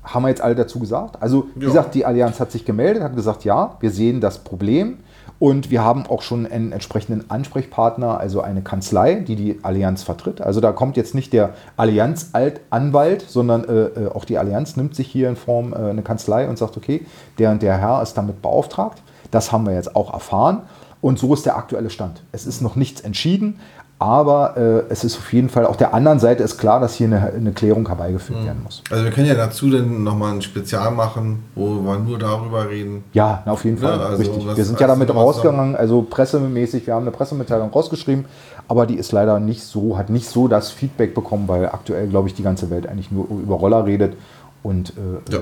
Haben 0.03 0.23
wir 0.23 0.29
jetzt 0.29 0.41
alle 0.41 0.55
dazu 0.55 0.79
gesagt? 0.79 1.21
Also, 1.21 1.47
wie 1.55 1.63
Ja. 1.65 1.67
gesagt, 1.67 1.93
die 1.93 2.05
Allianz 2.05 2.39
hat 2.39 2.51
sich 2.51 2.65
gemeldet, 2.65 3.03
hat 3.03 3.15
gesagt, 3.15 3.43
ja, 3.43 3.75
wir 3.79 3.91
sehen 3.91 4.21
das 4.21 4.39
Problem 4.39 4.97
und 5.39 5.71
wir 5.71 5.84
haben 5.84 6.06
auch 6.06 6.21
schon 6.21 6.45
einen 6.45 6.73
entsprechenden 6.73 7.30
Ansprechpartner, 7.30 8.19
also 8.19 8.41
eine 8.41 8.62
Kanzlei, 8.62 9.15
die 9.15 9.38
die 9.38 9.60
Allianz 9.63 10.04
vertritt. 10.04 10.41
Also 10.41 10.60
da 10.60 10.73
kommt 10.73 10.97
jetzt 10.97 11.15
nicht 11.15 11.32
der 11.32 11.54
Allianz-Anwalt, 11.78 13.25
sondern 13.28 13.63
äh, 13.63 13.86
äh, 13.86 14.08
auch 14.10 14.25
die 14.25 14.38
Allianz 14.38 14.75
nimmt 14.75 14.95
sich 14.95 15.08
hier 15.08 15.30
in 15.30 15.38
Form 15.38 15.71
äh, 15.71 15.78
eine 15.78 16.02
Kanzlei 16.02 16.49
und 16.49 16.58
sagt, 16.58 16.75
okay, 16.75 17.06
der 17.38 17.52
und 17.52 17.62
der 17.62 17.78
Herr 17.78 18.02
ist 18.02 18.15
damit 18.15 18.41
beauftragt. 18.41 19.02
Das 19.32 19.52
haben 19.52 19.65
wir 19.65 19.73
jetzt 19.73 19.95
auch 19.95 20.13
erfahren 20.13 20.63
und 21.02 21.17
so 21.17 21.34
ist 21.34 21.45
der 21.45 21.56
aktuelle 21.56 21.89
Stand. 21.89 22.21
Es 22.34 22.45
ist 22.45 22.62
noch 22.62 22.75
nichts 22.75 23.02
entschieden, 23.02 23.60
aber 23.99 24.55
äh, 24.55 24.83
es 24.91 25.03
ist 25.03 25.17
auf 25.17 25.33
jeden 25.33 25.49
Fall, 25.49 25.65
auch 25.65 25.75
der 25.75 25.93
anderen 25.93 26.19
Seite 26.19 26.41
ist 26.41 26.57
klar, 26.57 26.79
dass 26.79 26.95
hier 26.95 27.07
eine, 27.07 27.33
eine 27.33 27.51
Klärung 27.51 27.85
herbeigeführt 27.85 28.45
werden 28.45 28.63
muss. 28.63 28.81
Also 28.89 29.03
wir 29.03 29.12
können 29.12 29.27
ja 29.27 29.35
dazu 29.35 29.69
dann 29.69 30.03
nochmal 30.05 30.33
ein 30.33 30.41
Spezial 30.41 30.89
machen, 30.91 31.43
wo 31.53 31.81
wir 31.83 31.99
nur 31.99 32.17
darüber 32.17 32.69
reden. 32.69 33.03
Ja, 33.12 33.43
na, 33.45 33.51
auf 33.51 33.65
jeden 33.65 33.77
Fall. 33.77 33.99
Ja, 33.99 34.05
also 34.05 34.23
Richtig. 34.23 34.55
wir 34.55 34.65
sind 34.65 34.79
ja 34.79 34.88
damit 34.88 35.13
rausgegangen, 35.13 35.75
also 35.75 36.01
pressemäßig, 36.01 36.88
wir 36.88 36.93
haben 36.95 37.03
eine 37.03 37.12
Pressemitteilung 37.12 37.71
rausgeschrieben, 37.71 38.23
aber 38.69 38.85
die 38.85 38.95
ist 38.95 39.12
leider 39.12 39.39
nicht 39.41 39.63
so, 39.63 39.97
hat 39.97 40.09
nicht 40.09 40.29
so 40.29 40.47
das 40.47 40.71
Feedback 40.71 41.13
bekommen, 41.13 41.47
weil 41.47 41.65
aktuell, 41.65 42.07
glaube 42.07 42.29
ich, 42.29 42.33
die 42.33 42.43
ganze 42.43 42.69
Welt 42.69 42.88
eigentlich 42.88 43.12
nur 43.12 43.27
über 43.27 43.55
Roller 43.55 43.85
redet 43.85 44.15
und 44.63 44.91
äh, 44.91 45.33
Ja. 45.33 45.39
äh, 45.39 45.41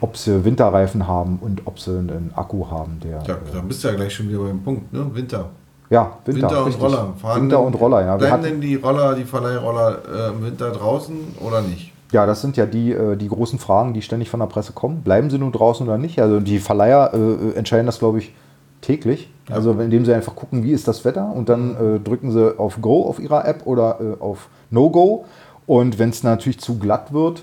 ob 0.00 0.16
sie 0.16 0.44
Winterreifen 0.44 1.06
haben 1.06 1.38
und 1.40 1.62
ob 1.66 1.78
sie 1.78 1.90
einen 1.90 2.32
Akku 2.34 2.68
haben, 2.70 2.98
der. 3.04 3.22
Ja, 3.26 3.34
äh, 3.34 3.38
da 3.52 3.60
bist 3.60 3.84
du 3.84 3.88
ja 3.88 3.94
gleich 3.94 4.14
schon 4.14 4.28
wieder 4.28 4.40
beim 4.40 4.60
Punkt, 4.62 4.92
ne? 4.92 5.06
Winter. 5.12 5.46
Ja 5.90 6.12
Winter, 6.24 6.42
Winter, 6.42 6.58
und 6.58 6.66
richtig. 6.66 6.84
Roller. 6.84 7.12
Fahren 7.20 7.42
Winter 7.42 7.60
und 7.60 7.74
Roller, 7.74 8.04
ja. 8.04 8.16
Bleiben 8.16 8.42
denn 8.42 8.60
die 8.60 8.76
Roller, 8.76 9.14
die 9.14 9.24
Verleihroller 9.24 9.98
äh, 10.06 10.28
im 10.30 10.44
Winter 10.44 10.70
draußen 10.70 11.16
oder 11.40 11.62
nicht? 11.62 11.92
ja, 12.12 12.26
das 12.26 12.40
sind 12.40 12.56
ja 12.56 12.66
die, 12.66 12.92
äh, 12.92 13.16
die 13.16 13.28
großen 13.28 13.58
Fragen, 13.58 13.92
die 13.92 14.02
ständig 14.02 14.30
von 14.30 14.40
der 14.40 14.46
Presse 14.46 14.72
kommen. 14.72 15.02
Bleiben 15.02 15.30
sie 15.30 15.38
nun 15.38 15.52
draußen 15.52 15.86
oder 15.86 15.98
nicht? 15.98 16.20
Also 16.20 16.40
die 16.40 16.58
Verleiher 16.58 17.12
äh, 17.12 17.56
entscheiden 17.56 17.86
das, 17.86 17.98
glaube 17.98 18.18
ich, 18.18 18.32
täglich. 18.80 19.30
Also 19.50 19.72
indem 19.72 20.04
sie 20.04 20.14
einfach 20.14 20.36
gucken, 20.36 20.62
wie 20.62 20.72
ist 20.72 20.88
das 20.88 21.04
Wetter 21.04 21.32
und 21.32 21.48
dann 21.48 21.74
äh, 21.76 22.00
drücken 22.00 22.32
sie 22.32 22.58
auf 22.58 22.80
Go 22.80 23.06
auf 23.06 23.18
ihrer 23.18 23.46
App 23.46 23.66
oder 23.66 23.98
äh, 24.00 24.22
auf 24.22 24.48
No-Go. 24.70 25.24
Und 25.66 25.98
wenn 25.98 26.10
es 26.10 26.22
natürlich 26.22 26.60
zu 26.60 26.78
glatt 26.78 27.12
wird, 27.12 27.42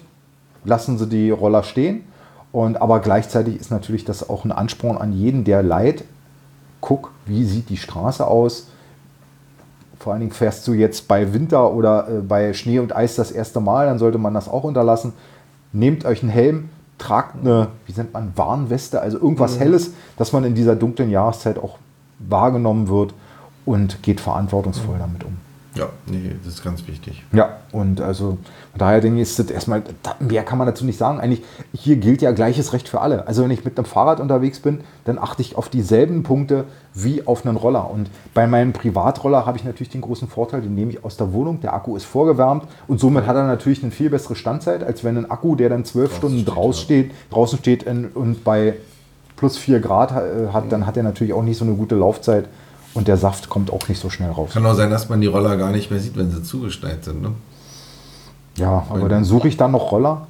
lassen 0.64 0.98
sie 0.98 1.08
die 1.08 1.30
Roller 1.30 1.64
stehen. 1.64 2.04
Und 2.52 2.82
aber 2.82 3.02
gleichzeitig 3.02 3.60
ist 3.60 3.70
natürlich 3.70 4.06
das 4.06 4.30
auch 4.30 4.46
ein 4.46 4.52
Ansporn 4.52 4.98
an 4.98 5.14
jeden, 5.14 5.44
der 5.44 5.62
leiht. 5.62 6.06
Guck, 6.82 7.12
wie 7.26 7.44
sieht 7.44 7.70
die 7.70 7.78
Straße 7.78 8.26
aus? 8.26 8.68
Vor 10.00 10.14
allen 10.14 10.20
Dingen 10.20 10.34
fährst 10.34 10.68
du 10.68 10.74
jetzt 10.74 11.08
bei 11.08 11.34
Winter 11.34 11.72
oder 11.72 12.08
äh, 12.08 12.22
bei 12.22 12.54
Schnee 12.54 12.80
und 12.80 12.96
Eis 12.96 13.16
das 13.16 13.32
erste 13.32 13.60
Mal, 13.60 13.88
dann 13.88 13.98
sollte 13.98 14.18
man 14.18 14.34
das 14.34 14.48
auch 14.48 14.64
unterlassen. 14.64 15.14
Nehmt 15.72 16.06
euch 16.06 16.22
einen 16.22 16.32
Helm, 16.32 16.70
tragt 16.98 17.36
eine, 17.42 17.70
wie 17.86 17.94
nennt 17.94 18.14
man, 18.14 18.34
Warnweste, 18.36 19.02
also 19.02 19.18
irgendwas 19.18 19.60
Helles, 19.60 19.92
dass 20.18 20.32
man 20.32 20.44
in 20.44 20.56
dieser 20.56 20.76
dunklen 20.76 21.10
Jahreszeit 21.10 21.58
auch 21.58 21.78
wahrgenommen 22.20 22.88
wird 22.88 23.14
und 23.66 24.04
geht 24.04 24.22
verantwortungsvoll 24.22 24.98
damit 25.00 25.24
um. 25.24 25.38
Ja, 25.76 25.90
nee, 26.06 26.32
das 26.44 26.56
ist 26.56 26.64
ganz 26.64 26.88
wichtig. 26.88 27.24
Ja, 27.34 27.58
und 27.74 28.00
also 28.00 28.38
von 28.72 28.80
daher 28.80 29.02
denke 29.02 29.22
ich, 29.22 29.30
ist 29.30 29.40
das 29.40 29.52
erstmal, 29.52 29.84
mehr 30.20 30.44
kann 30.44 30.58
man 30.58 30.68
dazu 30.68 30.86
nicht 30.86 30.98
sagen. 30.98 31.20
Eigentlich, 31.20 31.44
hier 31.74 31.98
gilt 31.98 32.22
ja 32.22 32.32
gleiches 32.32 32.72
Recht 32.72 32.88
für 32.88 33.02
alle. 33.02 33.28
Also 33.28 33.44
wenn 33.44 33.52
ich 33.52 33.66
mit 33.66 33.78
einem 33.78 33.86
Fahrrad 33.86 34.22
unterwegs 34.22 34.60
bin, 34.60 34.82
dann 35.04 35.20
achte 35.20 35.42
ich 35.42 35.58
auf 35.58 35.68
dieselben 35.68 36.24
Punkte 36.24 36.64
wie 36.94 37.28
auf 37.28 37.46
einen 37.46 37.58
Roller. 37.58 37.92
Und 37.92 38.10
bei 38.34 38.48
meinem 38.48 38.72
Privatroller 38.72 39.46
habe 39.46 39.58
ich 39.58 39.66
natürlich 39.66 39.90
den 39.90 40.02
großen 40.02 40.30
Vorteil, 40.30 40.62
den 40.62 40.76
nehme 40.76 40.92
ich 40.92 41.04
aus 41.04 41.18
der 41.18 41.34
Wohnung, 41.34 41.60
der 41.60 41.74
Akku 41.74 41.98
ist 41.98 42.06
vorgewärmt 42.06 42.64
und 42.88 43.00
somit 43.02 43.28
hat 43.28 43.36
er 43.36 43.46
natürlich 43.46 43.84
eine 43.84 43.92
viel 43.92 44.10
bessere 44.10 44.36
Standzeit, 44.36 44.84
als 44.84 45.04
wenn 45.04 45.18
ein 45.18 45.30
Akku, 45.30 45.56
der 45.56 45.70
dann 45.70 45.84
zwölf 45.84 46.16
Stunden 46.16 46.46
ja. 46.46 46.74
steht, 46.74 47.12
draußen 47.32 47.60
steht 47.60 47.86
und 47.86 48.44
bei 48.46 48.76
plus 49.36 49.58
4 49.58 49.80
Grad 49.80 50.12
äh, 50.12 50.54
hat, 50.54 50.72
dann 50.72 50.86
hat 50.86 50.98
er 50.98 51.04
natürlich 51.04 51.34
auch 51.34 51.44
nicht 51.44 51.58
so 51.58 51.66
eine 51.66 51.76
gute 51.76 51.96
Laufzeit 51.96 52.48
und 52.96 53.08
der 53.08 53.18
Saft 53.18 53.50
kommt 53.50 53.72
auch 53.72 53.88
nicht 53.88 54.02
so 54.02 54.10
schnell 54.10 54.32
raus. 54.32 54.50
Kann 54.54 54.66
auch 54.66 54.74
sein, 54.74 54.90
dass 54.90 55.08
man 55.10 55.22
die 55.22 55.28
Roller 55.28 55.56
gar 55.58 55.72
nicht 55.72 55.92
mehr 55.92 56.00
sieht, 56.00 56.18
wenn 56.18 56.32
sie 56.32 56.42
zugeschneit 56.42 57.04
sind. 57.06 57.22
Ne? 57.22 57.32
Ja, 58.58 58.86
aber 58.90 59.08
dann 59.10 59.24
suche 59.24 59.48
ich 59.48 59.58
dann 59.58 59.72
noch 59.72 59.92
Roller. 59.92 60.28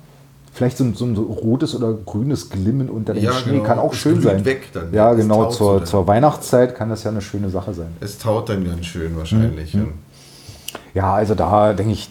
Vielleicht 0.51 0.77
so 0.77 0.83
ein, 0.85 0.93
so 0.95 1.05
ein 1.05 1.15
rotes 1.17 1.75
oder 1.75 1.93
grünes 1.93 2.49
Glimmen 2.49 2.89
unter 2.89 3.13
dem 3.13 3.23
Ja, 3.23 3.33
Schnee 3.33 3.53
genau. 3.53 3.63
kann 3.65 3.77
auch 3.77 3.91
Es 3.91 3.99
schön 3.99 4.21
sein. 4.21 4.45
weg 4.45 4.69
dann. 4.73 4.93
Ja, 4.93 5.11
Es 5.11 5.17
genau. 5.17 5.49
Zur, 5.49 5.77
dann. 5.79 5.85
zur 5.85 6.07
Weihnachtszeit 6.07 6.75
kann 6.75 6.89
das 6.89 7.03
ja 7.03 7.11
eine 7.11 7.21
schöne 7.21 7.49
Sache 7.49 7.73
sein. 7.73 7.87
Es 7.99 8.17
taut 8.17 8.47
dann 8.49 8.63
ganz 8.65 8.85
schön 8.85 9.15
wahrscheinlich. 9.17 9.73
Mhm. 9.73 9.81
ja. 9.81 9.87
Ja, 10.93 11.13
also 11.13 11.35
da 11.35 11.73
denke 11.73 11.91
ich, 11.91 12.09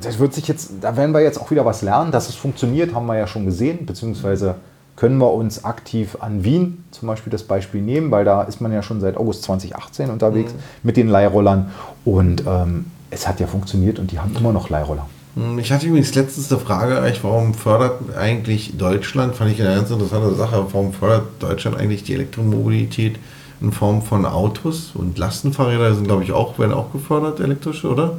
das 0.00 0.18
wird 0.18 0.32
sich 0.32 0.48
jetzt, 0.48 0.70
da 0.80 0.96
werden 0.96 1.12
wir 1.12 1.20
jetzt 1.20 1.38
auch 1.38 1.50
wieder 1.50 1.66
was 1.66 1.82
lernen. 1.82 2.10
Dass 2.12 2.28
es 2.30 2.34
funktioniert, 2.34 2.94
haben 2.94 3.06
wir 3.06 3.16
ja 3.18 3.26
schon 3.26 3.44
gesehen, 3.44 3.84
beziehungsweise 3.84 4.54
können 5.00 5.16
wir 5.16 5.32
uns 5.32 5.64
aktiv 5.64 6.18
an 6.20 6.44
Wien 6.44 6.84
zum 6.90 7.08
Beispiel 7.08 7.30
das 7.30 7.44
Beispiel 7.44 7.80
nehmen, 7.80 8.10
weil 8.10 8.26
da 8.26 8.42
ist 8.42 8.60
man 8.60 8.70
ja 8.70 8.82
schon 8.82 9.00
seit 9.00 9.16
August 9.16 9.44
2018 9.44 10.10
unterwegs 10.10 10.54
mit 10.82 10.98
den 10.98 11.08
Leihrollern 11.08 11.70
und 12.04 12.44
ähm, 12.46 12.84
es 13.08 13.26
hat 13.26 13.40
ja 13.40 13.46
funktioniert 13.46 13.98
und 13.98 14.12
die 14.12 14.18
haben 14.18 14.36
immer 14.36 14.52
noch 14.52 14.68
Leihroller. 14.68 15.06
Hm, 15.36 15.58
Ich 15.58 15.72
hatte 15.72 15.86
übrigens 15.86 16.14
letztens 16.14 16.52
eine 16.52 16.60
Frage, 16.60 17.00
eigentlich, 17.00 17.24
warum 17.24 17.54
fördert 17.54 18.14
eigentlich 18.14 18.76
Deutschland, 18.76 19.34
fand 19.34 19.50
ich 19.50 19.62
eine 19.62 19.74
ganz 19.74 19.90
interessante 19.90 20.34
Sache, 20.34 20.66
warum 20.70 20.92
fördert 20.92 21.28
Deutschland 21.38 21.78
eigentlich 21.78 22.04
die 22.04 22.12
Elektromobilität 22.12 23.18
in 23.62 23.72
Form 23.72 24.02
von 24.02 24.26
Autos 24.26 24.90
und 24.94 25.16
Lastenfahrräder 25.16 25.94
sind, 25.94 26.08
glaube 26.08 26.24
ich, 26.24 26.32
auch, 26.32 26.58
werden 26.58 26.74
auch 26.74 26.92
gefördert, 26.92 27.40
elektrische, 27.40 27.88
oder? 27.88 28.18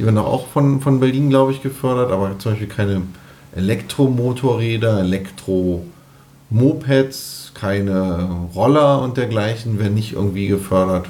Die 0.00 0.04
werden 0.04 0.18
auch 0.18 0.48
von, 0.48 0.80
von 0.80 0.98
Berlin, 0.98 1.30
glaube 1.30 1.52
ich, 1.52 1.62
gefördert, 1.62 2.10
aber 2.10 2.36
zum 2.40 2.52
Beispiel 2.52 2.68
keine 2.68 3.02
Elektromotorräder, 3.54 4.98
Elektromopeds, 6.50 7.52
keine 7.54 8.28
Roller 8.54 9.02
und 9.02 9.16
dergleichen 9.16 9.78
werden 9.78 9.94
nicht 9.94 10.12
irgendwie 10.14 10.48
gefördert. 10.48 11.06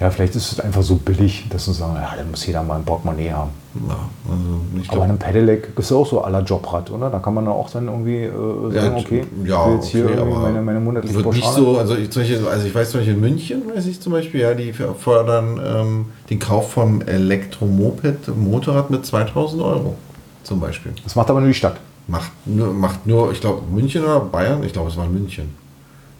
Ja, 0.00 0.10
vielleicht 0.10 0.36
ist 0.36 0.52
es 0.52 0.60
einfach 0.60 0.82
so 0.82 0.94
billig, 0.94 1.46
dass 1.50 1.64
sie 1.64 1.74
sagen, 1.74 1.96
ja, 1.96 2.14
dann 2.16 2.30
muss 2.30 2.46
jeder 2.46 2.62
mal 2.62 2.76
ein 2.76 2.84
Portemonnaie 2.84 3.32
haben. 3.32 3.50
Ja, 3.88 3.98
also 4.30 4.60
ich 4.80 4.90
Aber 4.92 5.02
ein 5.02 5.18
Pedelec 5.18 5.70
ist 5.76 5.90
ja 5.90 5.96
auch 5.96 6.06
so 6.06 6.22
aller 6.22 6.42
Jobrad, 6.42 6.92
oder? 6.92 7.10
Da 7.10 7.18
kann 7.18 7.34
man 7.34 7.46
dann 7.46 7.54
auch 7.54 7.68
dann 7.68 7.88
irgendwie 7.88 8.22
äh, 8.22 8.30
sagen, 8.72 8.96
okay, 8.96 9.24
ja, 9.44 9.60
ich 9.60 9.66
will 9.66 9.74
jetzt 9.74 9.88
hier 9.88 10.04
okay, 10.04 10.24
meine, 10.24 10.62
meine 10.62 10.78
monatliche 10.78 11.16
wird 11.16 11.34
nicht 11.34 11.44
so, 11.44 11.78
also 11.78 11.96
ich, 11.96 12.10
Beispiel, 12.10 12.46
also 12.46 12.66
ich 12.66 12.74
weiß 12.74 12.92
zum 12.92 13.00
Beispiel 13.00 13.14
in 13.14 13.20
München, 13.20 13.62
weiß 13.74 13.86
ich 13.86 14.00
zum 14.00 14.12
Beispiel, 14.12 14.40
ja, 14.40 14.54
die 14.54 14.72
fördern 14.72 15.60
ähm, 15.64 16.06
den 16.30 16.38
Kauf 16.38 16.70
vom 16.70 17.02
Elektromoped, 17.02 18.36
Motorrad 18.36 18.90
mit 18.90 19.04
2000 19.04 19.60
Euro 19.62 19.96
zum 20.44 20.60
Beispiel. 20.60 20.92
Das 21.02 21.16
macht 21.16 21.28
aber 21.28 21.40
nur 21.40 21.48
die 21.48 21.54
Stadt. 21.54 21.76
Macht 22.08 22.32
nur, 22.46 22.72
macht 22.72 23.06
nur 23.06 23.30
ich 23.32 23.40
glaube, 23.40 23.62
München 23.70 24.02
oder 24.02 24.20
Bayern, 24.20 24.64
ich 24.64 24.72
glaube, 24.72 24.90
es 24.90 24.96
war 24.96 25.06
München. 25.06 25.54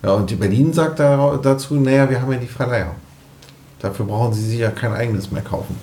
Ja, 0.02 0.12
und 0.12 0.30
die 0.30 0.36
Berlin 0.36 0.72
sagt 0.72 1.00
da, 1.00 1.38
dazu, 1.42 1.74
naja, 1.74 2.08
wir 2.08 2.20
haben 2.20 2.30
ja 2.30 2.38
die 2.38 2.46
Verleiher. 2.46 2.94
Dafür 3.80 4.06
brauchen 4.06 4.32
sie 4.32 4.48
sich 4.48 4.58
ja 4.58 4.70
kein 4.70 4.92
eigenes 4.92 5.30
mehr 5.30 5.42
kaufen. 5.42 5.76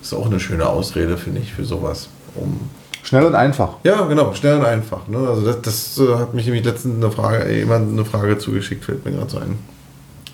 Ist 0.00 0.14
auch 0.14 0.26
eine 0.26 0.40
schöne 0.40 0.66
Ausrede, 0.66 1.16
finde 1.16 1.40
ich, 1.40 1.52
für 1.52 1.64
sowas. 1.64 2.08
Um 2.34 2.60
Schnell 3.02 3.24
und 3.24 3.36
einfach. 3.36 3.74
ja, 3.84 4.04
genau, 4.06 4.34
schnell 4.34 4.58
und 4.58 4.64
einfach. 4.64 5.06
Ne? 5.06 5.18
Also 5.18 5.44
das, 5.44 5.62
das 5.62 5.98
äh, 5.98 6.14
hat 6.16 6.34
mich 6.34 6.44
nämlich 6.46 6.64
letztens 6.64 6.96
eine 6.96 7.12
Frage, 7.12 7.44
äh, 7.44 7.58
jemand 7.60 7.92
eine 7.92 8.04
Frage 8.04 8.36
zugeschickt, 8.38 8.84
fällt 8.84 9.04
mir 9.04 9.12
gerade 9.12 9.30
so 9.30 9.38
ein. 9.38 9.58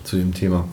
Zu 0.05 0.17
dem 0.17 0.33
Thema. 0.33 0.65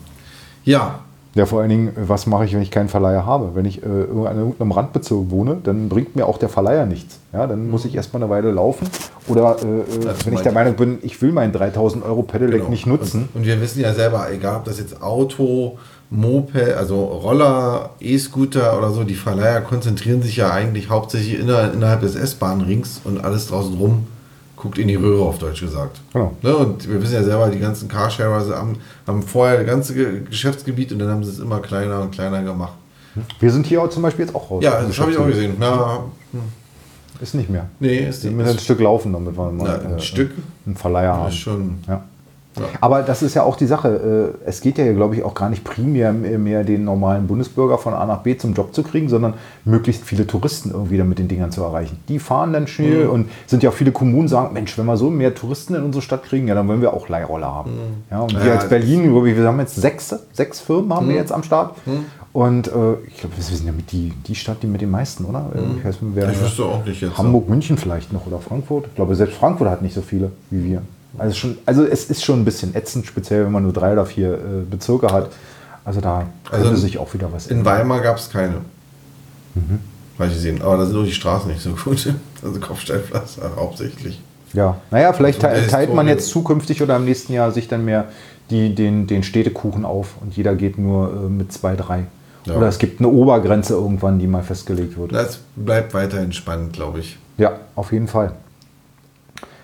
Ja, 0.63 1.01
Ja, 1.35 1.45
vor 1.45 1.61
allen 1.61 1.69
Dingen, 1.69 1.91
was 1.95 2.25
mache 2.25 2.45
ich, 2.45 2.53
wenn 2.53 2.61
ich 2.61 2.71
keinen 2.71 2.89
Verleiher 2.89 3.25
habe? 3.25 3.51
Wenn 3.53 3.65
ich 3.65 3.83
äh, 3.83 3.85
irgendwo 3.85 4.25
an 4.25 4.37
irgendeinem 4.37 4.71
Randbezirk 4.71 5.29
wohne, 5.29 5.57
dann 5.63 5.87
bringt 5.87 6.15
mir 6.15 6.25
auch 6.25 6.39
der 6.39 6.49
Verleiher 6.49 6.87
nichts. 6.87 7.19
Ja, 7.31 7.45
dann 7.45 7.69
muss 7.69 7.85
ich 7.85 7.95
erstmal 7.95 8.23
eine 8.23 8.31
Weile 8.31 8.51
laufen. 8.51 8.89
Oder 9.27 9.57
äh, 9.61 9.81
äh, 9.81 10.13
wenn 10.25 10.33
ich 10.33 10.41
der. 10.41 10.51
Meinung 10.51 10.75
bin, 10.75 10.97
ich 11.03 11.21
will 11.21 11.31
meinen 11.31 11.53
3000 11.53 12.03
Euro 12.03 12.23
Pedelec 12.23 12.61
genau. 12.61 12.69
nicht 12.71 12.87
nutzen. 12.87 13.29
Und, 13.33 13.41
und 13.41 13.45
wir 13.45 13.61
wissen 13.61 13.79
ja 13.79 13.93
selber, 13.93 14.27
egal 14.31 14.57
ob 14.57 14.65
das 14.65 14.79
jetzt 14.79 15.03
Auto, 15.03 15.77
Moped, 16.09 16.75
also 16.75 17.03
Roller, 17.03 17.91
E-Scooter 17.99 18.75
oder 18.75 18.89
so, 18.89 19.03
die 19.03 19.13
Verleiher 19.13 19.61
konzentrieren 19.61 20.23
sich 20.23 20.37
ja 20.37 20.51
eigentlich 20.51 20.89
hauptsächlich 20.89 21.39
inner, 21.39 21.71
innerhalb 21.71 22.01
des 22.01 22.15
S-Bahn-Rings 22.15 23.01
und 23.03 23.23
alles 23.23 23.47
draußen 23.47 23.75
rum 23.75 24.07
guckt 24.59 24.77
in 24.77 24.87
die 24.89 24.95
Röhre, 24.95 25.23
auf 25.23 25.37
Deutsch 25.39 25.61
gesagt. 25.61 26.01
Genau. 26.13 26.33
Ne? 26.41 26.55
Und 26.55 26.87
wir 26.89 27.01
wissen 27.01 27.13
ja 27.15 27.23
selber, 27.23 27.47
die 27.49 27.59
ganzen 27.59 27.87
Carsharer 27.87 28.55
haben, 28.55 28.75
haben 29.07 29.23
vorher 29.23 29.57
das 29.57 29.65
ganze 29.65 29.93
Ge- 29.95 30.21
Geschäftsgebiet 30.29 30.91
und 30.91 30.99
dann 30.99 31.09
haben 31.09 31.23
sie 31.23 31.31
es 31.31 31.39
immer 31.39 31.59
kleiner 31.59 32.01
und 32.01 32.11
kleiner 32.11 32.43
gemacht. 32.43 32.73
Wir 33.39 33.51
sind 33.51 33.65
hier 33.65 33.81
auch 33.81 33.89
zum 33.89 34.03
Beispiel 34.03 34.25
jetzt 34.25 34.35
auch 34.35 34.51
raus. 34.51 34.63
Ja, 34.63 34.81
das 34.81 34.99
habe 34.99 35.11
ich 35.11 35.17
auch 35.17 35.25
gesehen. 35.25 35.55
Na, 35.59 36.03
Ist 37.21 37.35
nicht 37.35 37.49
mehr. 37.49 37.65
nee, 37.79 37.97
ist, 38.07 38.23
Wir 38.23 38.31
müssen 38.31 38.49
ein 38.51 38.59
Stück 38.59 38.79
laufen, 38.79 39.11
damit 39.13 39.35
wir 39.37 39.51
mal 39.51 39.79
na, 39.83 39.89
ein 39.89 39.97
äh, 39.97 40.01
Stück 40.01 40.31
einen 40.65 40.75
Verleiher 40.75 41.15
haben. 41.15 41.27
ist 41.29 41.35
schon. 41.37 41.79
Ja. 41.87 42.03
Ja. 42.59 42.65
Aber 42.81 43.01
das 43.01 43.21
ist 43.21 43.33
ja 43.33 43.43
auch 43.43 43.55
die 43.55 43.65
Sache. 43.65 44.33
äh, 44.45 44.47
Es 44.49 44.61
geht 44.61 44.77
ja, 44.77 44.91
glaube 44.93 45.15
ich, 45.15 45.23
auch 45.23 45.33
gar 45.33 45.49
nicht 45.49 45.63
primär 45.63 46.11
mehr 46.13 46.63
den 46.63 46.83
normalen 46.83 47.27
Bundesbürger 47.27 47.77
von 47.77 47.93
A 47.93 48.05
nach 48.05 48.19
B 48.23 48.37
zum 48.37 48.53
Job 48.53 48.73
zu 48.73 48.83
kriegen, 48.83 49.09
sondern 49.09 49.33
möglichst 49.65 50.03
viele 50.03 50.27
Touristen 50.27 50.71
irgendwie 50.71 50.97
dann 50.97 51.09
mit 51.09 51.19
den 51.19 51.27
Dingern 51.27 51.51
zu 51.51 51.63
erreichen. 51.63 51.97
Die 52.07 52.19
fahren 52.19 52.53
dann 52.53 52.67
schnell 52.67 53.05
Mhm. 53.05 53.09
und 53.11 53.29
sind 53.47 53.63
ja 53.63 53.69
auch 53.69 53.73
viele 53.73 53.91
Kommunen 53.91 54.27
sagen, 54.27 54.53
Mensch, 54.53 54.77
wenn 54.77 54.85
wir 54.85 54.97
so 54.97 55.09
mehr 55.09 55.33
Touristen 55.35 55.75
in 55.75 55.83
unsere 55.83 56.01
Stadt 56.01 56.23
kriegen, 56.23 56.47
ja, 56.47 56.55
dann 56.55 56.67
wollen 56.67 56.81
wir 56.81 56.93
auch 56.93 57.07
Leihroller 57.09 57.53
haben. 57.53 57.71
Ja, 58.11 58.21
und 58.21 58.33
wir 58.33 58.39
Mhm. 58.41 58.47
Ja, 58.47 58.53
als 58.55 58.69
Berlin, 58.69 59.13
wir 59.25 59.47
haben 59.47 59.59
jetzt 59.59 59.75
sechs, 59.75 60.15
sechs 60.33 60.59
Firmen 60.59 60.93
haben 60.93 61.07
wir 61.09 61.15
jetzt 61.15 61.31
am 61.31 61.43
Start. 61.43 61.75
Mhm. 61.85 62.05
Und 62.31 62.67
äh, 62.67 62.71
ich 63.07 63.17
glaube, 63.17 63.35
wir 63.37 63.43
sind 63.43 63.65
ja 63.65 63.71
mit 63.71 63.91
die, 63.91 64.13
die 64.27 64.35
Stadt, 64.35 64.57
die 64.61 64.67
mit 64.67 64.81
den 64.81 64.91
meisten, 64.91 65.25
oder? 65.25 65.47
Ich, 65.79 65.83
weiß, 65.83 65.97
wer, 66.13 66.27
Mhm. 66.27 66.31
Ich 66.33 66.41
wüsste 66.41 66.63
auch 66.63 66.85
nicht 66.85 67.01
jetzt. 67.01 67.17
Hamburg, 67.17 67.49
München 67.49 67.75
vielleicht 67.77 68.13
noch 68.13 68.27
oder 68.27 68.37
Frankfurt. 68.37 68.85
Ich 68.87 68.95
glaube, 68.95 69.15
selbst 69.15 69.35
Frankfurt 69.37 69.67
hat 69.67 69.81
nicht 69.81 69.95
so 69.95 70.01
viele 70.01 70.31
wie 70.51 70.63
wir. 70.63 70.81
Also, 71.17 71.35
schon, 71.35 71.57
also 71.65 71.83
es 71.85 72.05
ist 72.09 72.23
schon 72.23 72.41
ein 72.41 72.45
bisschen 72.45 72.75
ätzend, 72.75 73.05
speziell 73.07 73.45
wenn 73.45 73.51
man 73.51 73.63
nur 73.63 73.73
drei 73.73 73.93
oder 73.93 74.05
vier 74.05 74.33
äh, 74.33 74.37
Bezirke 74.69 75.07
hat. 75.11 75.29
Also 75.85 76.01
da 76.01 76.27
Also 76.51 76.63
könnte 76.63 76.69
in- 76.69 76.75
sich 76.77 76.97
auch 76.99 77.13
wieder 77.13 77.31
was 77.33 77.47
In 77.47 77.65
Weimar 77.65 78.01
gab 78.01 78.17
es 78.17 78.29
keine. 78.29 78.55
Habe 80.17 80.27
ich 80.27 80.33
gesehen. 80.35 80.61
Aber 80.61 80.77
da 80.77 80.85
sind 80.85 80.97
auch 80.97 81.03
die 81.05 81.11
Straßen 81.11 81.49
nicht 81.49 81.61
so 81.61 81.71
gut. 81.71 82.13
Also 82.43 82.57
Kopfsteinpflaster 82.61 83.51
hauptsächlich. 83.57 84.21
Ja, 84.53 84.77
naja, 84.91 85.11
vielleicht 85.11 85.43
Also 85.43 85.69
teilt 85.69 85.93
man 85.93 86.07
jetzt 86.07 86.29
zukünftig 86.29 86.81
oder 86.81 86.95
im 86.95 87.03
nächsten 87.05 87.33
Jahr 87.33 87.51
sich 87.51 87.67
dann 87.67 87.83
mehr 87.83 88.05
die, 88.49 88.73
den, 88.73 89.07
den 89.07 89.23
Städtekuchen 89.23 89.83
auf 89.83 90.13
und 90.21 90.35
jeder 90.37 90.55
geht 90.55 90.77
nur 90.77 91.11
äh, 91.11 91.29
mit 91.29 91.51
zwei, 91.51 91.75
drei. 91.75 92.05
Ja. 92.45 92.55
Oder 92.55 92.67
es 92.67 92.77
gibt 92.79 92.99
eine 93.01 93.09
Obergrenze 93.09 93.73
irgendwann, 93.73 94.19
die 94.19 94.27
mal 94.27 94.41
festgelegt 94.41 94.97
wird. 94.97 95.13
Das 95.13 95.39
bleibt 95.57 95.93
weiterhin 95.93 96.31
spannend, 96.31 96.71
glaube 96.73 96.99
ich. 97.01 97.17
Ja, 97.37 97.57
auf 97.75 97.91
jeden 97.91 98.07
Fall. 98.07 98.31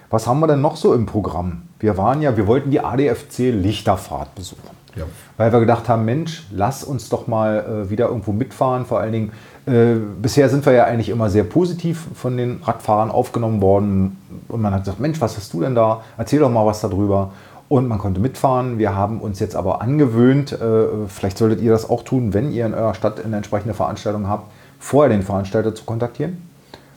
Was 0.09 0.27
haben 0.27 0.39
wir 0.39 0.47
denn 0.47 0.61
noch 0.61 0.75
so 0.75 0.93
im 0.93 1.05
Programm? 1.05 1.63
Wir 1.79 1.97
waren 1.97 2.21
ja, 2.21 2.37
wir 2.37 2.47
wollten 2.47 2.71
die 2.71 2.79
ADFC 2.79 3.51
Lichterfahrt 3.51 4.35
besuchen. 4.35 4.75
Ja. 4.95 5.03
Weil 5.37 5.51
wir 5.51 5.59
gedacht 5.59 5.89
haben, 5.89 6.05
Mensch, 6.05 6.47
lass 6.51 6.83
uns 6.83 7.09
doch 7.09 7.27
mal 7.27 7.85
äh, 7.85 7.89
wieder 7.89 8.07
irgendwo 8.07 8.31
mitfahren. 8.31 8.85
Vor 8.85 8.99
allen 8.99 9.11
Dingen, 9.11 9.31
äh, 9.65 9.95
bisher 10.21 10.47
sind 10.49 10.65
wir 10.65 10.73
ja 10.73 10.85
eigentlich 10.85 11.09
immer 11.09 11.29
sehr 11.29 11.43
positiv 11.43 12.05
von 12.13 12.37
den 12.37 12.61
Radfahrern 12.63 13.11
aufgenommen 13.11 13.61
worden. 13.61 14.17
Und 14.47 14.61
man 14.61 14.73
hat 14.73 14.83
gesagt, 14.83 14.99
Mensch, 14.99 15.19
was 15.19 15.35
hast 15.35 15.53
du 15.53 15.61
denn 15.61 15.75
da? 15.75 16.01
Erzähl 16.17 16.39
doch 16.39 16.49
mal 16.49 16.65
was 16.65 16.81
darüber. 16.81 17.31
Und 17.67 17.87
man 17.87 17.97
konnte 17.97 18.21
mitfahren. 18.21 18.77
Wir 18.77 18.95
haben 18.95 19.19
uns 19.19 19.39
jetzt 19.39 19.55
aber 19.55 19.81
angewöhnt, 19.81 20.53
äh, 20.53 21.07
vielleicht 21.07 21.37
solltet 21.37 21.61
ihr 21.61 21.71
das 21.71 21.89
auch 21.89 22.03
tun, 22.03 22.33
wenn 22.33 22.51
ihr 22.51 22.65
in 22.65 22.73
eurer 22.73 22.93
Stadt 22.93 23.23
eine 23.25 23.37
entsprechende 23.37 23.73
Veranstaltung 23.73 24.27
habt, 24.29 24.51
vorher 24.79 25.09
den 25.09 25.23
Veranstalter 25.23 25.73
zu 25.73 25.83
kontaktieren. 25.83 26.47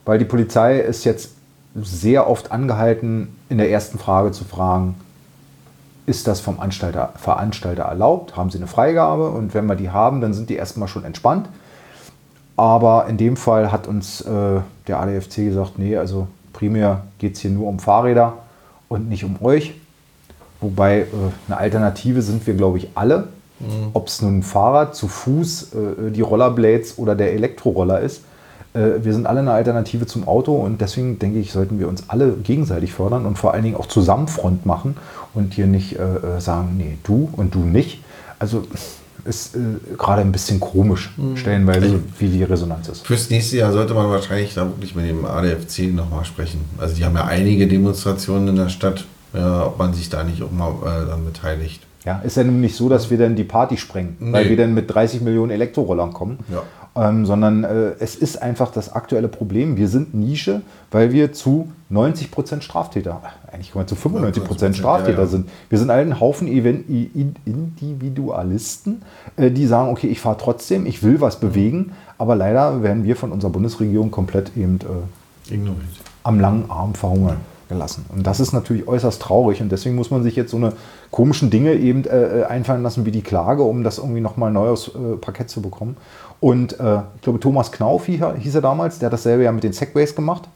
Weil 0.04 0.18
die 0.18 0.24
Polizei 0.24 0.78
ist 0.78 1.04
jetzt 1.04 1.38
sehr 1.83 2.29
oft 2.29 2.53
angehalten, 2.53 3.37
in 3.49 3.59
der 3.59 3.70
ersten 3.70 3.99
Frage 3.99 4.33
zu 4.33 4.45
fragen, 4.45 4.95
ist 6.07 6.26
das 6.26 6.41
vom 6.41 6.59
Anstalter, 6.59 7.12
Veranstalter 7.16 7.83
erlaubt? 7.83 8.37
Haben 8.37 8.51
sie 8.51 8.59
eine 8.59 8.66
Freigabe? 8.66 9.31
Und 9.31 9.53
wenn 9.53 9.66
wir 9.66 9.74
die 9.74 9.91
haben, 9.91 10.20
dann 10.20 10.33
sind 10.33 10.49
die 10.49 10.57
erstmal 10.57 10.89
schon 10.89 11.05
entspannt. 11.05 11.49
Aber 12.57 13.07
in 13.09 13.18
dem 13.18 13.37
Fall 13.37 13.70
hat 13.70 13.87
uns 13.87 14.22
äh, 14.22 14.61
der 14.87 15.01
ADFC 15.01 15.37
gesagt, 15.37 15.79
nee, 15.79 15.97
also 15.97 16.26
primär 16.53 17.03
geht 17.18 17.35
es 17.35 17.41
hier 17.41 17.51
nur 17.51 17.68
um 17.68 17.79
Fahrräder 17.79 18.39
und 18.89 19.09
nicht 19.09 19.24
um 19.24 19.37
euch. 19.43 19.74
Wobei 20.61 21.01
äh, 21.01 21.07
eine 21.47 21.59
Alternative 21.59 22.22
sind 22.22 22.47
wir, 22.47 22.55
glaube 22.55 22.79
ich, 22.79 22.89
alle. 22.95 23.29
Ob 23.93 24.07
es 24.07 24.22
nun 24.22 24.39
ein 24.39 24.43
Fahrrad, 24.45 24.95
zu 24.95 25.09
Fuß, 25.09 25.72
äh, 25.74 26.11
die 26.11 26.20
Rollerblades 26.20 26.97
oder 26.99 27.16
der 27.16 27.33
Elektroroller 27.33 28.01
ist. 28.01 28.22
Äh, 28.79 29.05
wir 29.05 29.12
sind 29.12 29.26
alle 29.26 29.41
eine 29.41 29.53
Alternative 29.53 30.07
zum 30.07 30.26
Auto 30.29 30.55
und 30.55 30.81
deswegen 30.81 31.18
denke 31.18 31.39
ich, 31.39 31.53
sollten 31.53 31.79
wir 31.81 31.89
uns 31.89 32.05
alle 32.09 32.33
gegenseitig 32.33 32.93
fördern 32.93 33.26
und 33.26 33.37
vor 33.39 33.53
allen 33.55 33.64
Dingen 33.64 33.76
auch 33.76 33.87
zusammen 33.87 34.29
Front 34.29 34.66
machen 34.66 34.97
und 35.35 35.55
hier 35.55 35.66
nicht 35.66 35.97
äh, 35.99 36.03
äh, 36.37 36.41
sagen, 36.41 36.74
nee, 36.79 36.99
du 37.05 37.29
und 37.33 37.55
du 37.55 37.61
nicht. 37.61 38.03
Also 38.39 38.62
ist 39.24 39.57
äh, 39.57 39.59
gerade 39.99 40.22
ein 40.22 40.33
bisschen 40.33 40.61
komisch, 40.61 41.12
stellenweise, 41.35 42.01
wie 42.18 42.29
die 42.29 42.45
Resonanz 42.45 42.89
ist. 42.89 43.07
Fürs 43.07 43.29
nächste 43.31 43.57
Jahr 43.59 43.72
sollte 43.72 43.93
man 43.95 44.09
wahrscheinlich 44.11 44.55
da 44.55 44.64
wirklich 44.66 44.95
mit 44.95 45.09
dem 45.09 45.24
ADFC 45.26 45.93
nochmal 45.93 46.24
sprechen. 46.24 46.61
Also 46.79 46.95
die 46.95 47.05
haben 47.05 47.16
ja 47.16 47.24
einige 47.24 47.66
Demonstrationen 47.66 48.49
in 48.49 48.57
der 48.57 48.68
Stadt, 48.68 49.05
ja, 49.35 49.66
ob 49.66 49.79
man 49.79 49.93
sich 49.93 50.09
da 50.09 50.24
nicht 50.24 50.43
auch 50.43 50.53
mal 50.53 50.70
äh, 50.85 51.07
dann 51.09 51.24
beteiligt. 51.26 51.83
Ja, 52.07 52.20
ist 52.20 52.37
ja 52.37 52.45
nun 52.45 52.61
nicht 52.62 52.76
so, 52.76 52.89
dass 52.89 53.11
wir 53.11 53.18
dann 53.18 53.35
die 53.37 53.45
Party 53.45 53.76
sprengen, 53.76 54.16
weil 54.20 54.45
Nee. 54.45 54.51
wir 54.51 54.57
dann 54.57 54.72
mit 54.72 54.89
30 54.95 55.20
Millionen 55.20 55.51
Elektrorollern 55.51 56.12
kommen, 56.14 56.39
Ja. 56.51 56.62
Ähm, 56.99 57.26
sondern 57.26 57.64
äh, 57.64 57.92
es 58.01 58.16
ist 58.16 58.42
einfach 58.42 58.72
das 58.72 58.92
aktuelle 58.92 59.28
Problem. 59.28 59.76
Wir 59.76 59.88
sind 59.88 60.14
Nische, 60.14 60.62
weil 60.90 61.12
wir 61.12 61.32
zu 61.32 61.70
90 61.90 62.30
Prozent 62.30 62.64
Straftäter, 62.64 63.20
äh, 63.22 63.55
eigentlich 63.55 63.72
kann 63.72 63.80
man 63.80 63.88
zu 63.88 63.94
95 63.94 64.44
Prozent 64.44 64.74
95%, 64.74 64.78
Straftäter 64.78 65.18
ja, 65.18 65.24
ja. 65.24 65.26
sind. 65.26 65.51
Wir 65.68 65.78
sind 65.78 65.90
ein 65.90 66.18
Haufen 66.20 66.49
Event 66.49 66.88
Individualisten, 66.88 69.03
äh, 69.36 69.51
die 69.51 69.66
sagen, 69.66 69.90
okay, 69.90 70.07
ich 70.09 70.20
fahre 70.20 70.38
trotzdem, 70.38 70.86
ich 70.86 71.03
will 71.03 71.20
was 71.20 71.40
bewegen, 71.40 71.92
aber 72.18 72.34
leider 72.34 72.82
werden 72.82 73.05
wir 73.05 73.16
von 73.16 73.32
unserer 73.32 73.51
Bundesregierung 73.51 74.11
komplett 74.11 74.57
eben 74.57 74.78
äh, 74.80 75.55
Ignoriert. 75.55 75.84
am 76.24 76.40
langen 76.40 76.70
Arm 76.70 76.94
verhungern 76.94 77.36
gelassen. 77.68 78.05
Und 78.09 78.26
das 78.26 78.40
ist 78.40 78.53
natürlich 78.53 78.88
äußerst 78.88 79.20
traurig 79.20 79.61
und 79.61 79.70
deswegen 79.70 79.94
muss 79.94 80.11
man 80.11 80.22
sich 80.22 80.34
jetzt 80.36 80.51
so 80.51 80.57
eine 80.57 80.72
komischen 81.11 81.51
Dinge 81.51 81.74
eben 81.74 82.05
äh, 82.05 82.44
einfallen 82.49 82.82
lassen 82.82 83.05
wie 83.05 83.11
die 83.11 83.22
Klage, 83.22 83.62
um 83.62 83.84
das 83.84 83.99
irgendwie 83.99 84.20
nochmal 84.20 84.51
neu 84.51 84.70
aufs 84.70 84.88
äh, 84.88 85.16
Parkett 85.20 85.51
zu 85.51 85.61
bekommen. 85.61 85.96
Und 86.41 86.78
äh, 86.78 87.01
ich 87.16 87.22
glaube, 87.22 87.41
Thomas 87.41 87.72
Knauf 87.72 88.07
hieß 88.07 88.20
er, 88.20 88.36
hieß 88.36 88.55
er 88.55 88.61
damals, 88.61 89.01
der 89.01 89.07
hat 89.07 89.12
dasselbe 89.12 89.43
ja 89.43 89.51
mit 89.53 89.64
den 89.64 89.72
Segways 89.72 90.14
gemacht. 90.14 90.49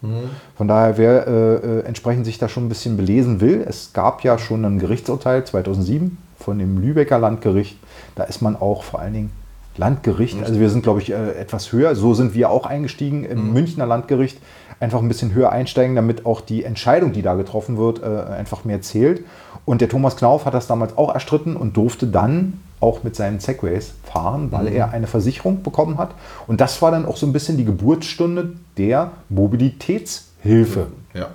Von 0.56 0.68
daher, 0.68 0.96
wer 0.96 1.26
äh, 1.26 1.54
äh, 1.54 1.80
entsprechend 1.86 2.24
sich 2.24 2.38
da 2.38 2.48
schon 2.48 2.66
ein 2.66 2.68
bisschen 2.68 2.96
belesen 2.96 3.40
will, 3.40 3.64
es 3.68 3.92
gab 3.92 4.22
ja 4.22 4.38
schon 4.38 4.64
ein 4.64 4.78
Gerichtsurteil 4.78 5.44
2007 5.44 6.18
von 6.38 6.58
dem 6.58 6.78
Lübecker 6.78 7.18
Landgericht. 7.18 7.78
Da 8.14 8.24
ist 8.24 8.42
man 8.42 8.54
auch 8.54 8.84
vor 8.84 9.00
allen 9.00 9.12
Dingen 9.12 9.32
Landgericht, 9.76 10.36
also 10.42 10.60
wir 10.60 10.68
sind, 10.68 10.82
glaube 10.82 11.00
ich, 11.00 11.10
äh, 11.10 11.32
etwas 11.32 11.72
höher. 11.72 11.94
So 11.94 12.14
sind 12.14 12.34
wir 12.34 12.50
auch 12.50 12.66
eingestiegen 12.66 13.24
im 13.24 13.52
Münchner 13.52 13.86
Landgericht. 13.86 14.38
Einfach 14.80 15.00
ein 15.00 15.08
bisschen 15.08 15.32
höher 15.34 15.50
einsteigen, 15.50 15.96
damit 15.96 16.26
auch 16.26 16.40
die 16.40 16.64
Entscheidung, 16.64 17.12
die 17.12 17.22
da 17.22 17.34
getroffen 17.34 17.78
wird, 17.78 18.02
äh, 18.02 18.32
einfach 18.32 18.64
mehr 18.64 18.82
zählt. 18.82 19.24
Und 19.64 19.80
der 19.80 19.88
Thomas 19.88 20.16
Knauf 20.16 20.44
hat 20.44 20.54
das 20.54 20.66
damals 20.66 20.98
auch 20.98 21.12
erstritten 21.14 21.56
und 21.56 21.76
durfte 21.76 22.06
dann 22.06 22.60
auch 22.82 23.02
mit 23.04 23.14
seinen 23.16 23.38
Segways 23.40 23.92
fahren, 24.04 24.50
weil 24.50 24.66
er 24.68 24.90
eine 24.90 25.06
Versicherung 25.06 25.62
bekommen 25.62 25.98
hat. 25.98 26.10
Und 26.46 26.60
das 26.60 26.82
war 26.82 26.90
dann 26.90 27.06
auch 27.06 27.16
so 27.16 27.26
ein 27.26 27.32
bisschen 27.32 27.56
die 27.56 27.64
Geburtsstunde 27.64 28.54
der 28.76 29.12
Mobilitätshilfe 29.28 30.88
Ja. 31.14 31.28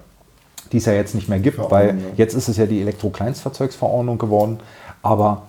die 0.72 0.78
es 0.78 0.86
ja 0.86 0.94
jetzt 0.94 1.16
nicht 1.16 1.30
mehr 1.30 1.40
gibt, 1.40 1.60
weil 1.72 1.98
jetzt 2.18 2.34
ist 2.34 2.50
es 2.50 2.58
ja 2.58 2.66
die 2.66 2.82
Elektro-Kleinstfahrzeugsverordnung 2.82 4.18
geworden. 4.18 4.60
Aber 5.02 5.44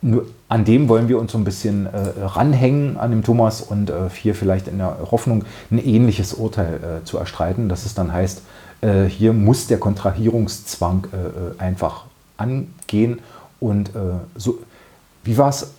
nur 0.00 0.26
an 0.48 0.64
dem 0.64 0.88
wollen 0.88 1.08
wir 1.08 1.18
uns 1.18 1.32
so 1.32 1.38
ein 1.38 1.44
bisschen 1.44 1.86
äh, 1.86 2.22
ranhängen, 2.22 2.96
an 2.96 3.10
dem 3.10 3.22
Thomas, 3.22 3.60
und 3.60 3.90
äh, 3.90 4.08
hier 4.14 4.34
vielleicht 4.34 4.68
in 4.68 4.78
der 4.78 4.96
Hoffnung, 5.10 5.44
ein 5.70 5.78
ähnliches 5.78 6.34
Urteil 6.34 7.00
äh, 7.02 7.04
zu 7.04 7.18
erstreiten, 7.18 7.68
dass 7.68 7.84
es 7.86 7.94
dann 7.94 8.12
heißt, 8.12 8.42
äh, 8.80 9.04
hier 9.04 9.32
muss 9.32 9.66
der 9.66 9.78
Kontrahierungszwang 9.78 11.06
äh, 11.12 11.16
äh, 11.16 11.58
einfach 11.58 12.04
angehen. 12.36 13.20
Und 13.60 13.92
so, 14.36 14.58
wie 15.24 15.36
war 15.38 15.48
es? 15.48 15.72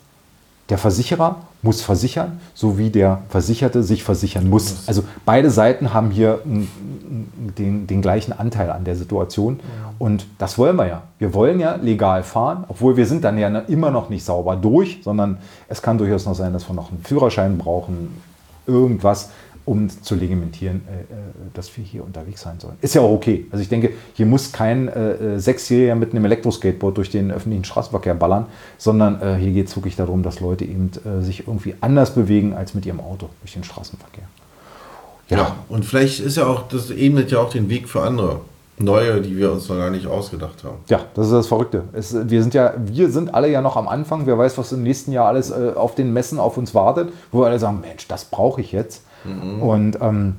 Der 0.70 0.80
Versicherer 0.80 1.42
muss 1.62 1.82
versichern, 1.84 2.40
so 2.56 2.80
wie 2.80 2.90
der 2.90 3.22
Versicherte 3.30 3.84
sich 3.84 4.04
versichern 4.04 4.50
muss. 4.50 4.88
Also 4.88 5.04
beide 5.24 5.52
Seiten 5.52 5.94
haben 5.94 6.10
hier 6.10 6.40
den, 6.44 7.86
den 7.86 8.02
gleichen 8.02 8.34
Anteil 8.34 8.72
an 8.72 8.84
der 8.84 8.96
Situation. 8.96 9.60
Und 10.00 10.26
das 10.40 10.58
wollen 10.58 10.76
wir 10.76 10.88
ja. 10.88 11.04
Wir 11.20 11.34
wollen 11.36 11.60
ja 11.60 11.76
legal 11.76 12.24
fahren, 12.24 12.64
obwohl 12.68 12.98
wir 12.98 13.06
sind 13.06 13.24
dann 13.24 13.38
ja 13.38 13.48
immer 13.48 13.92
noch 13.92 14.10
nicht 14.10 14.26
sauber 14.26 14.56
durch, 14.56 15.02
sondern 15.04 15.38
es 15.68 15.82
kann 15.82 16.00
durchaus 16.00 16.26
noch 16.26 16.36
sein, 16.36 16.52
dass 16.52 16.68
wir 16.68 16.74
noch 16.74 16.90
einen 16.90 17.04
Führerschein 17.04 17.58
brauchen, 17.60 18.22
irgendwas, 18.68 19.30
um 19.66 19.90
zu 19.90 20.16
legimentieren, 20.16 20.82
äh, 20.88 21.02
äh, 21.02 21.18
dass 21.54 21.76
wir 21.76 21.84
hier 21.84 22.04
unterwegs 22.04 22.42
sein 22.42 22.60
sollen. 22.60 22.76
Ist 22.82 22.94
ja 22.94 23.02
auch 23.02 23.12
okay. 23.12 23.48
Also 23.52 23.64
ich 23.64 23.70
denke, 23.70 23.92
hier 24.14 24.26
muss 24.26 24.52
kein 24.52 24.88
äh, 24.88 25.12
äh, 25.12 25.40
Sechsjähriger 25.40 25.96
mit 25.96 26.12
einem 26.12 26.24
Elektroskateboard 26.26 26.98
durch 26.98 27.10
den 27.10 27.32
öffentlichen 27.32 27.66
Straßenverkehr 27.66 28.14
ballern, 28.14 28.46
sondern 28.78 29.22
äh, 29.22 29.36
hier 29.36 29.52
geht 29.52 29.68
es 29.68 29.76
wirklich 29.76 29.96
darum, 29.96 30.22
dass 30.22 30.40
Leute 30.40 30.66
eben 30.66 30.92
äh, 31.04 31.24
sich 31.24 31.48
irgendwie 31.48 31.76
anders 31.82 32.14
bewegen 32.14 32.54
als 32.54 32.76
mit 32.76 32.86
ihrem 32.86 33.00
Auto 33.00 33.30
durch 33.42 33.54
den 33.54 33.64
Straßenverkehr. 33.64 34.26
Ja. 35.30 35.56
Und 35.70 35.84
vielleicht 35.84 36.20
ist 36.20 36.38
ja 36.38 36.46
auch, 36.46 36.68
das 36.68 36.92
ebnet 36.92 37.32
ja 37.32 37.40
auch 37.40 37.50
den 37.50 37.68
Weg 37.70 37.90
für 37.90 38.02
andere. 38.02 38.42
Neue, 38.78 39.22
die 39.22 39.38
wir 39.38 39.54
uns 39.54 39.70
noch 39.70 39.78
gar 39.78 39.90
nicht 39.90 40.06
ausgedacht 40.06 40.66
haben. 40.66 40.76
Ja, 40.90 41.06
das 41.14 41.28
ist 41.28 41.32
das 41.32 41.48
Verrückte. 41.48 41.86
Es, 41.94 42.14
wir, 42.30 42.42
sind 42.42 42.54
ja, 42.54 42.74
wir 42.78 43.10
sind 43.10 43.34
alle 43.34 43.50
ja 43.50 43.62
noch 43.62 43.78
am 43.78 43.88
Anfang. 43.88 44.26
Wer 44.26 44.38
weiß, 44.38 44.58
was 44.58 44.74
im 44.74 44.84
nächsten 44.84 45.14
Jahr 45.14 45.28
alles 45.28 45.50
äh, 45.50 45.72
auf 45.76 45.96
den 45.96 46.12
Messen 46.12 46.40
auf 46.40 46.58
uns 46.58 46.76
wartet, 46.76 47.14
wo 47.32 47.40
wir 47.40 47.48
alle 47.48 47.58
sagen, 47.58 47.80
Mensch, 47.80 48.06
das 48.10 48.26
brauche 48.26 48.60
ich 48.60 48.74
jetzt. 48.74 49.04
Und, 49.62 49.98
ähm, 50.02 50.36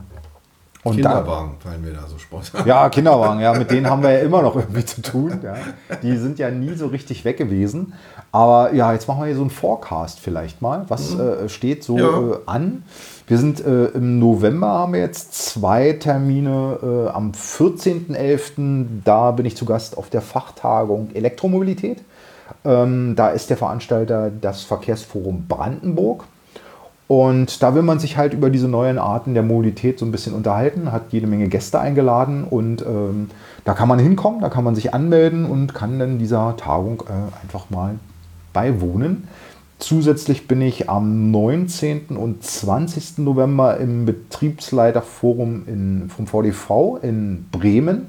und 0.85 1.05
da, 1.05 1.15
Kinderwagen 1.15 1.57
fallen 1.59 1.83
mir 1.83 1.93
da 1.93 2.07
so 2.07 2.17
spontan. 2.17 2.65
Ja, 2.65 2.89
Kinderwagen, 2.89 3.41
ja, 3.41 3.53
mit 3.55 3.71
denen 3.73 3.91
haben 3.91 4.03
wir 4.05 4.13
ja 4.13 4.19
immer 4.21 4.41
noch 4.43 4.55
irgendwie 4.55 4.85
zu 4.85 5.03
tun. 5.03 5.41
Ja. 5.43 5.55
Die 6.03 6.17
sind 6.17 6.39
ja 6.39 6.51
nie 6.51 6.75
so 6.75 6.87
richtig 6.87 7.25
weg 7.25 7.39
gewesen. 7.39 7.95
Aber 8.31 8.73
ja, 8.73 8.93
jetzt 8.93 9.09
machen 9.09 9.21
wir 9.21 9.27
hier 9.27 9.35
so 9.35 9.41
einen 9.41 9.51
Forecast 9.51 10.21
vielleicht 10.21 10.63
mal. 10.63 10.85
Was 10.89 11.19
äh, 11.19 11.49
steht 11.49 11.83
so 11.83 11.99
Ja. 11.99 12.05
äh, 12.35 12.39
an? 12.47 12.85
Wir 13.27 13.39
sind 13.39 13.65
äh, 13.65 13.87
im 13.87 14.21
November, 14.21 14.69
haben 14.69 14.93
wir 14.93 15.01
jetzt 15.01 15.35
zwei 15.35 15.95
Termine. 15.95 16.79
Äh, 16.81 17.09
am 17.11 17.33
14.11. 17.33 18.87
da 19.05 19.33
bin 19.33 19.47
ich 19.47 19.57
zu 19.57 19.65
Gast 19.65 19.99
auf 19.99 20.09
der 20.11 20.23
Fachtagung 20.23 21.11
Elektromobilität. 21.15 22.05
Ähm, 22.65 23.15
da 23.17 23.31
ist 23.31 23.51
der 23.51 23.57
Veranstalter 23.57 24.31
das 24.41 24.63
Verkehrsforum 24.63 25.47
Brandenburg. 25.49 26.25
Und 27.09 27.63
da 27.63 27.75
will 27.75 27.83
man 27.83 28.01
sich 28.01 28.17
halt 28.17 28.35
über 28.35 28.51
diese 28.51 28.67
neuen 28.67 28.99
Arten 28.99 29.35
der 29.35 29.45
Mobilität 29.45 29.99
so 29.99 30.05
ein 30.05 30.11
bisschen 30.11 30.35
unterhalten, 30.35 30.91
hat 30.91 31.05
jede 31.11 31.29
Menge 31.29 31.49
Gäste 31.49 31.79
eingeladen 31.79 32.45
und 32.45 32.83
ähm, 32.83 33.31
da 33.65 33.75
kann 33.75 33.89
man 33.89 34.01
hinkommen, 34.01 34.41
da 34.41 34.49
kann 34.49 34.65
man 34.65 34.75
sich 34.75 34.93
anmelden 34.93 35.47
und 35.47 35.73
kann 35.73 36.01
dann 36.01 36.19
dieser 36.19 36.57
Tagung 36.57 37.05
äh, 37.09 37.45
einfach 37.45 37.71
mal 37.71 37.95
beiwohnen. 38.53 39.29
Zusätzlich 39.79 40.49
bin 40.49 40.63
ich 40.63 40.89
am 40.89 41.31
19. 41.31 42.17
und 42.17 42.43
20. 42.43 43.19
November 43.19 43.77
im 43.77 44.07
Betriebsleiterforum 44.07 45.65
in, 45.67 46.09
vom 46.09 46.27
VDV 46.27 46.99
in 47.03 47.47
Bremen. 47.53 48.07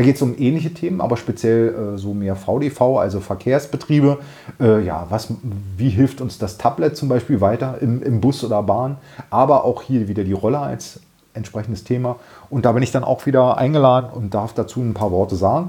Da 0.00 0.04
geht 0.04 0.16
es 0.16 0.22
um 0.22 0.34
ähnliche 0.38 0.72
Themen, 0.72 1.02
aber 1.02 1.18
speziell 1.18 1.74
äh, 1.74 1.98
so 1.98 2.14
mehr 2.14 2.34
VDV, 2.34 2.98
also 2.98 3.20
Verkehrsbetriebe. 3.20 4.16
Äh, 4.58 4.82
ja, 4.82 5.06
was, 5.10 5.28
wie 5.76 5.90
hilft 5.90 6.22
uns 6.22 6.38
das 6.38 6.56
Tablet 6.56 6.96
zum 6.96 7.10
Beispiel 7.10 7.42
weiter 7.42 7.76
im, 7.82 8.02
im 8.02 8.22
Bus 8.22 8.42
oder 8.42 8.62
Bahn? 8.62 8.96
Aber 9.28 9.66
auch 9.66 9.82
hier 9.82 10.08
wieder 10.08 10.24
die 10.24 10.32
Roller 10.32 10.62
als 10.62 11.00
entsprechendes 11.34 11.84
Thema. 11.84 12.16
Und 12.48 12.64
da 12.64 12.72
bin 12.72 12.82
ich 12.82 12.92
dann 12.92 13.04
auch 13.04 13.26
wieder 13.26 13.58
eingeladen 13.58 14.08
und 14.08 14.32
darf 14.32 14.54
dazu 14.54 14.80
ein 14.80 14.94
paar 14.94 15.10
Worte 15.12 15.36
sagen. 15.36 15.68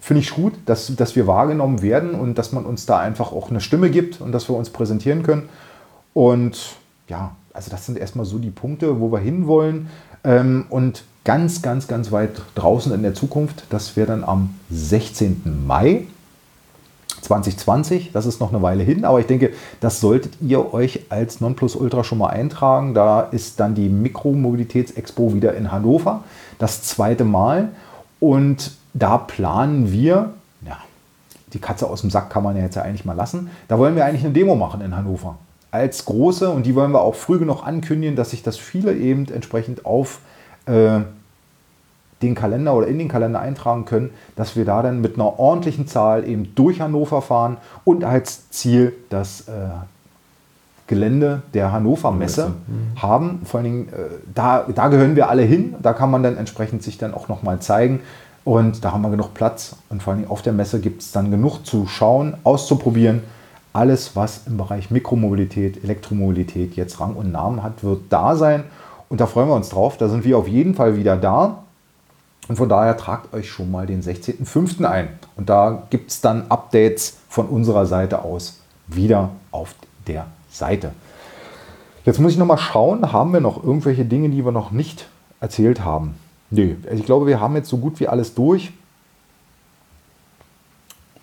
Finde 0.00 0.22
ich 0.22 0.30
gut, 0.30 0.54
dass, 0.64 0.96
dass 0.96 1.14
wir 1.14 1.26
wahrgenommen 1.26 1.82
werden 1.82 2.14
und 2.14 2.38
dass 2.38 2.52
man 2.52 2.64
uns 2.64 2.86
da 2.86 2.98
einfach 2.98 3.30
auch 3.30 3.50
eine 3.50 3.60
Stimme 3.60 3.90
gibt 3.90 4.22
und 4.22 4.32
dass 4.32 4.48
wir 4.48 4.56
uns 4.56 4.70
präsentieren 4.70 5.22
können. 5.22 5.50
Und 6.14 6.76
ja, 7.08 7.32
also 7.52 7.70
das 7.70 7.84
sind 7.84 7.98
erstmal 7.98 8.24
so 8.24 8.38
die 8.38 8.52
Punkte, 8.52 9.00
wo 9.00 9.12
wir 9.12 9.18
hinwollen. 9.18 9.90
Ähm, 10.24 10.64
und 10.70 11.04
ganz, 11.24 11.62
ganz, 11.62 11.88
ganz 11.88 12.12
weit 12.12 12.40
draußen 12.54 12.92
in 12.92 13.02
der 13.02 13.14
Zukunft, 13.14 13.64
das 13.70 13.96
wäre 13.96 14.08
dann 14.08 14.24
am 14.24 14.54
16. 14.70 15.64
Mai 15.66 16.06
2020. 17.22 18.12
Das 18.12 18.26
ist 18.26 18.40
noch 18.40 18.52
eine 18.52 18.62
Weile 18.62 18.82
hin, 18.82 19.04
aber 19.04 19.20
ich 19.20 19.26
denke, 19.26 19.52
das 19.80 20.00
solltet 20.00 20.32
ihr 20.40 20.72
euch 20.72 21.06
als 21.10 21.40
Nonplusultra 21.40 22.04
schon 22.04 22.18
mal 22.18 22.28
eintragen. 22.28 22.94
Da 22.94 23.20
ist 23.20 23.60
dann 23.60 23.74
die 23.74 23.88
Mikromobilitätsexpo 23.88 25.34
wieder 25.34 25.54
in 25.54 25.70
Hannover, 25.70 26.24
das 26.58 26.82
zweite 26.82 27.24
Mal. 27.24 27.68
Und 28.18 28.72
da 28.94 29.18
planen 29.18 29.92
wir, 29.92 30.32
ja, 30.66 30.78
die 31.52 31.58
Katze 31.58 31.88
aus 31.88 32.00
dem 32.00 32.10
Sack 32.10 32.30
kann 32.30 32.42
man 32.42 32.56
ja 32.56 32.62
jetzt 32.62 32.76
ja 32.76 32.82
eigentlich 32.82 33.04
mal 33.04 33.14
lassen. 33.14 33.50
Da 33.68 33.78
wollen 33.78 33.96
wir 33.96 34.04
eigentlich 34.04 34.24
eine 34.24 34.32
Demo 34.32 34.56
machen 34.56 34.80
in 34.80 34.96
Hannover. 34.96 35.36
Als 35.70 36.04
große 36.04 36.50
und 36.50 36.66
die 36.66 36.74
wollen 36.74 36.90
wir 36.90 37.00
auch 37.00 37.14
früh 37.14 37.38
genug 37.38 37.64
ankündigen, 37.64 38.16
dass 38.16 38.30
sich 38.30 38.42
das 38.42 38.56
viele 38.56 38.96
eben 38.96 39.28
entsprechend 39.32 39.86
auf 39.86 40.18
äh, 40.66 41.00
den 42.22 42.34
Kalender 42.34 42.74
oder 42.74 42.86
in 42.86 42.98
den 42.98 43.08
Kalender 43.08 43.40
eintragen 43.40 43.84
können, 43.84 44.10
dass 44.36 44.56
wir 44.56 44.64
da 44.64 44.82
dann 44.82 45.00
mit 45.00 45.14
einer 45.14 45.38
ordentlichen 45.38 45.86
Zahl 45.86 46.28
eben 46.28 46.54
durch 46.54 46.80
Hannover 46.80 47.22
fahren 47.22 47.56
und 47.84 48.04
als 48.04 48.50
Ziel 48.50 48.92
das 49.08 49.48
äh, 49.48 49.52
Gelände 50.86 51.42
der 51.54 51.72
Hannover 51.72 52.10
Messe 52.10 52.52
haben. 52.96 53.42
Vor 53.44 53.60
allen 53.60 53.64
Dingen, 53.64 53.88
äh, 53.88 54.16
da, 54.34 54.66
da 54.74 54.88
gehören 54.88 55.14
wir 55.16 55.30
alle 55.30 55.42
hin. 55.42 55.76
Da 55.80 55.92
kann 55.92 56.10
man 56.10 56.22
dann 56.22 56.36
entsprechend 56.36 56.82
sich 56.82 56.98
dann 56.98 57.14
auch 57.14 57.28
nochmal 57.28 57.60
zeigen. 57.60 58.00
Und 58.44 58.84
da 58.84 58.92
haben 58.92 59.02
wir 59.02 59.10
genug 59.10 59.32
Platz. 59.32 59.76
Und 59.88 60.02
vor 60.02 60.12
allen 60.12 60.22
Dingen 60.22 60.32
auf 60.32 60.42
der 60.42 60.52
Messe 60.52 60.80
gibt 60.80 61.02
es 61.02 61.12
dann 61.12 61.30
genug 61.30 61.64
zu 61.64 61.86
schauen, 61.86 62.34
auszuprobieren. 62.42 63.22
Alles, 63.72 64.16
was 64.16 64.48
im 64.48 64.56
Bereich 64.56 64.90
Mikromobilität, 64.90 65.84
Elektromobilität 65.84 66.74
jetzt 66.74 66.98
Rang 66.98 67.14
und 67.14 67.30
Namen 67.30 67.62
hat, 67.62 67.84
wird 67.84 68.00
da 68.10 68.34
sein. 68.34 68.64
Und 69.10 69.20
da 69.20 69.26
freuen 69.26 69.48
wir 69.48 69.54
uns 69.54 69.68
drauf. 69.68 69.98
Da 69.98 70.08
sind 70.08 70.24
wir 70.24 70.38
auf 70.38 70.48
jeden 70.48 70.74
Fall 70.74 70.96
wieder 70.96 71.16
da. 71.16 71.64
Und 72.48 72.56
von 72.56 72.68
daher 72.68 72.96
tragt 72.96 73.34
euch 73.34 73.50
schon 73.50 73.70
mal 73.70 73.86
den 73.86 74.02
16.05. 74.02 74.84
ein. 74.84 75.08
Und 75.36 75.50
da 75.50 75.82
gibt 75.90 76.10
es 76.10 76.20
dann 76.20 76.50
Updates 76.50 77.18
von 77.28 77.46
unserer 77.46 77.84
Seite 77.86 78.22
aus 78.22 78.60
wieder 78.86 79.30
auf 79.50 79.74
der 80.06 80.26
Seite. 80.50 80.92
Jetzt 82.04 82.18
muss 82.18 82.32
ich 82.32 82.38
noch 82.38 82.46
mal 82.46 82.56
schauen, 82.56 83.12
haben 83.12 83.32
wir 83.32 83.40
noch 83.40 83.62
irgendwelche 83.62 84.04
Dinge, 84.04 84.30
die 84.30 84.44
wir 84.44 84.52
noch 84.52 84.70
nicht 84.70 85.06
erzählt 85.40 85.84
haben? 85.84 86.14
Nee, 86.50 86.76
also 86.84 86.98
ich 86.98 87.06
glaube, 87.06 87.26
wir 87.26 87.40
haben 87.40 87.54
jetzt 87.56 87.68
so 87.68 87.78
gut 87.78 88.00
wie 88.00 88.08
alles 88.08 88.34
durch. 88.34 88.72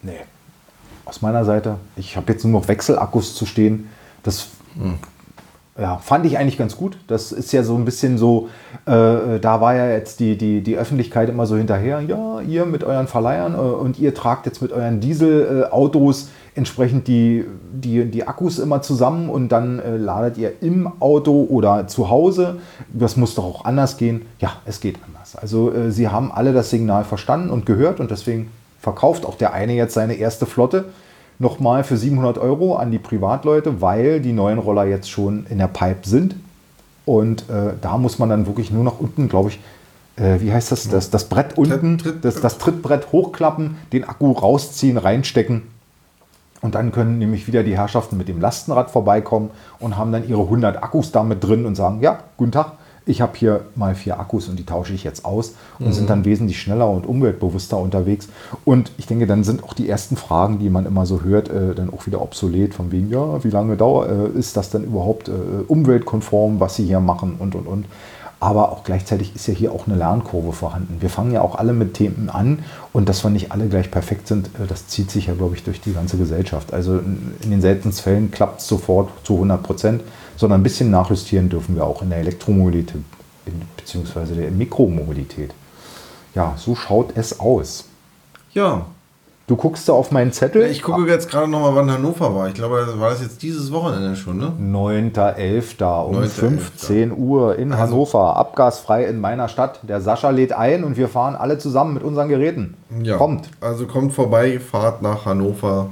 Nee, 0.01 0.21
aus 1.05 1.21
meiner 1.21 1.43
Seite. 1.43 1.77
Ich 1.95 2.15
habe 2.15 2.31
jetzt 2.31 2.45
nur 2.45 2.61
noch 2.61 2.67
Wechselakkus 2.67 3.35
zu 3.35 3.45
stehen. 3.45 3.89
Das 4.23 4.47
ja, 5.79 5.97
fand 5.97 6.25
ich 6.25 6.37
eigentlich 6.37 6.57
ganz 6.57 6.75
gut. 6.75 6.97
Das 7.07 7.31
ist 7.31 7.51
ja 7.51 7.63
so 7.63 7.75
ein 7.75 7.85
bisschen 7.85 8.17
so, 8.17 8.49
äh, 8.85 9.39
da 9.39 9.61
war 9.61 9.75
ja 9.75 9.89
jetzt 9.89 10.19
die, 10.19 10.37
die, 10.37 10.61
die 10.61 10.77
Öffentlichkeit 10.77 11.29
immer 11.29 11.45
so 11.45 11.55
hinterher, 11.55 12.01
ja, 12.01 12.41
ihr 12.41 12.65
mit 12.65 12.83
euren 12.83 13.07
Verleihern 13.07 13.53
äh, 13.53 13.57
und 13.57 13.99
ihr 13.99 14.13
tragt 14.15 14.45
jetzt 14.47 14.61
mit 14.61 14.71
euren 14.71 14.99
Dieselautos 14.99 16.29
entsprechend 16.55 17.07
die, 17.07 17.45
die, 17.71 18.05
die 18.05 18.27
Akkus 18.27 18.57
immer 18.57 18.81
zusammen 18.81 19.29
und 19.29 19.49
dann 19.49 19.77
äh, 19.79 19.95
ladet 19.97 20.37
ihr 20.39 20.53
im 20.61 20.91
Auto 20.99 21.45
oder 21.47 21.87
zu 21.87 22.09
Hause. 22.09 22.57
Das 22.91 23.15
muss 23.15 23.35
doch 23.35 23.45
auch 23.45 23.65
anders 23.65 23.97
gehen. 23.97 24.23
Ja, 24.39 24.53
es 24.65 24.79
geht 24.79 24.97
anders. 25.05 25.35
Also 25.35 25.71
äh, 25.71 25.91
sie 25.91 26.07
haben 26.07 26.31
alle 26.31 26.53
das 26.53 26.71
Signal 26.71 27.03
verstanden 27.03 27.51
und 27.51 27.67
gehört 27.67 27.99
und 27.99 28.09
deswegen 28.09 28.49
verkauft 28.79 29.25
auch 29.25 29.35
der 29.35 29.53
eine 29.53 29.73
jetzt 29.73 29.93
seine 29.93 30.15
erste 30.15 30.47
Flotte 30.47 30.85
nochmal 31.39 31.83
für 31.83 31.97
700 31.97 32.37
Euro 32.37 32.75
an 32.75 32.91
die 32.91 32.99
Privatleute, 32.99 33.81
weil 33.81 34.19
die 34.21 34.33
neuen 34.33 34.59
Roller 34.59 34.85
jetzt 34.85 35.09
schon 35.09 35.45
in 35.49 35.59
der 35.59 35.67
Pipe 35.67 36.07
sind. 36.07 36.35
Und 37.05 37.49
äh, 37.49 37.73
da 37.79 37.97
muss 37.97 38.19
man 38.19 38.29
dann 38.29 38.47
wirklich 38.47 38.71
nur 38.71 38.83
noch 38.83 38.99
unten, 38.99 39.29
glaube 39.29 39.49
ich, 39.49 39.59
äh, 40.17 40.41
wie 40.41 40.51
heißt 40.51 40.71
das, 40.71 40.89
das, 40.89 41.09
das 41.09 41.25
Brett 41.25 41.57
unten, 41.57 42.01
das, 42.21 42.41
das 42.41 42.57
Trittbrett 42.57 43.11
hochklappen, 43.11 43.77
den 43.93 44.03
Akku 44.03 44.31
rausziehen, 44.31 44.97
reinstecken. 44.97 45.63
Und 46.61 46.75
dann 46.75 46.91
können 46.91 47.19
nämlich 47.19 47.47
wieder 47.47 47.63
die 47.63 47.77
Herrschaften 47.77 48.17
mit 48.17 48.27
dem 48.27 48.41
Lastenrad 48.41 48.89
vorbeikommen 48.89 49.51
und 49.79 49.95
haben 49.95 50.11
dann 50.11 50.27
ihre 50.27 50.41
100 50.41 50.83
Akkus 50.83 51.11
damit 51.11 51.43
drin 51.43 51.65
und 51.65 51.75
sagen, 51.75 52.01
ja, 52.01 52.19
guten 52.35 52.51
Tag, 52.51 52.73
ich 53.07 53.21
habe 53.21 53.37
hier 53.37 53.61
mal 53.75 53.95
vier 53.95 54.19
Akkus 54.19 54.49
und 54.49 54.59
die 54.59 54.65
tausche 54.65 54.93
ich 54.93 55.03
jetzt 55.03 55.25
aus 55.25 55.53
und 55.79 55.93
sind 55.93 56.09
dann 56.09 56.25
wesentlich 56.25 56.61
schneller 56.61 56.89
und 56.89 57.05
umweltbewusster 57.05 57.77
unterwegs. 57.77 58.27
Und 58.65 58.91
ich 58.97 59.07
denke, 59.07 59.27
dann 59.27 59.43
sind 59.43 59.63
auch 59.63 59.73
die 59.73 59.89
ersten 59.89 60.17
Fragen, 60.17 60.59
die 60.59 60.69
man 60.69 60.85
immer 60.85 61.05
so 61.05 61.21
hört, 61.21 61.49
äh, 61.49 61.73
dann 61.73 61.91
auch 61.91 62.05
wieder 62.05 62.21
obsolet, 62.21 62.73
von 62.73 62.91
wegen, 62.91 63.09
ja, 63.09 63.43
wie 63.43 63.49
lange 63.49 63.77
dauert, 63.77 64.09
äh, 64.09 64.37
ist 64.37 64.57
das 64.57 64.69
denn 64.69 64.83
überhaupt 64.83 65.29
äh, 65.29 65.31
umweltkonform, 65.67 66.59
was 66.59 66.75
sie 66.75 66.85
hier 66.85 66.99
machen 66.99 67.35
und, 67.39 67.55
und, 67.55 67.67
und. 67.67 67.85
Aber 68.39 68.71
auch 68.71 68.83
gleichzeitig 68.83 69.35
ist 69.35 69.47
ja 69.47 69.53
hier 69.55 69.71
auch 69.71 69.87
eine 69.87 69.95
Lernkurve 69.95 70.51
vorhanden. 70.53 70.97
Wir 70.99 71.09
fangen 71.09 71.31
ja 71.31 71.41
auch 71.41 71.55
alle 71.55 71.73
mit 71.73 71.95
Themen 71.95 72.29
an 72.29 72.59
und 72.93 73.09
dass 73.09 73.23
wir 73.23 73.31
nicht 73.31 73.51
alle 73.51 73.67
gleich 73.67 73.89
perfekt 73.89 74.27
sind, 74.27 74.47
äh, 74.59 74.67
das 74.67 74.87
zieht 74.87 75.09
sich 75.09 75.27
ja, 75.27 75.33
glaube 75.33 75.55
ich, 75.55 75.63
durch 75.63 75.81
die 75.81 75.93
ganze 75.93 76.17
Gesellschaft. 76.17 76.73
Also 76.73 76.97
in 76.97 77.33
in 77.43 77.51
den 77.51 77.61
seltensten 77.61 78.03
Fällen 78.03 78.31
klappt 78.31 78.61
es 78.61 78.67
sofort 78.67 79.09
zu 79.23 79.35
100 79.35 79.63
Prozent, 79.63 80.03
sondern 80.37 80.61
ein 80.61 80.63
bisschen 80.63 80.89
nachjustieren 80.91 81.49
dürfen 81.49 81.75
wir 81.75 81.83
auch 81.85 82.01
in 82.01 82.09
der 82.09 82.19
Elektromobilität 82.19 83.01
beziehungsweise 83.77 84.35
der 84.35 84.51
Mikromobilität. 84.51 85.53
Ja, 86.35 86.53
so 86.57 86.75
schaut 86.75 87.11
es 87.15 87.39
aus. 87.39 87.85
Ja. 88.53 88.85
Du 89.47 89.55
guckst 89.55 89.87
da 89.87 89.93
auf 89.93 90.11
meinen 90.11 90.33
Zettel. 90.33 90.63
Ich 90.63 90.81
gucke 90.81 91.07
jetzt 91.07 91.29
gerade 91.29 91.47
nochmal, 91.49 91.73
wann 91.73 91.89
Hannover 91.89 92.35
war. 92.35 92.49
Ich 92.49 92.53
glaube, 92.53 92.83
das 92.85 92.99
war 92.99 93.11
das 93.11 93.21
jetzt 93.21 93.41
dieses 93.41 93.71
Wochenende 93.71 94.17
schon, 94.17 94.37
ne? 94.37 94.51
9.11. 94.59 96.03
um 96.03 96.15
9.11.. 96.17 96.27
15 96.27 97.11
Uhr 97.17 97.55
in 97.55 97.71
Also- 97.71 97.83
Hannover, 97.93 98.35
abgasfrei 98.35 99.05
in 99.05 99.21
meiner 99.21 99.47
Stadt. 99.47 99.79
Der 99.83 100.01
Sascha 100.01 100.31
lädt 100.31 100.51
ein 100.51 100.83
und 100.83 100.97
wir 100.97 101.07
fahren 101.07 101.35
alle 101.37 101.57
zusammen 101.57 101.93
mit 101.93 102.03
unseren 102.03 102.27
Geräten. 102.27 102.73
Kommt. 103.17 103.47
Also 103.61 103.87
kommt 103.87 104.11
vorbei, 104.11 104.59
fahrt 104.59 105.01
nach 105.01 105.25
Hannover. 105.25 105.91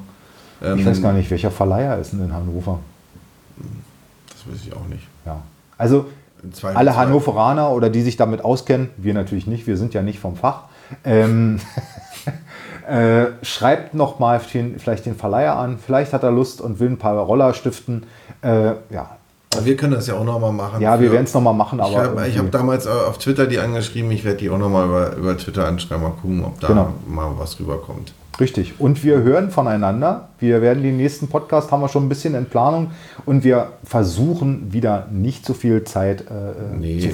Ähm, 0.62 0.80
Ich 0.80 0.86
weiß 0.86 1.02
gar 1.02 1.14
nicht, 1.14 1.32
welcher 1.32 1.52
Verleiher 1.52 1.98
ist 1.98 2.12
denn 2.12 2.26
in 2.26 2.34
Hannover? 2.34 2.80
Weiß 4.46 4.60
ich 4.66 4.74
auch 4.76 4.88
nicht. 4.88 5.04
Ja. 5.26 5.42
Also 5.78 6.06
Zweifelsfall- 6.52 6.76
alle 6.76 6.96
Hannoveraner 6.96 7.72
oder 7.72 7.90
die 7.90 8.02
sich 8.02 8.18
damit 8.18 8.44
auskennen, 8.44 8.90
wir 8.98 9.14
natürlich 9.14 9.48
nicht, 9.48 9.66
wir 9.68 9.78
sind 9.78 9.94
ja 9.94 10.02
nicht 10.02 10.20
vom 10.20 10.36
Fach. 10.36 10.64
Ähm, 11.04 11.60
äh, 12.88 13.26
schreibt 13.42 13.94
noch 13.94 14.20
mal 14.20 14.40
den, 14.54 14.80
vielleicht 14.80 15.06
den 15.06 15.16
Verleiher 15.16 15.56
an. 15.56 15.80
Vielleicht 15.84 16.14
hat 16.14 16.24
er 16.24 16.32
Lust 16.32 16.62
und 16.62 16.80
will 16.80 16.90
ein 16.90 16.98
paar 16.98 17.18
Roller 17.18 17.54
stiften. 17.54 18.04
Äh, 18.42 18.74
ja. 18.92 19.18
Aber 19.54 19.66
wir 19.66 19.76
können 19.78 19.94
das 19.94 20.08
ja 20.08 20.16
auch 20.16 20.24
nochmal 20.26 20.52
machen. 20.52 20.82
ja, 20.82 21.00
wir 21.00 21.12
werden 21.12 21.24
es 21.24 21.34
noch 21.34 21.42
mal 21.42 21.54
machen, 21.54 21.80
aber 21.80 22.28
Ich 22.28 22.38
habe 22.38 22.48
hab 22.48 22.52
damals 22.52 22.86
äh, 22.86 22.90
auf 22.90 23.18
Twitter 23.18 23.48
die 23.48 23.58
angeschrieben. 23.60 24.12
Ich 24.12 24.26
werde 24.26 24.38
die 24.40 24.50
auch 24.50 24.58
nochmal 24.58 24.86
über, 24.86 25.16
über 25.16 25.38
Twitter 25.38 25.66
anschreiben. 25.68 26.04
Mal 26.04 26.12
gucken, 26.12 26.44
ob 26.44 26.60
da 26.60 26.68
Genau. 26.68 26.94
mal 27.08 27.32
was 27.38 27.58
rüberkommt. 27.60 28.14
Richtig. 28.40 28.80
Und 28.80 29.04
wir 29.04 29.22
hören 29.24 29.50
voneinander. 29.50 30.30
Wir 30.40 30.62
werden 30.62 30.84
den 30.84 30.98
nächsten 30.98 31.28
Podcast 31.28 31.72
haben 31.72 31.82
wir 31.82 31.88
schon 31.88 32.06
ein 32.06 32.10
bisschen 32.10 32.36
in 32.36 32.46
Planung 32.46 32.92
und 33.26 33.44
wir 33.44 33.74
versuchen 33.84 34.74
wieder 34.74 35.08
nicht 35.12 35.46
so 35.46 35.54
viel 35.54 35.84
Zeit 35.86 36.22
äh, 36.22 36.76
Nee. 36.78 37.00
zu, 37.00 37.10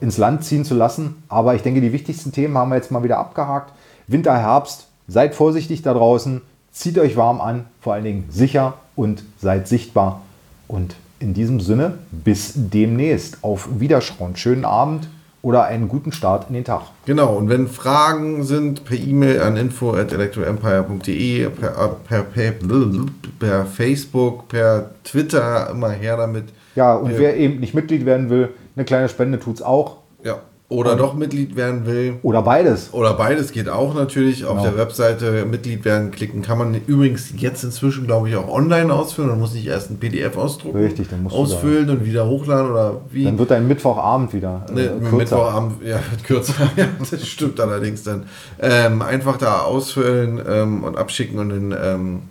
ins 0.00 0.18
Land 0.18 0.44
ziehen 0.44 0.64
zu 0.64 0.74
lassen. 0.74 1.22
Aber 1.28 1.54
ich 1.54 1.62
denke, 1.62 1.80
die 1.80 1.92
wichtigsten 1.92 2.32
Themen 2.32 2.56
haben 2.56 2.70
wir 2.70 2.76
jetzt 2.76 2.90
mal 2.92 3.02
wieder 3.02 3.18
abgehakt. 3.18 3.72
Winter, 4.06 4.36
Herbst, 4.38 4.86
seid 5.08 5.34
vorsichtig 5.34 5.82
da 5.82 5.94
draußen, 5.94 6.42
zieht 6.70 6.98
euch 6.98 7.16
warm 7.16 7.40
an, 7.40 7.64
vor 7.80 7.94
allen 7.94 8.04
Dingen 8.04 8.24
sicher 8.30 8.74
und 8.94 9.24
seid 9.40 9.66
sichtbar. 9.66 10.22
Und 10.68 10.94
in 11.18 11.34
diesem 11.34 11.60
Sinne, 11.60 11.94
bis 12.10 12.52
demnächst. 12.56 13.38
Auf 13.42 13.68
Wiederschauen. 13.80 14.36
Schönen 14.36 14.64
Abend 14.64 15.08
oder 15.42 15.64
einen 15.64 15.88
guten 15.88 16.12
Start 16.12 16.48
in 16.48 16.54
den 16.54 16.64
Tag. 16.64 16.82
Genau, 17.04 17.36
und 17.36 17.48
wenn 17.48 17.66
Fragen 17.66 18.44
sind, 18.44 18.84
per 18.84 18.96
E-Mail 18.96 19.40
an 19.40 19.56
info.electroempire.de, 19.56 21.48
per, 21.50 21.96
per, 22.08 22.22
per, 22.22 22.54
per 23.38 23.66
Facebook, 23.66 24.48
per 24.48 24.90
Twitter, 25.02 25.68
immer 25.70 25.90
her 25.90 26.16
damit. 26.16 26.44
Ja, 26.76 26.94
und 26.94 27.18
wer 27.18 27.36
eben 27.36 27.60
nicht 27.60 27.74
Mitglied 27.74 28.06
werden 28.06 28.30
will, 28.30 28.50
eine 28.76 28.84
kleine 28.84 29.08
Spende 29.08 29.38
tut 29.40 29.56
es 29.56 29.62
auch. 29.62 29.98
Ja, 30.22 30.38
oder 30.72 30.96
doch 30.96 31.14
Mitglied 31.14 31.54
werden 31.56 31.86
will. 31.86 32.14
Oder 32.22 32.42
beides. 32.42 32.92
Oder 32.92 33.14
beides 33.14 33.52
geht 33.52 33.68
auch 33.68 33.94
natürlich. 33.94 34.44
Auf 34.44 34.58
Genau. 34.58 34.70
der 34.70 34.76
Webseite 34.78 35.44
Mitglied 35.44 35.84
werden 35.84 36.10
klicken. 36.10 36.42
Kann 36.42 36.58
man 36.58 36.74
übrigens 36.86 37.32
jetzt 37.36 37.62
inzwischen, 37.64 38.06
glaube 38.06 38.28
ich, 38.28 38.36
auch 38.36 38.48
online 38.48 38.92
ausfüllen. 38.92 39.30
Man 39.30 39.38
muss 39.40 39.54
nicht 39.54 39.66
erst 39.66 39.90
ein 39.90 39.98
PDF 39.98 40.36
ausdrucken, 40.36 40.78
Richtig, 40.78 41.08
dann 41.10 41.22
musst 41.22 41.34
ausfüllen 41.36 41.88
und 41.90 42.04
wieder 42.04 42.26
hochladen 42.26 42.70
oder 42.70 43.00
wie. 43.10 43.24
Dann 43.24 43.38
wird 43.38 43.50
dein 43.50 43.68
Mittwochabend 43.68 44.32
wieder 44.32 44.66
äh, 44.68 44.72
Ne, 44.72 44.88
kürzer. 45.00 45.16
Mittwochabend, 45.16 45.82
ja, 45.84 45.96
wird 46.10 46.24
kürzer. 46.24 46.54
ja, 46.76 46.86
das 47.10 47.26
stimmt 47.26 47.60
allerdings 47.60 48.02
dann. 48.02 48.24
Ähm, 48.60 49.02
einfach 49.02 49.36
da 49.36 49.60
ausfüllen 49.60 50.40
ähm, 50.48 50.84
und 50.84 50.96
abschicken 50.96 51.38
und 51.38 51.48
dann, 51.50 51.78
ähm, 51.82 52.22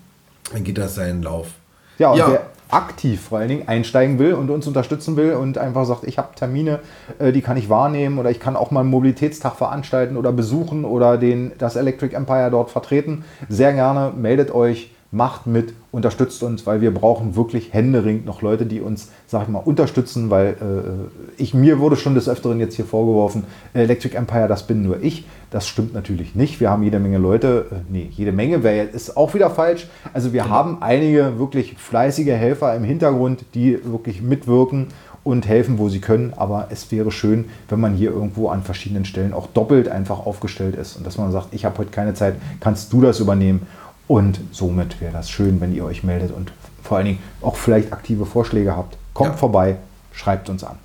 dann 0.53 0.63
geht 0.63 0.77
das 0.77 0.95
seinen 0.95 1.21
Lauf. 1.23 1.47
Ja, 1.97 2.11
und 2.11 2.17
Ja. 2.17 2.29
wer 2.31 2.41
aktiv 2.71 3.21
vor 3.21 3.39
allen 3.39 3.49
Dingen 3.49 3.67
einsteigen 3.67 4.19
will 4.19 4.33
und 4.33 4.49
uns 4.49 4.67
unterstützen 4.67 5.15
will 5.17 5.33
und 5.33 5.57
einfach 5.57 5.85
sagt, 5.85 6.03
ich 6.05 6.17
habe 6.17 6.35
Termine, 6.35 6.79
äh, 7.19 7.31
die 7.31 7.41
kann 7.41 7.57
ich 7.57 7.69
wahrnehmen 7.69 8.17
oder 8.17 8.31
ich 8.31 8.39
kann 8.39 8.55
auch 8.55 8.71
mal 8.71 8.81
einen 8.81 8.89
Mobilitätstag 8.89 9.55
veranstalten 9.55 10.17
oder 10.17 10.31
besuchen 10.31 10.85
oder 10.85 11.17
den, 11.17 11.51
das 11.57 11.75
Electric 11.75 12.15
Empire 12.15 12.49
dort 12.49 12.71
vertreten, 12.71 13.23
sehr 13.49 13.73
gerne 13.73 14.13
meldet 14.15 14.53
euch, 14.53 14.91
macht 15.13 15.45
mit, 15.45 15.73
unterstützt 15.91 16.41
uns, 16.41 16.65
weil 16.65 16.79
wir 16.79 16.93
brauchen 16.93 17.35
wirklich 17.35 17.73
händeringend 17.73 18.25
noch 18.25 18.41
Leute, 18.41 18.65
die 18.65 18.79
uns, 18.79 19.09
sag 19.27 19.43
ich 19.43 19.49
mal, 19.49 19.59
unterstützen, 19.59 20.29
weil 20.29 20.47
äh, 20.61 21.41
ich, 21.41 21.53
mir 21.53 21.79
wurde 21.79 21.97
schon 21.97 22.15
des 22.15 22.29
Öfteren 22.29 22.59
jetzt 22.61 22.75
hier 22.75 22.85
vorgeworfen, 22.85 23.43
Electric 23.73 24.15
Empire, 24.15 24.47
das 24.47 24.65
bin 24.65 24.81
nur 24.83 25.01
ich. 25.03 25.25
Das 25.49 25.67
stimmt 25.67 25.93
natürlich 25.93 26.33
nicht. 26.33 26.61
Wir 26.61 26.69
haben 26.69 26.81
jede 26.83 26.99
Menge 26.99 27.17
Leute, 27.17 27.65
äh, 27.71 27.75
nee, 27.91 28.07
jede 28.09 28.31
Menge 28.31 28.63
wäre 28.63 28.77
jetzt- 28.85 28.95
ist 28.95 29.17
auch 29.17 29.33
wieder 29.33 29.49
falsch. 29.49 29.87
Also 30.13 30.31
wir 30.31 30.49
haben 30.49 30.77
einige 30.81 31.37
wirklich 31.39 31.75
fleißige 31.77 32.27
Helfer 32.27 32.73
im 32.73 32.85
Hintergrund, 32.85 33.43
die 33.53 33.79
wirklich 33.83 34.21
mitwirken 34.21 34.87
und 35.25 35.45
helfen, 35.45 35.77
wo 35.77 35.89
sie 35.89 35.99
können. 35.99 36.33
Aber 36.37 36.67
es 36.71 36.89
wäre 36.89 37.11
schön, 37.11 37.45
wenn 37.67 37.81
man 37.81 37.93
hier 37.95 38.11
irgendwo 38.11 38.47
an 38.47 38.63
verschiedenen 38.63 39.03
Stellen 39.03 39.33
auch 39.33 39.47
doppelt 39.47 39.89
einfach 39.89 40.25
aufgestellt 40.25 40.75
ist 40.75 40.95
und 40.95 41.05
dass 41.05 41.17
man 41.17 41.33
sagt, 41.33 41.49
ich 41.51 41.65
habe 41.65 41.77
heute 41.79 41.91
keine 41.91 42.13
Zeit, 42.13 42.35
kannst 42.61 42.93
du 42.93 43.01
das 43.01 43.19
übernehmen? 43.19 43.67
Und 44.11 44.41
somit 44.51 44.99
wäre 44.99 45.13
das 45.13 45.29
schön, 45.29 45.61
wenn 45.61 45.73
ihr 45.73 45.85
euch 45.85 46.03
meldet 46.03 46.31
und 46.31 46.51
vor 46.83 46.97
allen 46.97 47.05
Dingen 47.05 47.19
auch 47.41 47.55
vielleicht 47.55 47.93
aktive 47.93 48.25
Vorschläge 48.25 48.75
habt. 48.75 48.97
Kommt 49.13 49.31
Ja. 49.31 49.37
vorbei, 49.37 49.77
schreibt 50.11 50.49
uns 50.49 50.65
an. 50.65 50.75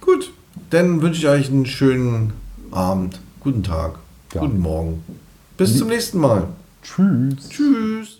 Gut, 0.00 0.32
dann 0.70 1.02
wünsche 1.02 1.18
ich 1.18 1.26
euch 1.26 1.48
einen 1.48 1.66
schönen 1.66 2.32
Abend, 2.70 3.18
guten 3.40 3.64
Tag, 3.64 3.94
Ja. 4.34 4.42
guten 4.42 4.60
Morgen. 4.60 5.02
Bis 5.56 5.76
zum 5.78 5.88
nächsten 5.88 6.18
Mal. 6.20 6.46
Tschüss. 6.84 7.48
Tschüss. 7.48 8.19